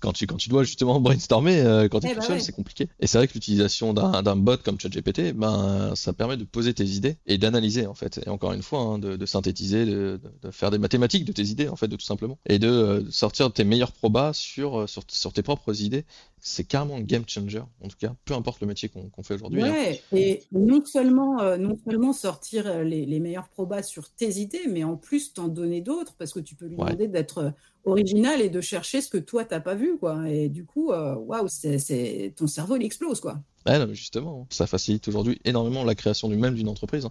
quand 0.00 0.12
tu, 0.12 0.26
quand 0.26 0.36
tu 0.36 0.48
dois 0.48 0.64
justement 0.64 1.00
brainstormer, 1.00 1.60
euh, 1.60 1.88
quand 1.88 2.00
tu 2.00 2.06
es 2.06 2.10
eh 2.10 2.14
tout 2.14 2.20
bah 2.20 2.26
seul, 2.26 2.40
c'est 2.40 2.52
compliqué. 2.52 2.88
Et 3.00 3.06
c'est 3.06 3.18
vrai 3.18 3.28
que 3.28 3.34
l'utilisation 3.34 3.92
d'un 3.92 4.36
bot 4.36 4.56
comme 4.58 4.78
ChatGPT, 4.78 5.32
ben, 5.32 5.94
ça 5.94 6.12
permet 6.12 6.36
de 6.36 6.44
poser 6.44 6.74
tes 6.74 6.84
idées 6.84 7.16
et 7.26 7.38
d'analyser, 7.38 7.86
en 7.86 7.94
fait. 7.94 8.20
Et 8.26 8.28
encore 8.28 8.52
une 8.52 8.62
fois, 8.62 8.80
hein, 8.80 8.98
de, 8.98 9.16
de, 9.16 9.26
synthétiser, 9.26 9.86
de, 9.86 10.20
de, 10.42 10.50
faire 10.50 10.70
des 10.70 10.78
mathématiques 10.78 11.24
de 11.24 11.32
tes 11.32 11.44
idées, 11.44 11.68
en 11.68 11.76
fait, 11.76 11.88
de 11.88 11.96
tout 11.96 12.04
simplement. 12.04 12.38
Et 12.46 12.58
de 12.58 12.68
euh, 12.68 13.10
sortir 13.10 13.52
tes 13.52 13.64
meilleurs 13.64 13.92
probas 13.92 14.32
sur, 14.32 14.80
euh, 14.80 14.86
sur, 14.86 15.02
sur, 15.08 15.32
tes 15.32 15.42
propres 15.42 15.82
idées. 15.82 16.04
C'est 16.38 16.64
carrément 16.64 16.96
un 16.96 17.00
game 17.00 17.24
changer, 17.26 17.62
en 17.82 17.88
tout 17.88 17.96
cas, 17.98 18.14
peu 18.24 18.34
importe 18.34 18.60
le 18.60 18.68
métier 18.68 18.88
qu'on 18.88 19.22
fait 19.22 19.34
aujourd'hui. 19.34 19.62
Hein. 19.62 19.72
Ouais, 19.72 20.02
et 20.12 20.42
non 20.52 20.84
seulement, 20.84 21.56
non 21.56 21.76
seulement 21.84 22.12
sortir 22.12 22.84
les, 22.84 23.04
les 23.04 23.20
meilleurs 23.20 23.48
probas 23.48 23.82
sur 23.82 24.10
tes 24.10 24.38
idées, 24.38 24.66
mais 24.68 24.84
en 24.84 24.96
plus 24.96 25.32
t'en 25.32 25.48
donner 25.48 25.80
d'autres, 25.80 26.14
parce 26.16 26.32
que 26.32 26.38
tu 26.38 26.54
peux 26.54 26.66
lui 26.66 26.76
demander 26.76 27.08
d'être 27.08 27.52
original 27.86 28.40
et 28.42 28.50
de 28.50 28.60
chercher 28.60 29.00
ce 29.00 29.08
que 29.08 29.18
toi 29.18 29.44
t'as 29.44 29.60
pas 29.60 29.74
vu 29.74 29.96
quoi. 29.98 30.28
Et 30.28 30.48
du 30.48 30.64
coup 30.64 30.92
euh, 30.92 31.14
waouh 31.14 31.48
c'est 31.48 32.32
ton 32.36 32.46
cerveau 32.46 32.76
il 32.76 32.84
explose 32.84 33.20
quoi. 33.20 33.40
Ouais, 33.66 33.94
justement 33.94 34.46
ça 34.50 34.66
facilite 34.66 35.08
aujourd'hui 35.08 35.40
énormément 35.44 35.84
la 35.84 35.94
création 35.94 36.28
du 36.28 36.36
même 36.36 36.54
d'une 36.54 36.68
entreprise 36.68 37.08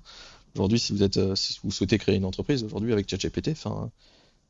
aujourd'hui 0.54 0.80
si 0.80 0.94
vous 0.94 1.04
êtes 1.04 1.18
euh, 1.18 1.36
si 1.36 1.60
vous 1.64 1.72
souhaitez 1.72 1.98
créer 1.98 2.16
une 2.16 2.26
entreprise 2.26 2.64
aujourd'hui 2.64 2.94
avec 2.94 3.10
ChatGPT 3.10 3.50
enfin 3.50 3.90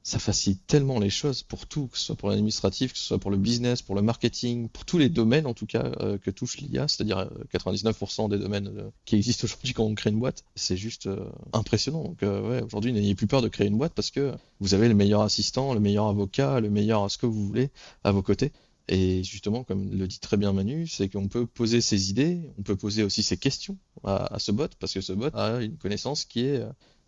ça 0.06 0.20
facilite 0.20 0.62
tellement 0.68 1.00
les 1.00 1.10
choses 1.10 1.41
pour 1.41 1.65
tout, 1.65 1.88
que 1.88 1.98
ce 1.98 2.06
soit 2.06 2.15
pour 2.15 2.30
l'administratif, 2.30 2.94
que 2.94 3.00
ce 3.00 3.06
soit 3.06 3.18
pour 3.18 3.32
le 3.32 3.38
business, 3.38 3.82
pour 3.82 3.96
le 3.96 4.04
marketing, 4.04 4.70
pour 4.70 4.86
tous 4.86 5.00
les 5.00 5.10
domaines 5.10 5.48
en 5.48 5.56
tout 5.56 5.65
cas 5.65 5.91
euh, 6.00 6.20
que 6.20 6.30
touche 6.30 6.58
l'IA, 6.58 6.88
c'est-à-dire 6.88 7.28
99% 7.52 8.26
euh, 8.26 8.28
des 8.28 8.38
domaines 8.38 8.68
euh, 8.68 8.91
qui 9.06 9.15
existent 9.15 9.46
aujourd'hui 9.46 9.74
quand 9.74 9.84
on 9.84 9.96
crée 9.96 10.12
une 10.12 10.20
boîte. 10.20 10.44
C'est 10.54 10.78
juste 10.78 11.10
impressionnant. 11.54 12.04
Donc 12.04 12.22
aujourd'hui, 12.63 12.94
n'ayez 12.94 13.15
plus 13.15 13.26
peur 13.26 13.41
de 13.41 13.48
créer 13.48 13.68
une 13.68 13.80
boîte 13.80 13.94
parce 13.96 14.12
que 14.12 14.36
vous 14.60 14.76
avez 14.76 14.88
le 14.88 14.94
meilleur 14.94 15.22
assistant, 15.22 15.74
le 15.74 15.80
meilleur 15.80 16.06
avocat, 16.06 16.60
le 16.60 16.70
meilleur 16.70 17.10
ce 17.10 17.18
que 17.18 17.26
vous 17.26 17.48
voulez 17.48 17.72
à 18.04 18.12
vos 18.12 18.22
côtés. 18.22 18.52
Et 18.88 19.24
justement, 19.24 19.63
comme 19.63 19.89
le 19.89 20.08
dit 20.08 20.20
très 20.20 20.38
bien 20.38 20.54
Manu, 20.54 20.86
c'est 20.86 21.10
qu'on 21.10 21.28
peut 21.28 21.48
poser 21.48 21.82
ses 21.82 22.12
idées, 22.12 22.41
on 22.60 22.62
peut 22.62 22.76
poser 22.76 23.02
aussi 23.02 23.24
ses 23.24 23.38
questions 23.38 23.76
à, 24.04 24.38
ce 24.38 24.52
bot, 24.52 24.68
parce 24.80 24.94
que 24.94 25.02
ce 25.02 25.13
bot 25.13 25.30
a 25.34 25.62
une 25.63 25.78
connaissance 25.78 26.26
qui 26.26 26.41
est 26.41 26.62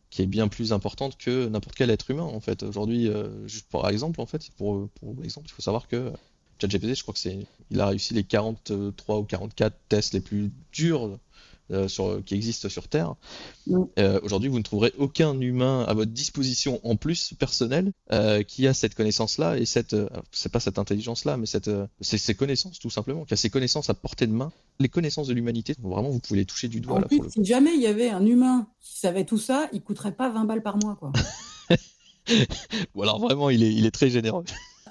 qui 0.10 0.22
est 0.22 0.28
bien 0.28 0.48
plus 0.48 0.74
importante 0.74 1.18
que 1.18 1.48
n'importe 1.48 1.76
quel 1.76 1.90
être 1.90 2.10
humain 2.12 2.24
en 2.24 2.40
fait. 2.40 2.64
Aujourd'hui, 2.64 3.08
euh, 3.08 3.48
juste 3.48 3.68
pour 3.70 3.88
exemple 3.88 4.22
en 4.22 4.26
fait, 4.26 4.50
pour, 4.58 4.90
pour 4.90 5.16
exemple, 5.24 5.48
il 5.50 5.52
faut 5.52 5.62
savoir 5.62 5.88
que 5.88 6.12
ChatGPT, 6.60 6.96
je 6.96 7.02
crois 7.02 7.14
que 7.14 7.20
c'est, 7.20 7.46
il 7.70 7.82
a 7.82 7.88
réussi 7.88 8.14
les 8.14 8.24
43 8.24 9.20
ou 9.20 9.24
44 9.24 9.76
tests 9.90 10.14
les 10.14 10.22
plus 10.22 10.52
durs 10.72 11.20
euh, 11.72 11.88
sur, 11.88 12.24
qui 12.24 12.36
existent 12.36 12.70
sur 12.70 12.88
Terre. 12.88 13.16
Mm. 13.68 13.84
Euh, 14.00 14.20
aujourd'hui, 14.24 14.50
vous 14.50 14.58
ne 14.58 14.64
trouverez 14.64 14.94
aucun 14.98 15.40
humain 15.40 15.84
à 15.88 15.94
votre 15.94 16.12
disposition 16.12 16.80
en 16.84 16.96
plus 16.96 17.34
personnel 17.38 17.92
euh, 18.12 18.44
qui 18.44 18.68
a 18.68 18.74
cette 18.74 18.96
connaissance-là 18.96 19.58
et 19.58 19.66
cette, 19.66 19.96
c'est 20.32 20.52
pas 20.52 20.60
cette 20.60 20.80
intelligence-là, 20.80 21.38
mais 21.38 21.46
cette, 21.46 21.70
c'est 22.02 22.18
ces 22.18 22.36
connaissances 22.36 22.80
tout 22.80 22.90
simplement, 22.90 23.26
qui 23.26 23.34
a 23.34 23.38
ces 23.38 23.50
connaissances 23.50 23.90
à 23.90 23.94
portée 23.94 24.28
de 24.28 24.34
main. 24.34 24.52
Les 24.80 24.90
connaissances 24.90 25.28
de 25.28 25.34
l'humanité, 25.34 25.76
vraiment, 25.82 26.10
vous 26.10 26.20
pouvez 26.20 26.40
les 26.40 26.46
toucher 26.46 26.68
du 26.68 26.80
doigt. 26.80 27.00
En 27.00 27.02
plus, 27.02 27.22
si 27.30 27.44
jamais 27.44 27.74
il 27.74 27.82
y 27.82 27.88
avait 27.88 28.10
un 28.10 28.26
humain 28.26 28.68
qui 28.80 28.98
savait 29.00 29.26
tout 29.26 29.40
ça, 29.40 29.68
il 29.74 29.82
coûterait 29.82 30.14
pas 30.14 30.30
20 30.30 30.46
balles 30.46 30.64
par 30.64 30.78
mois, 30.78 30.96
quoi. 30.96 31.12
Ou 32.96 33.04
alors 33.04 33.20
vraiment, 33.20 33.50
il 33.50 33.64
est, 33.64 33.74
il 33.74 33.86
est 33.86 33.92
très 33.92 34.10
généreux 34.10 34.44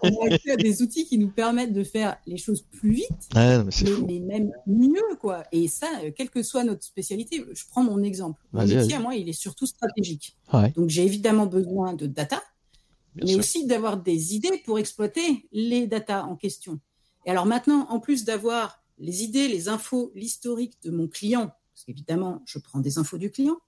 on 0.02 0.08
a 0.22 0.34
accès 0.34 0.52
à 0.52 0.56
des 0.56 0.82
outils 0.82 1.06
qui 1.06 1.18
nous 1.18 1.28
permettent 1.28 1.72
de 1.72 1.84
faire 1.84 2.16
les 2.26 2.36
choses 2.36 2.62
plus 2.62 2.92
vite, 2.92 3.28
mais, 3.34 4.20
même 4.20 4.52
mieux, 4.66 5.16
quoi. 5.20 5.44
Et 5.52 5.68
ça, 5.68 5.88
euh, 6.02 6.10
quelle 6.16 6.30
que 6.30 6.42
soit 6.42 6.64
notre 6.64 6.84
spécialité, 6.84 7.44
je 7.52 7.64
prends 7.70 7.82
mon 7.82 8.02
exemple. 8.02 8.40
Mon 8.52 8.66
métier, 8.66 8.94
à 8.94 9.00
moi, 9.00 9.14
il 9.14 9.28
est 9.28 9.40
surtout 9.40 9.66
stratégique. 9.66 10.36
Donc, 10.74 10.90
j'ai 10.90 11.04
évidemment 11.04 11.46
besoin 11.46 11.94
de 11.94 12.06
data, 12.06 12.42
mais 13.14 13.34
aussi 13.36 13.66
d'avoir 13.66 13.96
des 13.96 14.34
idées 14.34 14.62
pour 14.64 14.78
exploiter 14.78 15.48
les 15.52 15.86
data 15.86 16.24
en 16.24 16.36
question. 16.36 16.80
Et 17.24 17.30
alors 17.30 17.46
maintenant, 17.46 17.86
en 17.90 17.98
plus 17.98 18.24
d'avoir 18.24 18.82
les 18.98 19.24
idées, 19.24 19.48
les 19.48 19.68
infos, 19.68 20.12
l'historique 20.14 20.78
de 20.82 20.90
mon 20.90 21.08
client, 21.08 21.48
parce 21.74 21.84
qu'évidemment, 21.84 22.42
je 22.46 22.58
prends 22.58 22.80
des 22.80 22.98
infos 22.98 23.18
du 23.18 23.30
client, 23.30 23.58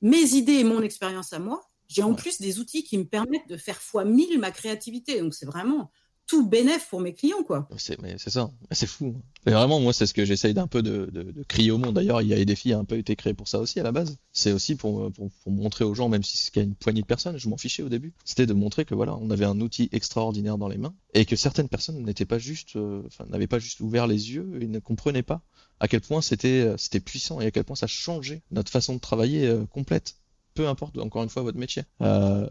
mes 0.00 0.34
idées 0.34 0.54
et 0.54 0.64
mon 0.64 0.82
expérience 0.82 1.32
à 1.32 1.38
moi, 1.38 1.62
j'ai 1.92 2.02
en 2.02 2.14
plus 2.14 2.40
des 2.40 2.58
outils 2.58 2.84
qui 2.84 2.98
me 2.98 3.04
permettent 3.04 3.48
de 3.48 3.56
faire 3.56 3.80
fois 3.80 4.04
1000 4.04 4.38
ma 4.38 4.50
créativité. 4.50 5.20
Donc 5.20 5.34
c'est 5.34 5.46
vraiment 5.46 5.90
tout 6.26 6.46
bénéf 6.46 6.88
pour 6.88 7.00
mes 7.00 7.12
clients, 7.12 7.42
quoi. 7.42 7.68
C'est, 7.76 7.98
ça, 8.16 8.50
c'est 8.70 8.86
fou. 8.86 9.16
Mais 9.44 9.52
vraiment, 9.52 9.80
moi, 9.80 9.92
c'est 9.92 10.06
ce 10.06 10.14
que 10.14 10.24
j'essaye 10.24 10.54
d'un 10.54 10.66
peu 10.66 10.82
de, 10.82 11.34
crier 11.48 11.70
au 11.72 11.78
monde. 11.78 11.94
D'ailleurs, 11.94 12.22
il 12.22 12.28
y 12.28 12.32
a 12.32 12.42
des 12.42 12.56
filles 12.56 12.72
un 12.72 12.84
peu 12.84 12.96
été 12.96 13.16
créé 13.16 13.34
pour 13.34 13.48
ça 13.48 13.58
aussi 13.58 13.80
à 13.80 13.82
la 13.82 13.92
base. 13.92 14.16
C'est 14.32 14.52
aussi 14.52 14.76
pour, 14.76 15.12
montrer 15.46 15.84
aux 15.84 15.94
gens, 15.94 16.08
même 16.08 16.22
si 16.22 16.38
c'est 16.38 16.62
une 16.62 16.74
poignée 16.74 17.02
de 17.02 17.06
personnes, 17.06 17.36
je 17.36 17.48
m'en 17.48 17.58
fichais 17.58 17.82
au 17.82 17.88
début. 17.88 18.14
C'était 18.24 18.46
de 18.46 18.54
montrer 18.54 18.84
que 18.84 18.94
voilà, 18.94 19.16
on 19.16 19.30
avait 19.30 19.44
un 19.44 19.60
outil 19.60 19.88
extraordinaire 19.92 20.56
dans 20.56 20.68
les 20.68 20.78
mains 20.78 20.94
et 21.12 21.26
que 21.26 21.36
certaines 21.36 21.68
personnes 21.68 22.02
n'étaient 22.02 22.24
pas 22.24 22.38
juste, 22.38 22.76
euh, 22.76 23.02
enfin, 23.06 23.26
n'avaient 23.28 23.46
pas 23.46 23.58
juste 23.58 23.80
ouvert 23.80 24.06
les 24.06 24.32
yeux 24.32 24.58
et 24.60 24.68
ne 24.68 24.78
comprenaient 24.78 25.22
pas 25.22 25.42
à 25.80 25.88
quel 25.88 26.00
point 26.00 26.22
c'était, 26.22 26.62
euh, 26.62 26.76
c'était 26.78 27.00
puissant 27.00 27.40
et 27.40 27.46
à 27.46 27.50
quel 27.50 27.64
point 27.64 27.76
ça 27.76 27.88
changeait 27.88 28.42
notre 28.52 28.70
façon 28.70 28.94
de 28.94 29.00
travailler 29.00 29.48
euh, 29.48 29.66
complète 29.66 30.14
peu 30.54 30.68
importe 30.68 30.98
encore 30.98 31.22
une 31.22 31.28
fois 31.28 31.42
votre 31.42 31.58
métier. 31.58 31.82
Euh, 32.00 32.46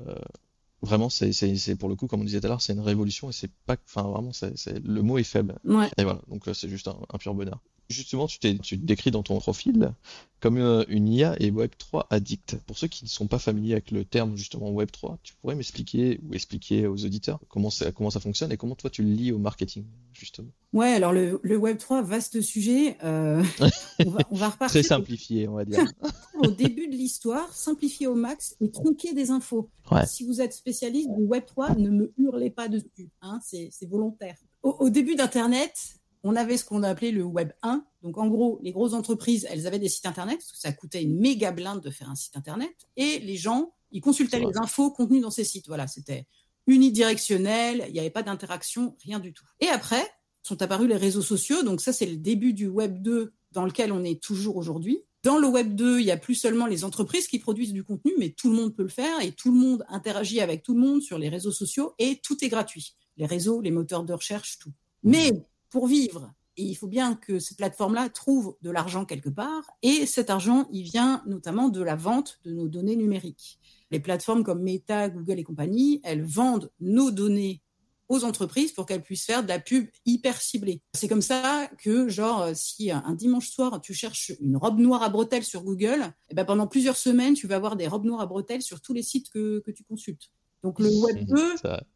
vraiment, 0.82 1.10
c'est 1.10 1.76
pour 1.76 1.90
le 1.90 1.96
coup, 1.96 2.08
comme 2.08 2.22
on 2.22 2.26
disait 2.26 2.40
tout 2.40 2.48
à 2.48 2.50
l'heure, 2.50 2.62
c'est 2.62 2.74
une 2.74 2.80
révolution 2.80 3.30
et 3.30 3.34
c'est 3.34 3.52
pas, 3.66 3.76
enfin 3.86 4.04
vraiment, 4.04 4.32
c'est 4.34 4.80
le 4.84 5.02
mot 5.02 5.18
est 5.18 5.24
faible. 5.24 5.58
Et 5.98 6.04
voilà, 6.04 6.22
donc 6.28 6.48
euh, 6.48 6.54
c'est 6.54 6.70
juste 6.70 6.88
un, 6.88 7.18
pur 7.18 7.34
bonheur. 7.34 7.60
Justement, 7.92 8.28
tu, 8.28 8.40
tu 8.40 8.80
te 8.80 8.86
décris 8.86 9.12
dans 9.12 9.24
ton 9.24 9.40
profil 9.40 9.94
comme 10.42 10.58
euh, 10.58 10.84
une 10.90 11.08
IA 11.08 11.36
et 11.40 11.52
Web3 11.52 12.08
addict. 12.10 12.58
Pour 12.66 12.78
ceux 12.78 12.88
qui 12.88 13.06
ne 13.06 13.10
sont 13.10 13.28
pas 13.28 13.40
familiers 13.40 13.74
avec 13.74 13.92
le 13.92 14.04
terme 14.04 14.36
justement 14.36 14.72
Web3, 14.72 15.18
tu 15.24 15.36
pourrais 15.36 15.56
m'expliquer 15.56 16.20
ou 16.28 16.34
expliquer 16.34 16.88
aux 16.88 17.06
auditeurs 17.06 17.40
comment 17.48 17.70
ça, 17.70 17.92
comment 17.92 18.10
ça 18.10 18.20
fonctionne 18.20 18.52
et 18.52 18.58
comment 18.58 18.76
toi 18.76 18.90
tu 18.90 19.04
le 19.04 19.12
lis 19.12 19.32
au 19.32 19.38
marketing 19.38 19.86
justement? 20.14 20.50
Ouais, 20.74 20.94
alors 20.94 21.14
le, 21.14 21.40
Web3, 21.44 22.04
vaste 22.04 22.42
sujet. 22.42 22.98
Euh, 23.04 23.44
on, 24.06 24.10
va, 24.10 24.20
on, 24.32 24.36
va, 24.36 24.50
repartir. 24.50 24.82
Très 24.82 24.84
simplifié, 24.84 25.48
on 25.48 25.54
va 25.54 25.66
dire. 25.66 25.86
au 26.40 26.48
début 26.48 26.88
de 26.88 26.96
l'histoire, 26.96 27.54
simplifier 27.54 28.08
au 28.08 28.16
max 28.16 28.56
et 28.62 28.72
tronquer 28.72 29.14
des 29.14 29.30
infos. 29.30 29.70
Si 30.08 30.26
vous 30.26 30.42
êtes 30.42 30.54
spécialiste 30.54 31.10
du 31.12 31.24
Web3, 31.24 31.78
ne 31.78 31.90
me 31.90 32.14
hurlez 32.18 32.50
pas 32.50 32.68
dessus. 32.68 33.10
Hein, 33.22 33.40
c'est 33.44 33.70
volontaire. 33.88 34.38
Au, 34.64 34.78
au 34.80 34.90
début 34.90 35.16
d'Internet, 35.16 36.01
on 36.24 36.36
avait 36.36 36.58
ce 36.58 36.66
qu'on 36.66 36.84
appelait 36.84 37.12
le 37.12 37.24
Web 37.24 37.52
1. 37.62 37.84
Donc, 38.04 38.18
en 38.18 38.28
gros, 38.28 38.60
les 38.64 38.72
grosses 38.72 38.94
entreprises, 38.94 39.48
elles 39.50 39.68
avaient 39.68 39.80
des 39.80 39.90
sites 39.90 40.06
Internet, 40.06 40.38
parce 40.38 40.52
que 40.52 40.58
ça 40.58 40.72
coûtait 40.72 41.02
une 41.02 41.20
méga 41.20 41.52
blinde 41.52 41.82
de 41.82 41.90
faire 41.90 42.10
un 42.10 42.16
site 42.16 42.38
Internet. 42.38 42.74
Et 42.96 43.20
les 43.20 43.38
gens, 43.38 43.74
ils 43.92 44.02
consultaient 44.02 44.40
les 44.40 44.58
infos 44.58 44.92
contenues 44.92 45.22
dans 45.22 45.32
ces 45.32 45.44
sites. 45.44 45.68
Voilà, 45.68 45.88
c'était 45.88 46.28
unidirectionnel, 46.68 47.86
il 47.88 47.94
n'y 47.94 48.00
avait 48.00 48.10
pas 48.10 48.24
d'interaction, 48.24 48.96
rien 49.04 49.20
du 49.20 49.34
tout. 49.34 49.46
Et 49.60 49.68
après, 49.68 50.04
sont 50.44 50.62
apparus 50.62 50.88
les 50.88 50.96
réseaux 50.96 51.22
sociaux. 51.22 51.64
Donc, 51.64 51.82
ça, 51.82 51.94
c'est 51.94 52.06
le 52.06 52.18
début 52.18 52.54
du 52.54 52.68
Web 52.68 53.02
2 53.02 53.34
dans 53.52 53.66
lequel 53.66 53.92
on 53.92 54.04
est 54.04 54.22
toujours 54.22 54.58
aujourd'hui. 54.58 55.04
Dans 55.24 55.38
le 55.38 55.48
Web 55.48 55.76
2, 55.76 56.00
il 56.00 56.06
n'y 56.06 56.12
a 56.12 56.18
plus 56.18 56.34
seulement 56.34 56.66
les 56.66 56.84
entreprises 56.84 57.28
qui 57.28 57.38
produisent 57.38 57.74
du 57.74 57.84
contenu, 57.84 58.14
mais 58.18 58.30
tout 58.30 58.50
le 58.50 58.56
monde 58.56 58.76
peut 58.76 58.84
le 58.84 58.90
faire 58.90 59.22
et 59.22 59.32
tout 59.32 59.52
le 59.52 59.58
monde 59.58 59.86
interagit 59.88 60.42
avec 60.42 60.64
tout 60.64 60.74
le 60.74 60.80
monde 60.80 61.02
sur 61.02 61.20
les 61.20 61.30
réseaux 61.30 61.52
sociaux 61.52 61.94
et 62.00 62.20
tout 62.24 62.44
est 62.44 62.50
gratuit. 62.50 62.96
Les 63.18 63.28
réseaux, 63.28 63.62
les 63.62 63.70
moteurs 63.70 64.04
de 64.04 64.14
recherche, 64.14 64.58
tout. 64.58 64.72
Mais 65.04 65.32
pour 65.72 65.88
vivre. 65.88 66.32
Et 66.58 66.64
il 66.64 66.76
faut 66.76 66.88
bien 66.88 67.16
que 67.16 67.40
ces 67.40 67.56
plateformes-là 67.56 68.10
trouvent 68.10 68.56
de 68.62 68.70
l'argent 68.70 69.06
quelque 69.06 69.30
part. 69.30 69.64
Et 69.82 70.06
cet 70.06 70.30
argent, 70.30 70.68
il 70.72 70.84
vient 70.84 71.24
notamment 71.26 71.70
de 71.70 71.82
la 71.82 71.96
vente 71.96 72.40
de 72.44 72.54
nos 72.54 72.68
données 72.68 72.98
numériques. 72.98 73.58
Les 73.90 74.00
plateformes 74.00 74.44
comme 74.44 74.62
Meta, 74.62 75.10
Google 75.10 75.40
et 75.40 75.44
compagnie, 75.44 76.02
elles 76.04 76.24
vendent 76.24 76.70
nos 76.80 77.10
données 77.10 77.62
aux 78.10 78.26
entreprises 78.26 78.74
pour 78.74 78.86
qu'elles 78.86 79.02
puissent 79.02 79.26
faire 79.26 79.42
de 79.42 79.48
la 79.48 79.60
pub 79.60 79.88
hyper 80.06 80.42
ciblée. 80.42 80.82
C'est 80.94 81.08
comme 81.08 81.22
ça 81.22 81.70
que, 81.78 82.10
genre, 82.10 82.50
si 82.54 82.92
un 82.92 83.14
dimanche 83.14 83.50
soir, 83.50 83.80
tu 83.80 83.94
cherches 83.94 84.34
une 84.42 84.58
robe 84.58 84.80
noire 84.80 85.02
à 85.02 85.10
bretelles 85.10 85.46
sur 85.46 85.64
Google, 85.64 86.02
et 86.02 86.32
eh 86.32 86.36
ben 86.36 86.44
pendant 86.44 86.68
plusieurs 86.68 86.98
semaines, 86.98 87.36
tu 87.36 87.48
vas 87.48 87.56
avoir 87.56 87.78
des 87.78 87.88
robes 87.88 88.04
noires 88.04 88.20
à 88.20 88.26
bretelles 88.26 88.62
sur 88.62 88.82
tous 88.82 88.94
les 88.94 89.04
sites 89.04 89.30
que, 89.30 89.60
que 89.66 89.72
tu 89.72 89.86
consultes. 89.86 90.30
Donc 90.62 90.80
le 90.80 90.90
Web 90.90 91.26
2, 91.26 91.54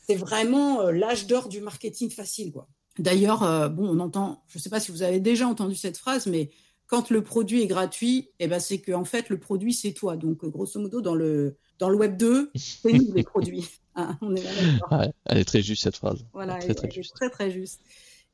c'est 0.07 0.15
vraiment 0.15 0.81
euh, 0.81 0.91
l'âge 0.91 1.27
d'or 1.27 1.49
du 1.49 1.59
marketing 1.59 2.09
facile, 2.09 2.53
quoi. 2.53 2.69
D'ailleurs, 2.97 3.43
euh, 3.43 3.67
bon, 3.67 3.87
on 3.87 3.99
entend, 3.99 4.43
je 4.47 4.57
ne 4.57 4.61
sais 4.61 4.69
pas 4.69 4.79
si 4.79 4.91
vous 4.91 5.03
avez 5.03 5.19
déjà 5.19 5.47
entendu 5.47 5.75
cette 5.75 5.97
phrase, 5.97 6.27
mais 6.27 6.49
quand 6.87 7.09
le 7.09 7.23
produit 7.23 7.61
est 7.61 7.67
gratuit, 7.67 8.29
eh 8.39 8.47
ben, 8.47 8.59
c'est 8.59 8.79
qu'en 8.79 9.05
fait, 9.05 9.29
le 9.29 9.39
produit, 9.39 9.73
c'est 9.73 9.93
toi. 9.93 10.17
Donc, 10.17 10.45
grosso 10.45 10.79
modo, 10.79 11.01
dans 11.01 11.15
le, 11.15 11.57
dans 11.79 11.89
le 11.89 11.97
Web 11.97 12.15
2, 12.15 12.51
c'est 12.55 12.93
nous 12.93 13.13
les 13.13 13.23
produits. 13.23 13.67
Hein, 13.95 14.17
on 14.21 14.35
est 14.35 14.43
elle 15.25 15.37
est 15.37 15.45
très 15.45 15.61
juste, 15.61 15.83
cette 15.83 15.97
phrase. 15.97 16.25
Voilà, 16.33 16.57
très, 16.57 16.73
très, 16.73 16.91
juste. 16.91 17.15
très, 17.15 17.29
très 17.29 17.51
juste. 17.51 17.81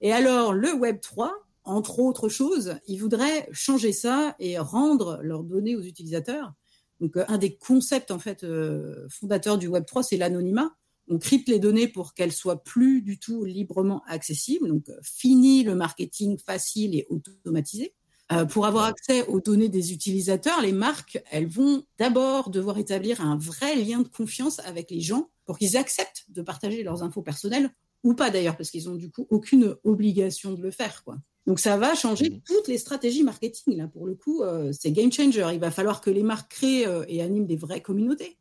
Et 0.02 0.12
alors, 0.12 0.54
le 0.54 0.74
Web 0.74 1.00
3, 1.02 1.34
entre 1.64 2.00
autres 2.00 2.30
choses, 2.30 2.76
il 2.88 2.98
voudrait 2.98 3.48
changer 3.52 3.94
ça 3.94 4.36
et 4.40 4.58
rendre 4.60 5.20
leurs 5.24 5.44
données 5.44 5.76
aux 5.76 5.84
utilisateurs. 5.84 6.54
Donc, 7.00 7.18
un 7.28 7.38
des 7.38 7.56
concepts, 7.56 8.12
en 8.12 8.20
fait, 8.20 8.44
euh, 8.44 9.08
fondateurs 9.10 9.58
du 9.58 9.68
Web 9.68 9.86
3, 9.86 10.04
c'est 10.04 10.18
l'anonymat 10.18 10.76
on 11.12 11.20
crypte 11.20 11.50
les 11.50 11.60
données 11.60 11.88
pour 11.88 12.14
qu'elles 12.14 12.32
soient 12.32 12.64
plus 12.64 13.02
du 13.02 13.20
tout 13.20 13.44
librement 13.44 14.02
accessibles. 14.08 14.68
Donc, 14.68 14.90
euh, 14.90 14.98
fini 15.04 15.64
le 15.64 15.76
marketing 15.76 16.38
facile 16.40 16.96
et 16.96 17.06
automatisé. 17.10 17.94
Euh, 18.32 18.46
pour 18.46 18.66
avoir 18.66 18.86
accès 18.86 19.28
aux 19.28 19.42
données 19.42 19.68
des 19.68 19.92
utilisateurs, 19.92 20.62
les 20.62 20.72
marques, 20.72 21.22
elles 21.32 21.48
vont 21.48 21.84
d'abord 22.00 22.50
devoir 22.50 22.78
établir 22.78 23.20
un 23.20 23.38
vrai 23.38 23.76
lien 23.76 24.00
de 24.00 24.08
confiance 24.08 24.60
avec 24.60 24.90
les 24.90 25.02
gens 25.02 25.30
pour 25.46 25.58
qu'ils 25.58 25.76
acceptent 25.76 26.24
de 26.30 26.42
partager 26.42 26.82
leurs 26.82 27.04
infos 27.04 27.22
personnelles 27.22 27.70
ou 28.04 28.14
pas 28.14 28.30
d'ailleurs, 28.30 28.56
parce 28.56 28.72
qu'ils 28.72 28.90
ont 28.90 28.96
du 28.96 29.12
coup 29.12 29.28
aucune 29.30 29.76
obligation 29.84 30.54
de 30.54 30.62
le 30.62 30.72
faire. 30.72 31.04
Quoi. 31.04 31.18
Donc 31.46 31.60
ça 31.60 31.78
va 31.78 31.94
changer 31.94 32.30
mmh. 32.30 32.42
toutes 32.46 32.68
les 32.68 32.78
stratégies 32.78 33.24
marketing. 33.24 33.78
Là, 33.78 33.88
pour 33.88 34.08
le 34.08 34.16
coup, 34.16 34.44
euh, 34.44 34.72
c'est 34.72 34.92
game 34.92 35.12
changer. 35.12 35.48
Il 35.54 35.60
va 35.60 35.72
falloir 35.72 36.02
que 36.02 36.10
les 36.10 36.24
marques 36.24 36.52
créent 36.52 36.88
euh, 36.88 37.04
et 37.08 37.22
animent 37.22 37.48
des 37.48 37.58
vraies 37.58 37.82
communautés 37.82 38.38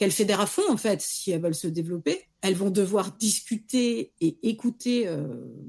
qu'elles 0.00 0.10
fédèrent 0.10 0.40
à 0.40 0.46
fond, 0.46 0.68
en 0.68 0.76
fait, 0.76 1.00
si 1.00 1.30
elles 1.30 1.40
veulent 1.40 1.54
se 1.54 1.68
développer. 1.68 2.22
Elles 2.40 2.56
vont 2.56 2.70
devoir 2.70 3.12
discuter 3.18 4.12
et 4.20 4.38
écouter 4.48 5.06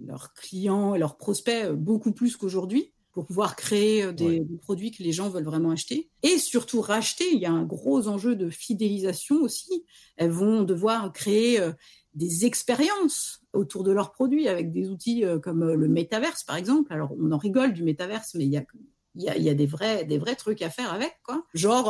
leurs 0.08 0.34
clients 0.34 0.96
et 0.96 1.00
leurs 1.00 1.18
prospects 1.18 1.70
beaucoup 1.72 2.14
plus 2.14 2.38
qu'aujourd'hui 2.38 2.94
pour 3.12 3.26
pouvoir 3.26 3.56
créer 3.56 4.04
euh, 4.04 4.12
des, 4.12 4.42
produits 4.62 4.92
que 4.92 5.04
les 5.04 5.12
gens 5.12 5.30
veulent 5.30 5.46
vraiment 5.46 5.72
acheter. 5.72 6.10
Et 6.24 6.38
surtout 6.38 6.82
racheter, 6.82 7.26
il 7.32 7.40
y 7.40 7.46
a 7.46 7.52
un 7.52 7.64
gros 7.64 8.08
enjeu 8.08 8.36
de 8.36 8.50
fidélisation 8.50 9.38
aussi. 9.38 9.86
Elles 10.18 10.32
vont 10.32 10.64
devoir 10.64 11.12
créer 11.12 11.60
euh, 11.60 11.72
des 12.14 12.46
expériences 12.46 13.42
autour 13.54 13.84
de 13.84 13.92
leurs 13.92 14.12
produits 14.12 14.48
avec 14.48 14.72
des 14.72 14.90
outils 14.90 15.26
euh, 15.26 15.40
comme 15.40 15.74
le 15.74 15.88
métaverse, 15.88 16.44
par 16.44 16.56
exemple. 16.56 16.94
Alors, 16.94 17.14
on 17.20 17.32
en 17.32 17.38
rigole 17.38 17.74
du 17.74 17.84
métaverse, 17.84 18.34
mais 18.36 18.46
il 18.46 18.52
y 18.52 18.58
a, 18.58 18.64
il 19.16 19.24
y 19.24 19.30
a, 19.30 19.38
il 19.38 19.44
y 19.44 19.50
a 19.50 19.54
des, 19.54 19.66
vrais, 19.66 20.06
des 20.06 20.18
vrais 20.18 20.36
trucs 20.36 20.62
à 20.62 20.70
faire 20.70 20.94
avec, 20.94 21.18
quoi. 21.24 21.46
Genre, 21.54 21.90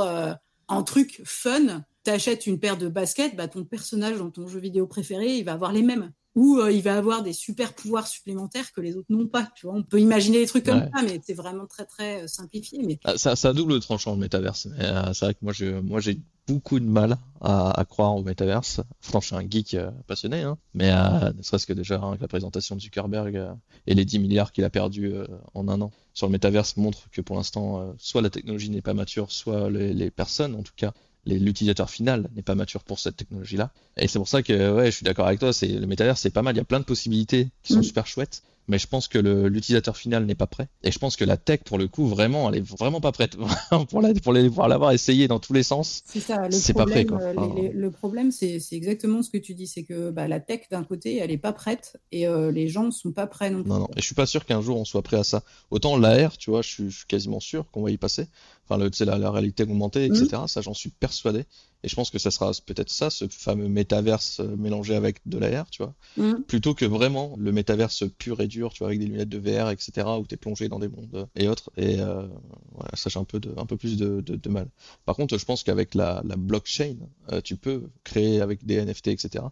un 0.67 0.83
truc 0.83 1.21
fun, 1.23 1.83
t'achètes 2.03 2.47
une 2.47 2.59
paire 2.59 2.77
de 2.77 2.87
baskets, 2.87 3.35
bah, 3.35 3.47
ton 3.47 3.63
personnage 3.63 4.17
dans 4.17 4.31
ton 4.31 4.47
jeu 4.47 4.59
vidéo 4.59 4.87
préféré, 4.87 5.37
il 5.37 5.43
va 5.43 5.53
avoir 5.53 5.71
les 5.71 5.83
mêmes 5.83 6.11
où 6.35 6.59
euh, 6.59 6.71
il 6.71 6.81
va 6.81 6.97
avoir 6.97 7.23
des 7.23 7.33
super 7.33 7.73
pouvoirs 7.73 8.07
supplémentaires 8.07 8.71
que 8.71 8.81
les 8.81 8.95
autres 8.95 9.07
n'ont 9.09 9.27
pas. 9.27 9.49
Tu 9.55 9.65
vois, 9.65 9.75
on 9.75 9.83
peut 9.83 9.99
imaginer 9.99 10.39
des 10.39 10.47
trucs 10.47 10.65
comme 10.65 10.89
ça, 10.93 11.01
mais 11.03 11.19
c'est 11.23 11.33
vraiment 11.33 11.65
très 11.65 11.85
très 11.85 12.23
euh, 12.23 12.27
simplifié. 12.27 12.81
Mais 12.85 12.99
ah, 13.03 13.17
ça, 13.17 13.35
ça 13.35 13.53
double 13.53 13.79
tranchant 13.79 14.13
le 14.13 14.19
métaverse. 14.19 14.67
Euh, 14.79 15.13
c'est 15.13 15.25
vrai 15.25 15.33
que 15.33 15.39
moi, 15.41 15.51
je, 15.51 15.79
moi, 15.81 15.99
j'ai 15.99 16.19
beaucoup 16.47 16.79
de 16.79 16.85
mal 16.85 17.17
à, 17.41 17.85
croire 17.87 18.15
au 18.15 18.23
métaverse. 18.23 18.81
Franchement, 19.01 19.19
je 19.21 19.27
suis 19.27 19.35
un 19.35 19.49
geek 19.49 19.77
passionné, 20.07 20.41
hein. 20.41 20.57
mais 20.73 20.91
ne 20.91 21.41
serait-ce 21.41 21.65
que 21.65 21.71
déjà 21.71 22.01
avec 22.01 22.19
la 22.19 22.27
présentation 22.27 22.75
de 22.75 22.81
Zuckerberg 22.81 23.55
et 23.87 23.93
les 23.93 24.05
10 24.05 24.19
milliards 24.19 24.51
qu'il 24.51 24.63
a 24.65 24.69
perdus 24.69 25.13
en 25.53 25.67
un 25.69 25.79
an 25.81 25.91
sur 26.13 26.27
le 26.27 26.31
métaverse 26.31 26.75
montre 26.77 27.09
que 27.11 27.21
pour 27.21 27.37
l'instant, 27.37 27.93
soit 27.99 28.21
la 28.21 28.29
technologie 28.29 28.69
n'est 28.69 28.81
pas 28.81 28.93
mature, 28.93 29.31
soit 29.31 29.69
les 29.69 30.11
personnes, 30.11 30.55
en 30.55 30.63
tout 30.63 30.73
cas, 30.75 30.93
l'utilisateur 31.25 31.89
final 31.89 32.29
n'est 32.35 32.41
pas 32.41 32.55
mature 32.55 32.83
pour 32.83 32.99
cette 32.99 33.17
technologie-là. 33.17 33.71
Et 33.97 34.07
c'est 34.07 34.19
pour 34.19 34.27
ça 34.27 34.41
que 34.41 34.73
ouais, 34.73 34.87
je 34.87 34.95
suis 34.95 35.03
d'accord 35.03 35.27
avec 35.27 35.39
toi, 35.39 35.53
c'est 35.53 35.67
le 35.67 35.85
métavers 35.85 36.17
c'est 36.17 36.29
pas 36.29 36.41
mal, 36.41 36.55
il 36.55 36.57
y 36.57 36.61
a 36.61 36.65
plein 36.65 36.79
de 36.79 36.85
possibilités 36.85 37.49
qui 37.63 37.73
sont 37.73 37.79
mm. 37.79 37.83
super 37.83 38.07
chouettes 38.07 38.43
mais 38.67 38.77
je 38.77 38.87
pense 38.87 39.07
que 39.07 39.17
l'utilisateur 39.17 39.97
final 39.97 40.25
n'est 40.25 40.35
pas 40.35 40.47
prêt. 40.47 40.69
Et 40.83 40.91
je 40.91 40.99
pense 40.99 41.15
que 41.15 41.25
la 41.25 41.37
tech, 41.37 41.59
pour 41.65 41.77
le 41.77 41.87
coup, 41.87 42.07
vraiment, 42.07 42.49
elle 42.49 42.59
est 42.59 42.65
vraiment 42.65 43.01
pas 43.01 43.11
prête 43.11 43.35
pour, 43.89 44.01
la, 44.01 44.13
pour, 44.13 44.31
l'avoir 44.33 44.91
essayé 44.91 45.27
dans 45.27 45.39
tous 45.39 45.53
les 45.53 45.63
sens. 45.63 46.03
C'est 46.05 46.19
ça. 46.19 46.47
C'est 46.51 46.73
pas 46.73 46.85
prêt. 46.85 47.05
Quoi. 47.05 47.21
Euh, 47.21 47.69
le 47.73 47.91
problème, 47.91 48.31
c'est 48.31 48.61
exactement 48.71 49.23
ce 49.23 49.29
que 49.29 49.37
tu 49.37 49.55
dis, 49.55 49.67
c'est 49.67 49.83
que 49.83 50.11
bah, 50.11 50.27
la 50.27 50.39
tech 50.39 50.61
d'un 50.69 50.83
côté, 50.83 51.17
elle 51.17 51.31
est 51.31 51.37
pas 51.37 51.53
prête 51.53 51.97
et 52.11 52.27
euh, 52.27 52.51
les 52.51 52.67
gens 52.67 52.83
ne 52.83 52.91
sont 52.91 53.11
pas 53.11 53.27
prêts 53.27 53.49
non 53.49 53.61
plus. 53.61 53.69
Non, 53.69 53.79
non. 53.79 53.89
Et 53.97 54.01
je 54.01 54.05
suis 54.05 54.15
pas 54.15 54.25
sûr 54.25 54.45
qu'un 54.45 54.61
jour 54.61 54.79
on 54.79 54.85
soit 54.85 55.01
prêt 55.01 55.17
à 55.17 55.23
ça. 55.23 55.43
Autant 55.69 55.97
l'AR, 55.97 56.37
tu 56.37 56.49
vois, 56.49 56.61
je 56.61 56.69
suis, 56.69 56.89
quasiment 57.07 57.41
sûr 57.41 57.69
qu'on 57.71 57.83
va 57.83 57.91
y 57.91 57.97
passer. 57.97 58.27
Enfin, 58.71 58.81
le, 58.81 59.05
la, 59.05 59.17
la 59.17 59.31
réalité 59.31 59.63
augmentée, 59.63 60.05
etc. 60.05 60.43
Mm. 60.43 60.47
Ça, 60.47 60.61
j'en 60.61 60.73
suis 60.73 60.89
persuadé. 60.89 61.45
Et 61.83 61.89
je 61.89 61.95
pense 61.95 62.09
que 62.09 62.19
ça 62.19 62.31
sera 62.31 62.51
peut-être 62.65 62.89
ça, 62.89 63.09
ce 63.09 63.27
fameux 63.27 63.67
métaverse 63.67 64.39
euh, 64.39 64.55
mélangé 64.55 64.95
avec 64.95 65.17
de 65.25 65.37
l'AR, 65.37 65.69
tu 65.69 65.83
vois, 65.83 65.93
mm. 66.15 66.43
plutôt 66.43 66.73
que 66.73 66.85
vraiment 66.85 67.35
le 67.37 67.51
métaverse 67.51 68.03
pur 68.17 68.39
et 68.39 68.47
dur, 68.47 68.71
tu 68.71 68.79
vois, 68.79 68.87
avec 68.87 68.99
des 68.99 69.07
lunettes 69.07 69.29
de 69.29 69.39
VR, 69.39 69.71
etc., 69.71 70.07
où 70.19 70.25
tu 70.25 70.35
es 70.35 70.37
plongé 70.37 70.69
dans 70.69 70.79
des 70.79 70.87
mondes 70.87 71.27
et 71.35 71.49
autres. 71.49 71.71
Et 71.75 71.99
euh, 71.99 72.27
voilà, 72.71 72.91
ça 72.93 73.09
j'ai 73.09 73.19
un 73.19 73.25
peu, 73.25 73.39
de, 73.39 73.53
un 73.57 73.65
peu 73.65 73.75
plus 73.77 73.97
de, 73.97 74.21
de, 74.21 74.49
mal. 74.49 74.67
Par 75.05 75.15
contre, 75.15 75.37
je 75.37 75.43
pense 75.43 75.63
qu'avec 75.63 75.95
la, 75.95 76.21
la, 76.23 76.37
blockchain, 76.37 76.95
euh, 77.31 77.41
tu 77.41 77.57
peux 77.57 77.89
créer 78.03 78.41
avec 78.41 78.65
des 78.65 78.83
NFT, 78.85 79.07
etc., 79.07 79.45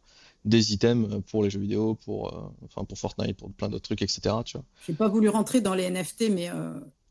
des 0.46 0.72
items 0.72 1.22
pour 1.30 1.44
les 1.44 1.50
jeux 1.50 1.60
vidéo, 1.60 1.96
pour, 2.06 2.34
euh, 2.34 2.66
enfin, 2.66 2.86
pour 2.86 2.98
Fortnite, 2.98 3.36
pour 3.36 3.52
plein 3.52 3.68
d'autres 3.68 3.84
trucs, 3.84 4.02
etc. 4.02 4.36
Tu 4.46 4.58
vois. 4.58 4.66
J'ai 4.88 4.94
pas 4.94 5.10
voulu 5.10 5.28
rentrer 5.28 5.60
dans 5.60 5.74
les 5.74 5.90
NFT, 5.90 6.30
mais, 6.32 6.50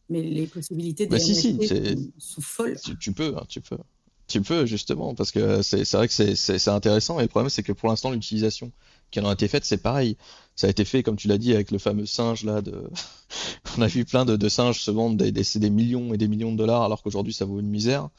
mais 0.09 0.23
les 0.23 0.47
possibilités 0.47 1.07
des 1.07 1.17
bah, 1.17 1.23
NFT 1.23 1.99
sont 2.19 2.41
folles. 2.41 2.79
Tu, 2.83 2.99
tu 2.99 3.13
peux, 3.13 3.35
hein, 3.37 3.45
tu 3.49 3.61
peux. 3.61 3.79
Tu 4.27 4.43
peux 4.43 4.67
justement, 4.67 5.15
parce 5.15 5.31
que 5.33 5.63
c'est 5.63 5.91
vrai 5.95 6.07
que 6.07 6.13
c'est 6.13 6.69
intéressant, 6.69 7.19
et 7.19 7.23
le 7.23 7.29
problème 7.29 7.49
c'est 7.49 7.63
que 7.63 7.73
pour 7.73 7.89
l'instant 7.89 8.11
l'utilisation 8.11 8.73
qui 9.11 9.21
en 9.21 9.27
a 9.27 9.33
été 9.33 9.49
faite, 9.49 9.65
c'est 9.65 9.79
pareil. 9.79 10.19
Ça 10.55 10.67
a 10.67 10.71
été 10.71 10.85
fait, 10.85 11.03
comme 11.03 11.17
tu 11.17 11.29
l'as 11.29 11.39
dit, 11.39 11.55
avec 11.55 11.71
le 11.71 11.79
fameux 11.79 12.05
singe 12.05 12.45
là. 12.45 12.61
De... 12.61 12.91
On 13.79 13.81
a 13.81 13.87
vu 13.87 14.05
plein 14.05 14.27
de, 14.27 14.37
de 14.37 14.49
singes 14.51 14.83
se 14.83 14.91
vendre 14.91 15.17
des, 15.17 15.33
des, 15.33 15.45
des, 15.55 15.71
millions 15.71 16.13
et 16.13 16.19
des 16.19 16.29
millions 16.29 16.53
de 16.53 16.59
dollars, 16.59 16.83
alors 16.83 17.03
qu'aujourd'hui 17.03 17.33
ça 17.33 17.47
vaut 17.47 17.59
une 17.59 17.71
misère, 17.71 18.11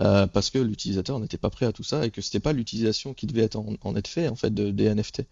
euh, 0.00 0.26
parce 0.26 0.50
que 0.50 0.58
l'utilisateur 0.58 1.20
n'était 1.20 1.38
pas 1.38 1.50
prêt 1.50 1.66
à 1.66 1.72
tout 1.72 1.84
ça 1.84 2.04
et 2.04 2.10
que 2.10 2.20
c'était 2.20 2.40
pas 2.40 2.52
l'utilisation 2.52 3.14
qui 3.14 3.26
devait 3.26 3.42
être 3.42 3.56
en, 3.56 3.74
en, 3.82 3.94
être 3.94 4.08
fait 4.08 4.26
en 4.26 4.34
fait 4.34 4.52
de, 4.52 4.72
des 4.72 4.92
NFT. 4.92 5.22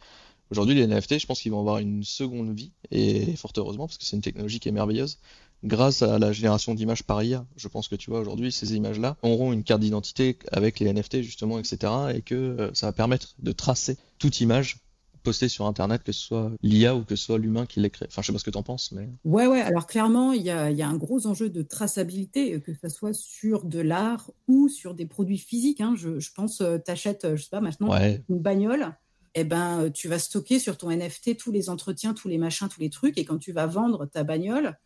Aujourd'hui, 0.53 0.75
les 0.75 0.87
NFT, 0.87 1.19
je 1.19 1.27
pense 1.27 1.41
qu'ils 1.41 1.51
vont 1.51 1.61
avoir 1.61 1.79
une 1.79 2.05
seconde 2.05 2.55
vie, 2.55 2.73
et 2.91 3.35
fort 3.37 3.53
heureusement, 3.57 3.87
parce 3.87 3.99
que 3.99 4.05
c'est 4.05 4.17
une 4.17 4.23
technologie 4.23 4.61
qui 4.61 4.69
est 4.69 4.73
merveilleuse 4.73 5.19
grâce 5.65 6.03
à 6.03 6.19
la 6.19 6.33
génération 6.33 6.75
d'images 6.75 7.03
par 7.03 7.23
IA. 7.23 7.47
Je 7.57 7.69
pense 7.69 7.89
que 7.89 7.97
tu 7.97 8.11
vois 8.11 8.21
aujourd'hui 8.21 8.53
ces 8.53 8.75
images-là 8.75 9.17
auront 9.23 9.53
une 9.53 9.63
carte 9.63 9.81
d'identité 9.81 10.39
avec 10.51 10.81
les 10.81 10.93
NFT 10.93 11.23
justement, 11.23 11.59
etc. 11.59 11.93
et 12.15 12.23
que 12.23 12.35
euh, 12.35 12.71
ça 12.75 12.87
va 12.87 12.93
permettre 12.93 13.35
de 13.39 13.53
tracer 13.53 13.97
toute 14.19 14.41
image 14.41 14.79
postée 15.23 15.49
sur 15.49 15.67
Internet, 15.67 16.03
que 16.03 16.13
ce 16.13 16.21
soit 16.21 16.51
l'IA 16.63 16.95
ou 16.97 17.05
que 17.05 17.17
ce 17.17 17.25
soit 17.25 17.39
l'humain 17.39 17.65
qui 17.65 17.81
l'ait 17.81 17.91
créé. 17.91 18.09
Enfin, 18.11 18.23
je 18.23 18.27
sais 18.27 18.33
pas 18.33 18.39
ce 18.39 18.45
que 18.45 18.51
tu 18.51 18.59
en 18.59 18.63
penses, 18.63 18.93
mais... 18.93 19.09
Ouais, 19.25 19.47
ouais, 19.47 19.61
alors 19.61 19.87
clairement, 19.87 20.33
il 20.33 20.43
y 20.43 20.51
a, 20.51 20.71
y 20.71 20.83
a, 20.83 20.89
un 20.89 20.97
gros 20.97 21.27
enjeu 21.27 21.49
de 21.49 21.63
traçabilité, 21.63 22.61
que 22.61 22.73
ce 22.75 22.89
soit 22.89 23.15
sur 23.15 23.65
de 23.65 23.79
l'art 23.79 24.31
ou 24.49 24.69
sur 24.69 24.95
des 24.95 25.07
produits 25.07 25.39
physiques. 25.39 25.81
Hein. 25.81 25.95
Je, 25.97 26.19
je, 26.19 26.33
pense, 26.33 26.61
euh, 26.61 26.79
tu 26.85 26.91
achètes, 26.91 27.25
euh, 27.25 27.37
je 27.37 27.45
sais 27.45 27.51
pas, 27.51 27.61
maintenant, 27.61 27.95
une 28.29 28.41
bagnole, 28.41 28.97
eh 29.35 29.45
ben, 29.45 29.91
tu 29.91 30.09
vas 30.09 30.19
stocker 30.19 30.59
sur 30.59 30.77
ton 30.77 30.91
NFT 30.91 31.37
tous 31.37 31.53
les 31.53 31.71
entretiens, 31.71 32.15
tous 32.15 32.29
les 32.29 32.39
machins, 32.39 32.69
tous 32.69 32.81
les 32.81 32.91
trucs, 32.91 33.17
et 33.17 33.25
quand 33.25 33.39
tu 33.39 33.53
vas 33.53 33.67
vendre 33.67 34.07
ta 34.07 34.25
bagnole, 34.25 34.77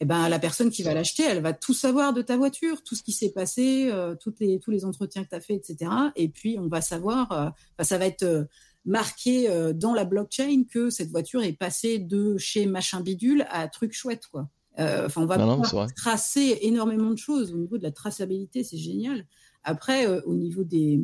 eh 0.00 0.04
ben, 0.04 0.28
la 0.28 0.38
personne 0.38 0.70
qui 0.70 0.82
va 0.82 0.92
l'acheter, 0.92 1.22
elle 1.22 1.40
va 1.40 1.52
tout 1.52 1.74
savoir 1.74 2.12
de 2.12 2.20
ta 2.20 2.36
voiture, 2.36 2.82
tout 2.82 2.96
ce 2.96 3.02
qui 3.02 3.12
s'est 3.12 3.30
passé, 3.30 3.90
euh, 3.92 4.16
toutes 4.16 4.40
les, 4.40 4.58
tous 4.58 4.70
les 4.70 4.84
entretiens 4.84 5.22
que 5.22 5.28
tu 5.28 5.34
as 5.36 5.40
fait, 5.40 5.54
etc. 5.54 5.90
Et 6.16 6.28
puis, 6.28 6.58
on 6.58 6.66
va 6.66 6.80
savoir, 6.80 7.30
euh, 7.32 7.84
ça 7.84 7.96
va 7.96 8.06
être 8.06 8.24
euh, 8.24 8.44
marqué 8.84 9.48
dans 9.74 9.94
la 9.94 10.04
blockchain 10.04 10.64
que 10.70 10.90
cette 10.90 11.10
voiture 11.10 11.42
est 11.42 11.54
passée 11.54 11.98
de 11.98 12.36
chez 12.36 12.66
machin 12.66 13.00
bidule 13.00 13.46
à 13.48 13.66
truc 13.68 13.94
chouette, 13.94 14.26
quoi. 14.30 14.50
Enfin, 14.76 15.22
on 15.22 15.26
va 15.26 15.86
tracer 15.96 16.58
énormément 16.60 17.10
de 17.10 17.16
choses 17.16 17.54
au 17.54 17.56
niveau 17.56 17.78
de 17.78 17.82
la 17.82 17.92
traçabilité, 17.92 18.62
c'est 18.62 18.76
génial. 18.76 19.24
Après, 19.62 20.06
au 20.24 20.34
niveau 20.34 20.64
des, 20.64 21.00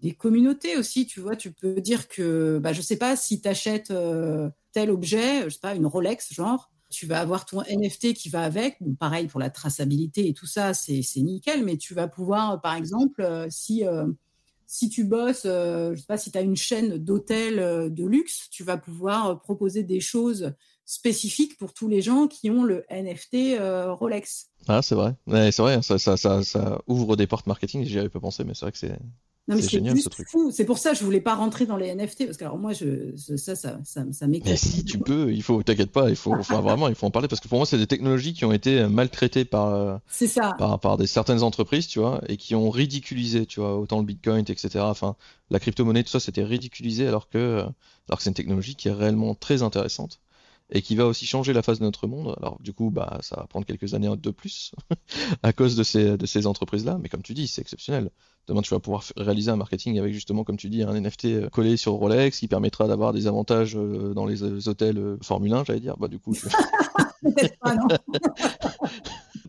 des 0.00 0.12
communautés 0.12 0.78
aussi, 0.78 1.04
tu 1.04 1.20
vois, 1.20 1.36
tu 1.36 1.52
peux 1.52 1.82
dire 1.82 2.08
que, 2.08 2.58
bah, 2.62 2.72
je 2.72 2.80
sais 2.80 2.96
pas, 2.96 3.14
si 3.14 3.42
tu 3.42 3.48
achètes 3.48 3.92
tel 4.72 4.90
objet, 4.90 5.44
je 5.44 5.50
sais 5.50 5.60
pas, 5.60 5.74
une 5.74 5.84
Rolex, 5.84 6.32
genre, 6.32 6.70
tu 6.90 7.06
vas 7.06 7.20
avoir 7.20 7.44
ton 7.44 7.62
NFT 7.62 8.14
qui 8.14 8.28
va 8.28 8.42
avec. 8.42 8.76
Bon, 8.80 8.94
pareil 8.94 9.26
pour 9.26 9.40
la 9.40 9.50
traçabilité 9.50 10.28
et 10.28 10.34
tout 10.34 10.46
ça, 10.46 10.74
c'est 10.74 11.02
nickel, 11.16 11.64
mais 11.64 11.76
tu 11.76 11.94
vas 11.94 12.08
pouvoir, 12.08 12.60
par 12.60 12.74
exemple, 12.74 13.22
euh, 13.22 13.46
si, 13.50 13.86
euh, 13.86 14.06
si 14.66 14.88
tu 14.88 15.04
bosses, 15.04 15.42
euh, 15.44 15.94
je 15.94 16.00
sais 16.00 16.06
pas, 16.06 16.18
si 16.18 16.30
tu 16.30 16.38
as 16.38 16.42
une 16.42 16.56
chaîne 16.56 16.98
d'hôtels 16.98 17.92
de 17.92 18.06
luxe, 18.06 18.48
tu 18.50 18.64
vas 18.64 18.76
pouvoir 18.76 19.40
proposer 19.40 19.82
des 19.82 20.00
choses 20.00 20.52
spécifiques 20.84 21.58
pour 21.58 21.74
tous 21.74 21.88
les 21.88 22.00
gens 22.00 22.28
qui 22.28 22.50
ont 22.50 22.64
le 22.64 22.84
NFT 22.90 23.58
Rolex. 23.98 24.48
Ah, 24.66 24.80
c'est 24.80 24.94
vrai. 24.94 25.14
c'est 25.26 25.58
vrai, 25.58 25.82
ça, 25.82 25.98
ça, 25.98 26.16
ça, 26.16 26.42
ça, 26.42 26.80
ouvre 26.86 27.16
des 27.16 27.26
portes 27.26 27.46
marketing, 27.46 27.84
j'y 27.84 27.98
avais 27.98 28.08
pas 28.08 28.20
pensé, 28.20 28.44
mais 28.44 28.54
c'est 28.54 28.64
vrai 28.64 28.72
que 28.72 28.78
c'est 28.78 28.98
c'est 29.48 29.68
génial 29.68 29.98
ce 29.98 30.08
truc. 30.08 30.28
C'est 30.50 30.64
pour 30.64 30.78
ça 30.78 30.92
que 30.92 30.98
je 30.98 31.04
voulais 31.04 31.20
pas 31.20 31.34
rentrer 31.34 31.66
dans 31.66 31.76
les 31.76 31.94
NFT 31.94 32.26
parce 32.26 32.36
que 32.36 32.44
alors 32.44 32.58
moi 32.58 32.72
je, 32.72 33.16
ça 33.16 33.56
ça 33.56 33.78
ça, 33.84 34.04
ça 34.12 34.26
Mais 34.26 34.40
si 34.56 34.84
tu 34.84 34.98
peux, 34.98 35.32
il 35.32 35.42
faut 35.42 35.62
t'inquiète 35.62 35.90
pas, 35.90 36.10
il 36.10 36.16
faut 36.16 36.34
vraiment 36.42 36.88
il 36.88 36.94
faut 36.94 37.06
en 37.06 37.10
parler 37.10 37.28
parce 37.28 37.40
que 37.40 37.48
pour 37.48 37.58
moi 37.58 37.66
c'est 37.66 37.78
des 37.78 37.86
technologies 37.86 38.34
qui 38.34 38.44
ont 38.44 38.52
été 38.52 38.86
maltraitées 38.86 39.44
par 39.44 39.68
euh, 39.74 39.96
ça. 40.08 40.54
par 40.58 40.78
par 40.80 40.96
des 40.96 41.06
certaines 41.06 41.42
entreprises, 41.42 41.86
tu 41.86 41.98
vois, 41.98 42.20
et 42.28 42.36
qui 42.36 42.54
ont 42.54 42.70
ridiculisé, 42.70 43.46
tu 43.46 43.60
vois, 43.60 43.78
autant 43.78 43.98
le 43.98 44.04
Bitcoin, 44.04 44.44
etc. 44.48 44.80
Enfin, 44.80 45.16
la 45.50 45.58
crypto-monnaie, 45.58 46.02
tout 46.02 46.10
ça, 46.10 46.20
c'était 46.20 46.44
ridiculisé 46.44 47.06
alors 47.06 47.28
que 47.28 47.64
alors 48.08 48.18
que 48.18 48.22
c'est 48.22 48.30
une 48.30 48.34
technologie 48.34 48.74
qui 48.74 48.88
est 48.88 48.92
réellement 48.92 49.34
très 49.34 49.62
intéressante 49.62 50.20
et 50.70 50.82
qui 50.82 50.96
va 50.96 51.06
aussi 51.06 51.26
changer 51.26 51.52
la 51.52 51.62
face 51.62 51.78
de 51.78 51.84
notre 51.84 52.06
monde. 52.06 52.34
Alors 52.38 52.58
du 52.60 52.72
coup, 52.72 52.90
bah, 52.90 53.18
ça 53.22 53.36
va 53.36 53.46
prendre 53.46 53.66
quelques 53.66 53.94
années 53.94 54.14
de 54.16 54.30
plus 54.30 54.72
à 55.42 55.52
cause 55.52 55.76
de 55.76 55.82
ces, 55.82 56.16
de 56.16 56.26
ces 56.26 56.46
entreprises-là, 56.46 56.98
mais 57.00 57.08
comme 57.08 57.22
tu 57.22 57.34
dis, 57.34 57.48
c'est 57.48 57.62
exceptionnel. 57.62 58.10
Demain, 58.48 58.62
tu 58.62 58.70
vas 58.70 58.80
pouvoir 58.80 59.04
réaliser 59.16 59.50
un 59.50 59.56
marketing 59.56 59.98
avec 59.98 60.14
justement, 60.14 60.42
comme 60.42 60.56
tu 60.56 60.70
dis, 60.70 60.82
un 60.82 60.98
NFT 60.98 61.24
euh, 61.26 61.48
collé 61.50 61.76
sur 61.76 61.92
Rolex 61.92 62.38
qui 62.38 62.48
permettra 62.48 62.88
d'avoir 62.88 63.12
des 63.12 63.26
avantages 63.26 63.76
euh, 63.76 64.14
dans 64.14 64.24
les 64.24 64.42
euh, 64.42 64.68
hôtels 64.68 65.18
Formule 65.22 65.52
1, 65.52 65.64
j'allais 65.64 65.80
dire. 65.80 65.96
Bah 65.98 66.08
du 66.08 66.18
coup. 66.18 66.34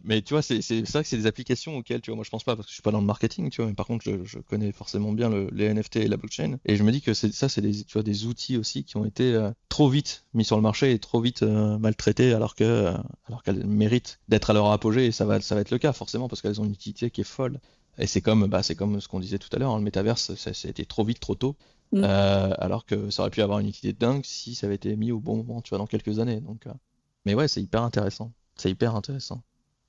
Mais 0.09 0.23
tu 0.23 0.33
vois, 0.33 0.41
c'est 0.41 0.61
ça 0.61 1.03
que 1.03 1.07
c'est 1.07 1.17
des 1.17 1.27
applications 1.27 1.77
auxquelles, 1.77 2.01
tu 2.01 2.09
vois, 2.09 2.15
moi 2.15 2.23
je 2.25 2.31
pense 2.31 2.43
pas 2.43 2.55
parce 2.55 2.65
que 2.65 2.71
je 2.71 2.73
suis 2.73 2.81
pas 2.81 2.89
dans 2.89 2.99
le 2.99 3.05
marketing, 3.05 3.51
tu 3.51 3.61
vois, 3.61 3.69
mais 3.69 3.75
par 3.75 3.85
contre 3.85 4.03
je, 4.03 4.23
je 4.23 4.39
connais 4.39 4.71
forcément 4.71 5.11
bien 5.11 5.29
le, 5.29 5.49
les 5.51 5.71
NFT 5.71 5.97
et 5.97 6.07
la 6.07 6.17
blockchain. 6.17 6.57
Et 6.65 6.77
je 6.77 6.83
me 6.83 6.91
dis 6.91 7.01
que 7.01 7.13
ça, 7.13 7.47
c'est 7.47 7.61
des, 7.61 7.83
tu 7.83 7.93
vois, 7.93 8.01
des 8.01 8.25
outils 8.25 8.57
aussi 8.57 8.83
qui 8.83 8.97
ont 8.97 9.05
été 9.05 9.35
euh, 9.35 9.51
trop 9.69 9.87
vite 9.87 10.25
mis 10.33 10.43
sur 10.43 10.55
le 10.55 10.63
marché 10.63 10.91
et 10.93 10.97
trop 10.97 11.21
vite 11.21 11.43
euh, 11.43 11.77
maltraités 11.77 12.33
alors 12.33 12.55
que, 12.55 12.63
euh, 12.63 12.97
alors 13.25 13.43
qu'elles 13.43 13.65
méritent 13.67 14.19
d'être 14.27 14.49
à 14.49 14.53
leur 14.53 14.71
apogée 14.71 15.05
et 15.05 15.11
ça 15.11 15.25
va, 15.25 15.39
ça 15.41 15.53
va 15.53 15.61
être 15.61 15.69
le 15.71 15.77
cas 15.77 15.93
forcément 15.93 16.27
parce 16.27 16.41
qu'elles 16.41 16.59
ont 16.59 16.65
une 16.65 16.73
utilité 16.73 17.11
qui 17.11 17.21
est 17.21 17.25
folle. 17.25 17.59
Et 17.99 18.07
c'est 18.07 18.21
comme, 18.21 18.47
bah, 18.47 18.63
c'est 18.63 18.75
comme 18.75 18.99
ce 19.01 19.07
qu'on 19.07 19.19
disait 19.19 19.39
tout 19.39 19.49
à 19.51 19.59
l'heure, 19.59 19.71
hein, 19.71 19.77
le 19.77 19.83
métaverse, 19.83 20.33
ça, 20.35 20.53
ça, 20.53 20.67
a 20.67 20.71
été 20.71 20.85
trop 20.85 21.03
vite, 21.03 21.19
trop 21.19 21.35
tôt. 21.35 21.55
Mm. 21.91 22.03
alors 22.03 22.85
que 22.85 23.09
ça 23.09 23.23
aurait 23.23 23.31
pu 23.31 23.41
avoir 23.41 23.57
une 23.57 23.67
utilité 23.67 23.97
dingue 23.99 24.23
si 24.23 24.53
ça 24.53 24.67
avait 24.67 24.75
été 24.75 24.95
mis 24.95 25.11
au 25.11 25.19
bon 25.19 25.37
moment, 25.37 25.59
tu 25.61 25.69
vois, 25.69 25.79
dans 25.79 25.87
quelques 25.87 26.19
années. 26.19 26.39
Donc, 26.39 26.65
mais 27.25 27.33
ouais, 27.33 27.47
c'est 27.47 27.61
hyper 27.61 27.83
intéressant. 27.83 28.31
C'est 28.55 28.69
hyper 28.69 28.95
intéressant. 28.95 29.43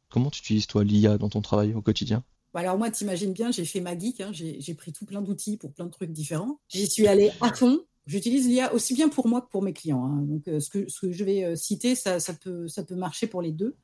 Comment 0.09 0.31
tu 0.31 0.41
utilises 0.41 0.67
toi 0.67 0.83
l'IA 0.85 1.19
dans 1.19 1.29
ton 1.29 1.41
travail 1.41 1.75
au 1.75 1.83
quotidien? 1.83 2.25
Bah, 2.53 2.61
alors 2.61 2.79
moi, 2.79 2.91
t'imagines 2.91 3.33
bien, 3.33 3.51
j'ai 3.51 3.65
fait 3.65 3.81
ma 3.81 3.97
geek, 3.97 4.21
hein, 4.21 4.31
j'ai 4.33 4.75
pris 4.75 4.93
tout 4.93 5.05
plein 5.05 5.23
d'outils 5.23 5.57
pour 5.57 5.73
plein 5.73 5.87
de 5.87 5.91
trucs 5.91 6.11
différents. 6.11 6.61
J'y 6.69 6.89
suis 6.89 7.07
allée 7.07 7.31
à 7.41 7.53
fond. 7.55 7.81
J'utilise 8.07 8.49
l'IA 8.49 8.75
aussi 8.75 8.95
bien 8.95 9.09
pour 9.09 9.29
moi 9.29 9.41
que 9.41 9.49
pour 9.49 9.63
mes 9.63 9.73
clients. 9.73 10.05
Hein. 10.05 10.23
Donc 10.23 10.49
euh, 10.49 10.59
ce, 10.59 10.69
que, 10.69 10.89
ce 10.89 11.01
que 11.01 11.13
je 11.13 11.23
vais 11.23 11.45
euh, 11.45 11.55
citer, 11.55 11.95
ça, 11.95 12.19
ça, 12.19 12.33
peut, 12.33 12.67
ça 12.67 12.83
peut 12.83 12.97
marcher 12.97 13.29
pour 13.29 13.41
les 13.41 13.53
deux. 13.53 13.77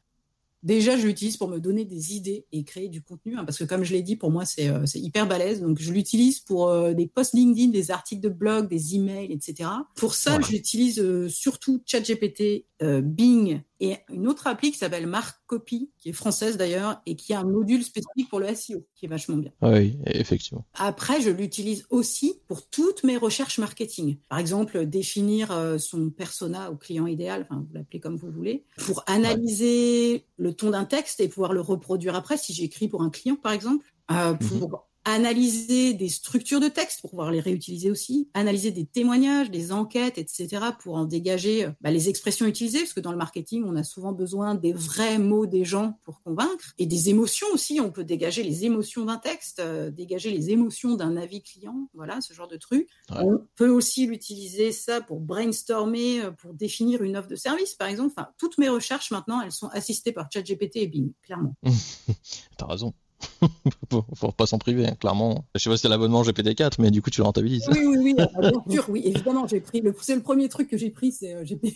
Déjà, 0.66 0.96
je 0.96 1.06
l'utilise 1.06 1.36
pour 1.36 1.46
me 1.46 1.60
donner 1.60 1.84
des 1.84 2.16
idées 2.16 2.44
et 2.50 2.64
créer 2.64 2.88
du 2.88 3.00
contenu, 3.00 3.36
hein, 3.36 3.44
parce 3.44 3.56
que 3.56 3.62
comme 3.62 3.84
je 3.84 3.92
l'ai 3.92 4.02
dit, 4.02 4.16
pour 4.16 4.32
moi, 4.32 4.44
c'est 4.44 4.68
euh, 4.68 4.84
hyper 4.94 5.28
balèze. 5.28 5.60
Donc, 5.60 5.78
je 5.78 5.92
l'utilise 5.92 6.40
pour 6.40 6.70
euh, 6.70 6.92
des 6.92 7.06
posts 7.06 7.34
LinkedIn, 7.34 7.70
des 7.70 7.92
articles 7.92 8.20
de 8.20 8.28
blog, 8.28 8.68
des 8.68 8.96
emails, 8.96 9.32
etc. 9.32 9.70
Pour 9.94 10.14
ça, 10.16 10.40
j'utilise 10.40 10.98
euh, 10.98 11.28
surtout 11.28 11.80
ChatGPT, 11.86 12.66
Bing 12.80 13.60
et 13.80 13.96
une 14.10 14.28
autre 14.28 14.46
appli 14.46 14.72
qui 14.72 14.78
s'appelle 14.78 15.06
Mark 15.06 15.38
Copy, 15.46 15.90
qui 15.98 16.10
est 16.10 16.12
française 16.12 16.56
d'ailleurs, 16.56 17.00
et 17.06 17.16
qui 17.16 17.34
a 17.34 17.40
un 17.40 17.44
module 17.44 17.82
spécifique 17.82 18.28
pour 18.28 18.40
le 18.40 18.54
SEO, 18.54 18.86
qui 18.94 19.06
est 19.06 19.08
vachement 19.08 19.36
bien. 19.36 19.50
Oui, 19.62 19.98
effectivement. 20.06 20.64
Après, 20.74 21.20
je 21.20 21.30
l'utilise 21.30 21.86
aussi 21.90 22.40
pour 22.48 22.66
toutes 22.68 23.04
mes 23.04 23.16
recherches 23.16 23.58
marketing. 23.58 24.16
Par 24.28 24.38
exemple, 24.38 24.86
définir 24.86 25.52
son 25.78 26.10
persona 26.10 26.70
au 26.70 26.76
client 26.76 27.06
idéal, 27.06 27.46
enfin, 27.48 27.64
vous 27.66 27.74
l'appelez 27.74 28.00
comme 28.00 28.16
vous 28.16 28.30
voulez, 28.30 28.64
pour 28.78 29.04
analyser 29.06 30.24
le 30.36 30.52
ton 30.54 30.70
d'un 30.70 30.84
texte 30.84 31.20
et 31.20 31.28
pouvoir 31.28 31.52
le 31.52 31.60
reproduire 31.60 32.14
après 32.14 32.36
si 32.36 32.52
j'écris 32.52 32.88
pour 32.88 33.02
un 33.02 33.10
client, 33.10 33.36
par 33.36 33.52
exemple. 33.52 33.86
Euh, 34.10 34.34
pour 34.34 34.70
mhm 34.70 34.78
analyser 35.06 35.94
des 35.94 36.08
structures 36.08 36.58
de 36.58 36.66
texte 36.66 37.00
pour 37.00 37.10
pouvoir 37.10 37.30
les 37.30 37.38
réutiliser 37.38 37.92
aussi, 37.92 38.28
analyser 38.34 38.72
des 38.72 38.84
témoignages, 38.84 39.52
des 39.52 39.70
enquêtes, 39.70 40.18
etc., 40.18 40.64
pour 40.80 40.96
en 40.96 41.04
dégager 41.04 41.66
euh, 41.66 41.70
bah, 41.80 41.92
les 41.92 42.08
expressions 42.08 42.44
utilisées, 42.44 42.80
parce 42.80 42.92
que 42.92 43.00
dans 43.00 43.12
le 43.12 43.16
marketing, 43.16 43.62
on 43.64 43.76
a 43.76 43.84
souvent 43.84 44.10
besoin 44.10 44.56
des 44.56 44.72
vrais 44.72 45.18
mots 45.18 45.46
des 45.46 45.64
gens 45.64 46.00
pour 46.02 46.20
convaincre, 46.22 46.74
et 46.78 46.86
des 46.86 47.08
émotions 47.08 47.46
aussi, 47.52 47.80
on 47.80 47.92
peut 47.92 48.02
dégager 48.02 48.42
les 48.42 48.64
émotions 48.64 49.04
d'un 49.04 49.18
texte, 49.18 49.60
euh, 49.60 49.92
dégager 49.92 50.32
les 50.32 50.50
émotions 50.50 50.96
d'un 50.96 51.16
avis 51.16 51.40
client, 51.40 51.88
voilà, 51.94 52.20
ce 52.20 52.34
genre 52.34 52.48
de 52.48 52.56
truc. 52.56 52.88
On 53.10 53.46
peut 53.54 53.70
aussi 53.70 54.08
l'utiliser 54.08 54.72
ça 54.72 55.00
pour 55.00 55.20
brainstormer, 55.20 56.22
euh, 56.22 56.32
pour 56.32 56.52
définir 56.52 57.02
une 57.04 57.16
offre 57.16 57.28
de 57.28 57.36
service, 57.36 57.74
par 57.74 57.86
exemple. 57.86 58.12
Enfin, 58.16 58.30
toutes 58.38 58.58
mes 58.58 58.68
recherches 58.68 59.12
maintenant, 59.12 59.40
elles 59.40 59.52
sont 59.52 59.68
assistées 59.68 60.10
par 60.10 60.28
ChatGPT 60.32 60.78
et 60.78 60.88
Bing, 60.88 61.12
clairement. 61.22 61.54
T'as 62.58 62.66
raison. 62.66 62.92
faut, 64.14 64.32
pas 64.32 64.46
s'en 64.46 64.58
priver, 64.58 64.86
hein, 64.86 64.96
clairement. 64.98 65.44
Je 65.54 65.60
sais 65.60 65.70
pas 65.70 65.76
si 65.76 65.82
c'est 65.82 65.88
l'abonnement 65.88 66.22
GPT-4, 66.22 66.74
mais 66.78 66.90
du 66.90 67.02
coup, 67.02 67.10
tu 67.10 67.20
le 67.20 67.24
rentabilises. 67.24 67.64
Oui, 67.70 67.80
oui, 67.84 67.96
oui, 67.98 68.14
bien 68.14 68.82
oui, 68.88 69.02
évidemment, 69.04 69.46
j'ai 69.46 69.60
pris. 69.60 69.80
Le... 69.80 69.94
C'est 70.00 70.14
le 70.14 70.22
premier 70.22 70.48
truc 70.48 70.68
que 70.68 70.76
j'ai 70.76 70.90
pris, 70.90 71.12
c'est 71.12 71.34
euh, 71.34 71.44
GPT, 71.44 71.74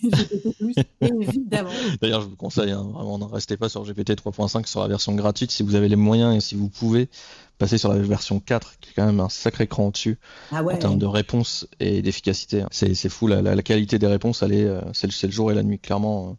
évidemment. 1.00 1.70
D'ailleurs, 2.00 2.22
je 2.22 2.28
vous 2.28 2.36
conseille, 2.36 2.70
hein, 2.70 2.86
vraiment, 2.92 3.18
ne 3.18 3.24
restez 3.24 3.56
pas 3.56 3.68
sur 3.68 3.84
GPT 3.84 4.10
3.5 4.10 4.66
sur 4.66 4.80
la 4.80 4.88
version 4.88 5.14
gratuite 5.14 5.50
si 5.50 5.62
vous 5.62 5.74
avez 5.74 5.88
les 5.88 5.96
moyens 5.96 6.36
et 6.36 6.40
si 6.40 6.54
vous 6.54 6.68
pouvez 6.68 7.08
passer 7.58 7.78
sur 7.78 7.92
la 7.92 7.98
version 7.98 8.40
4, 8.40 8.78
qui 8.80 8.90
est 8.90 8.92
quand 8.94 9.06
même 9.06 9.20
un 9.20 9.28
sacré 9.28 9.66
cran 9.66 9.88
au-dessus 9.88 10.18
ah 10.50 10.64
en 10.64 10.76
termes 10.76 10.98
de 10.98 11.06
réponse 11.06 11.68
et 11.78 12.00
d'efficacité. 12.00 12.64
C'est 12.70 13.08
fou, 13.08 13.26
la, 13.26 13.62
qualité 13.62 13.98
des 13.98 14.06
réponses, 14.06 14.42
elle 14.42 14.54
est, 14.54 14.64
euh, 14.64 14.80
c'est 14.94 15.06
le, 15.06 15.26
le, 15.28 15.32
jour 15.32 15.52
et 15.52 15.54
la 15.54 15.62
nuit, 15.62 15.78
clairement. 15.78 16.36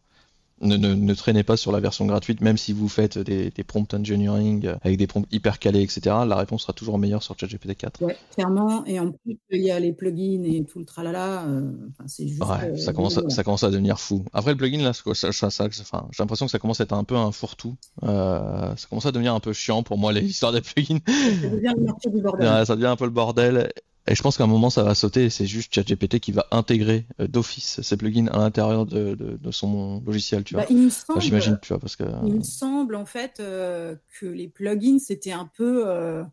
Ne, 0.61 0.77
ne, 0.77 0.93
ne, 0.93 1.13
traînez 1.13 1.43
pas 1.43 1.57
sur 1.57 1.71
la 1.71 1.79
version 1.79 2.05
gratuite, 2.05 2.41
même 2.41 2.57
si 2.57 2.71
vous 2.71 2.87
faites 2.87 3.17
des, 3.17 3.49
des 3.49 3.63
prompts 3.63 3.93
engineering 3.93 4.67
euh, 4.67 4.75
avec 4.81 4.97
des 4.97 5.07
prompts 5.07 5.27
hyper 5.31 5.59
calés, 5.59 5.81
etc. 5.81 6.01
La 6.27 6.35
réponse 6.35 6.61
sera 6.61 6.73
toujours 6.73 6.99
meilleure 6.99 7.23
sur 7.23 7.37
ChatGPT 7.37 7.75
4. 7.75 8.01
Ouais, 8.03 8.15
clairement. 8.35 8.85
Et 8.85 8.99
en 8.99 9.11
plus, 9.11 9.39
il 9.51 9.61
y 9.61 9.71
a 9.71 9.79
les 9.79 9.91
plugins 9.91 10.43
et 10.43 10.63
tout 10.65 10.79
le 10.79 10.85
tralala. 10.85 11.45
Euh, 11.45 11.71
c'est 12.05 12.27
juste. 12.27 12.43
Ouais, 12.43 12.71
euh, 12.71 12.77
ça, 12.77 12.93
commence 12.93 13.17
à, 13.17 13.29
ça 13.29 13.43
commence 13.43 13.63
à 13.63 13.71
devenir 13.71 13.99
fou. 13.99 14.23
Après, 14.33 14.51
le 14.51 14.57
plugin, 14.57 14.83
là, 14.83 14.93
ça, 14.93 15.31
ça, 15.31 15.49
ça 15.49 15.65
enfin, 15.81 16.07
j'ai 16.11 16.21
l'impression 16.21 16.45
que 16.45 16.51
ça 16.51 16.59
commence 16.59 16.79
à 16.79 16.83
être 16.83 16.93
un 16.93 17.03
peu 17.03 17.15
un 17.15 17.31
fourre-tout. 17.31 17.75
Euh, 18.03 18.75
ça 18.75 18.87
commence 18.87 19.05
à 19.05 19.11
devenir 19.11 19.33
un 19.33 19.39
peu 19.39 19.53
chiant 19.53 19.83
pour 19.83 19.97
moi, 19.97 20.13
les 20.13 20.23
histoires 20.23 20.51
des 20.51 20.61
plugins. 20.61 20.99
Ça 21.07 21.49
devient 21.49 21.73
le 21.75 22.11
du 22.11 22.21
bordel. 22.21 22.65
Ça 22.65 22.75
devient 22.75 22.87
un 22.87 22.95
peu 22.95 23.05
le 23.05 23.11
bordel. 23.11 23.71
Et 24.07 24.15
je 24.15 24.21
pense 24.23 24.37
qu'à 24.37 24.45
un 24.45 24.47
moment, 24.47 24.69
ça 24.69 24.83
va 24.83 24.95
sauter. 24.95 25.29
C'est 25.29 25.45
juste 25.45 25.73
ChatGPT 25.73 26.19
qui 26.19 26.31
va 26.31 26.47
intégrer 26.51 27.05
euh, 27.19 27.27
d'office 27.27 27.81
ces 27.81 27.97
plugins 27.97 28.27
à 28.27 28.39
l'intérieur 28.39 28.85
de, 28.85 29.13
de, 29.15 29.37
de, 29.37 29.51
son 29.51 30.01
logiciel, 30.05 30.43
tu 30.43 30.55
vois. 30.55 30.63
Bah, 30.63 31.15
J'imagine, 31.19 31.59
tu 31.61 31.69
vois, 31.69 31.79
parce 31.79 31.95
que. 31.95 32.03
Il 32.25 32.33
me 32.33 32.43
semble 32.43 32.95
en 32.95 33.05
fait 33.05 33.39
euh, 33.39 33.95
que 34.19 34.25
les 34.25 34.47
plugins 34.47 34.97
c'était 34.99 35.31
un 35.31 35.49
peu 35.55 35.83
euh, 35.87 36.23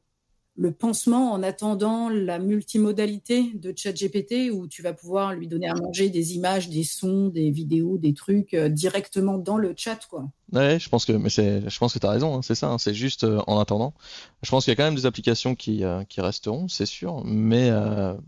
le 0.58 0.72
pansement 0.72 1.32
en 1.32 1.42
attendant 1.44 2.08
la 2.08 2.40
multimodalité 2.40 3.52
de 3.54 3.72
ChatGPT 3.74 4.50
où 4.52 4.66
tu 4.66 4.82
vas 4.82 4.92
pouvoir 4.92 5.32
lui 5.32 5.46
donner 5.46 5.68
à 5.68 5.74
manger 5.74 6.10
des 6.10 6.34
images, 6.34 6.68
des 6.68 6.82
sons, 6.82 7.28
des 7.28 7.52
vidéos, 7.52 7.96
des 7.96 8.12
trucs 8.12 8.54
euh, 8.54 8.68
directement 8.68 9.38
dans 9.38 9.56
le 9.56 9.72
chat, 9.76 10.00
quoi. 10.10 10.28
Je 10.52 10.88
pense 10.88 11.04
que, 11.04 11.12
mais 11.12 11.30
c'est, 11.30 11.68
je 11.68 11.78
pense 11.78 11.94
que 11.94 12.00
t'as 12.00 12.10
raison, 12.10 12.36
hein, 12.36 12.42
c'est 12.42 12.56
ça, 12.56 12.68
hein, 12.70 12.78
c'est 12.78 12.94
juste 12.94 13.22
euh, 13.22 13.40
en 13.46 13.60
attendant. 13.60 13.94
Je 14.42 14.50
pense 14.50 14.64
qu'il 14.64 14.72
y 14.72 14.74
a 14.74 14.76
quand 14.76 14.84
même 14.84 14.96
des 14.96 15.06
applications 15.06 15.54
qui, 15.54 15.84
euh, 15.84 16.02
qui 16.04 16.20
resteront, 16.20 16.66
c'est 16.66 16.86
sûr, 16.86 17.22
mais 17.24 17.70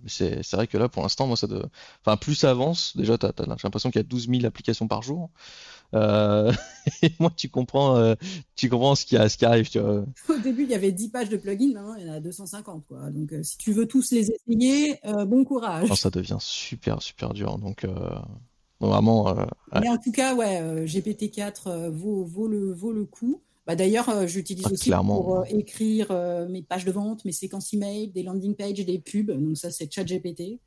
c'est, 0.06 0.52
vrai 0.52 0.68
que 0.68 0.78
là, 0.78 0.88
pour 0.88 1.02
l'instant, 1.02 1.26
moi, 1.26 1.36
ça 1.36 1.48
enfin, 2.04 2.16
plus 2.16 2.36
ça 2.36 2.50
avance, 2.50 2.96
déjà, 2.96 3.18
t'as, 3.18 3.32
t'as, 3.32 3.44
j'ai 3.44 3.64
l'impression 3.64 3.90
qu'il 3.90 3.98
y 3.98 4.04
a 4.04 4.08
12 4.08 4.28
000 4.28 4.44
applications 4.44 4.86
par 4.86 5.02
jour. 5.02 5.30
Euh, 5.94 6.52
et 7.02 7.12
moi, 7.18 7.32
tu 7.36 7.48
comprends, 7.48 7.96
euh, 7.96 8.14
tu 8.56 8.68
comprends 8.68 8.94
ce 8.94 9.04
qui, 9.04 9.16
ce 9.16 9.36
qui 9.36 9.44
arrive. 9.44 9.68
Tu 9.68 9.78
vois. 9.78 10.04
Au 10.28 10.38
début, 10.38 10.64
il 10.64 10.70
y 10.70 10.74
avait 10.74 10.92
10 10.92 11.08
pages 11.08 11.28
de 11.28 11.36
plugins, 11.36 11.72
maintenant 11.74 11.94
il 11.94 12.06
y 12.06 12.10
en 12.10 12.14
a 12.14 12.20
250. 12.20 12.84
Quoi. 12.86 13.10
Donc, 13.10 13.32
euh, 13.32 13.42
si 13.42 13.58
tu 13.58 13.72
veux 13.72 13.86
tous 13.86 14.10
les 14.12 14.30
essayer, 14.30 15.00
bon 15.26 15.44
courage. 15.44 15.92
ça 15.94 16.10
devient 16.10 16.38
super, 16.40 17.02
super 17.02 17.32
dur. 17.32 17.58
Donc, 17.58 17.86
vraiment. 18.80 19.34
Mais 19.72 19.88
en 19.88 19.98
tout 19.98 20.12
cas, 20.12 20.34
ouais, 20.34 20.84
GPT-4 20.84 21.88
vaut, 21.90 22.24
vaut, 22.24 22.48
le, 22.48 22.72
vaut 22.72 22.92
le 22.92 23.04
coup. 23.04 23.42
Bah, 23.66 23.76
D'ailleurs, 23.76 24.26
j'utilise 24.26 24.64
ah, 24.66 24.72
aussi 24.72 24.90
pour 24.90 25.44
écrire 25.48 26.12
mes 26.48 26.62
pages 26.62 26.84
de 26.84 26.92
vente, 26.92 27.24
mes 27.24 27.32
séquences 27.32 27.72
email, 27.72 28.08
des 28.08 28.22
landing 28.22 28.54
pages, 28.54 28.84
des 28.84 28.98
pubs. 28.98 29.30
Donc, 29.30 29.56
ça, 29.56 29.70
c'est 29.70 29.92
ChatGPT. 29.92 30.60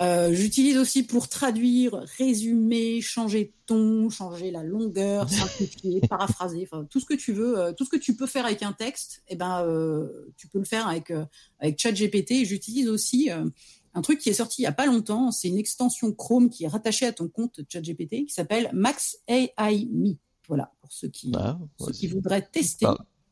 Euh, 0.00 0.32
j'utilise 0.32 0.76
aussi 0.76 1.04
pour 1.04 1.28
traduire, 1.28 1.94
résumer, 2.18 3.00
changer 3.00 3.44
de 3.44 3.52
ton, 3.66 4.10
changer 4.10 4.50
la 4.50 4.64
longueur, 4.64 5.28
simplifier, 5.30 6.00
paraphraser, 6.00 6.66
enfin 6.68 6.84
tout 6.90 6.98
ce 6.98 7.06
que 7.06 7.14
tu 7.14 7.32
veux, 7.32 7.58
euh, 7.58 7.72
tout 7.72 7.84
ce 7.84 7.90
que 7.90 7.96
tu 7.96 8.16
peux 8.16 8.26
faire 8.26 8.44
avec 8.44 8.62
un 8.62 8.72
texte, 8.72 9.22
eh 9.28 9.36
ben 9.36 9.64
euh, 9.64 10.32
tu 10.36 10.48
peux 10.48 10.58
le 10.58 10.64
faire 10.64 10.88
avec 10.88 11.12
avec 11.60 11.80
ChatGPT. 11.80 12.44
J'utilise 12.44 12.88
aussi 12.88 13.30
un 13.30 14.02
truc 14.02 14.18
qui 14.18 14.30
est 14.30 14.34
sorti 14.34 14.62
il 14.62 14.64
y 14.64 14.68
a 14.68 14.72
pas 14.72 14.86
longtemps, 14.86 15.30
c'est 15.30 15.48
une 15.48 15.58
extension 15.58 16.12
Chrome 16.12 16.50
qui 16.50 16.64
est 16.64 16.68
rattachée 16.68 17.06
à 17.06 17.12
ton 17.12 17.28
compte 17.28 17.60
ChatGPT 17.68 18.26
qui 18.26 18.34
s'appelle 18.34 18.70
Max 18.72 19.18
AI 19.28 19.88
Me. 19.92 20.14
Voilà 20.48 20.72
pour 20.80 20.92
ceux 20.92 21.08
qui, 21.08 21.32
ah, 21.36 21.58
ceux 21.78 21.92
qui 21.92 22.08
voudraient 22.08 22.42
tester. 22.42 22.86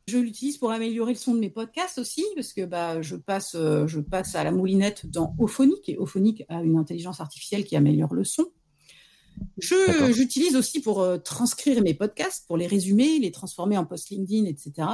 Je 0.09 0.19
l'utilise 0.19 0.59
pour 0.59 0.73
améliorer 0.73 1.13
le 1.13 1.19
son 1.19 1.35
de 1.35 1.39
mes 1.39 1.51
podcasts 1.51 1.99
aussi, 1.99 2.25
parce 2.35 2.53
que 2.53 2.65
bah, 2.65 3.03
je, 3.03 3.15
passe, 3.15 3.55
euh, 3.55 3.87
je 3.87 4.01
passe 4.01 4.35
à 4.35 4.43
la 4.43 4.51
moulinette 4.51 5.07
dans 5.07 5.35
Ophonic, 5.39 5.89
et 5.89 5.97
Ophonic 5.97 6.45
a 6.49 6.63
une 6.63 6.77
intelligence 6.77 7.21
artificielle 7.21 7.65
qui 7.65 7.77
améliore 7.77 8.13
le 8.15 8.25
son. 8.25 8.47
J'utilise 9.59 10.57
aussi 10.57 10.81
pour 10.81 11.01
euh, 11.01 11.19
transcrire 11.19 11.83
mes 11.83 11.95
podcasts, 11.95 12.47
pour 12.49 12.57
les 12.57 12.67
résumer, 12.67 13.21
les 13.21 13.31
transformer 13.31 13.79
en 13.79 13.87
post 13.87 14.11
LinkedIn, 14.11 14.47
etc. 14.47 14.89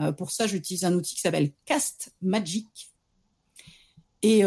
Euh, 0.00 0.12
pour 0.12 0.30
ça, 0.30 0.46
j'utilise 0.46 0.84
un 0.84 0.94
outil 0.94 1.14
qui 1.14 1.22
s'appelle 1.22 1.52
Cast 1.64 2.14
Magic. 2.20 2.92
Et 4.20 4.42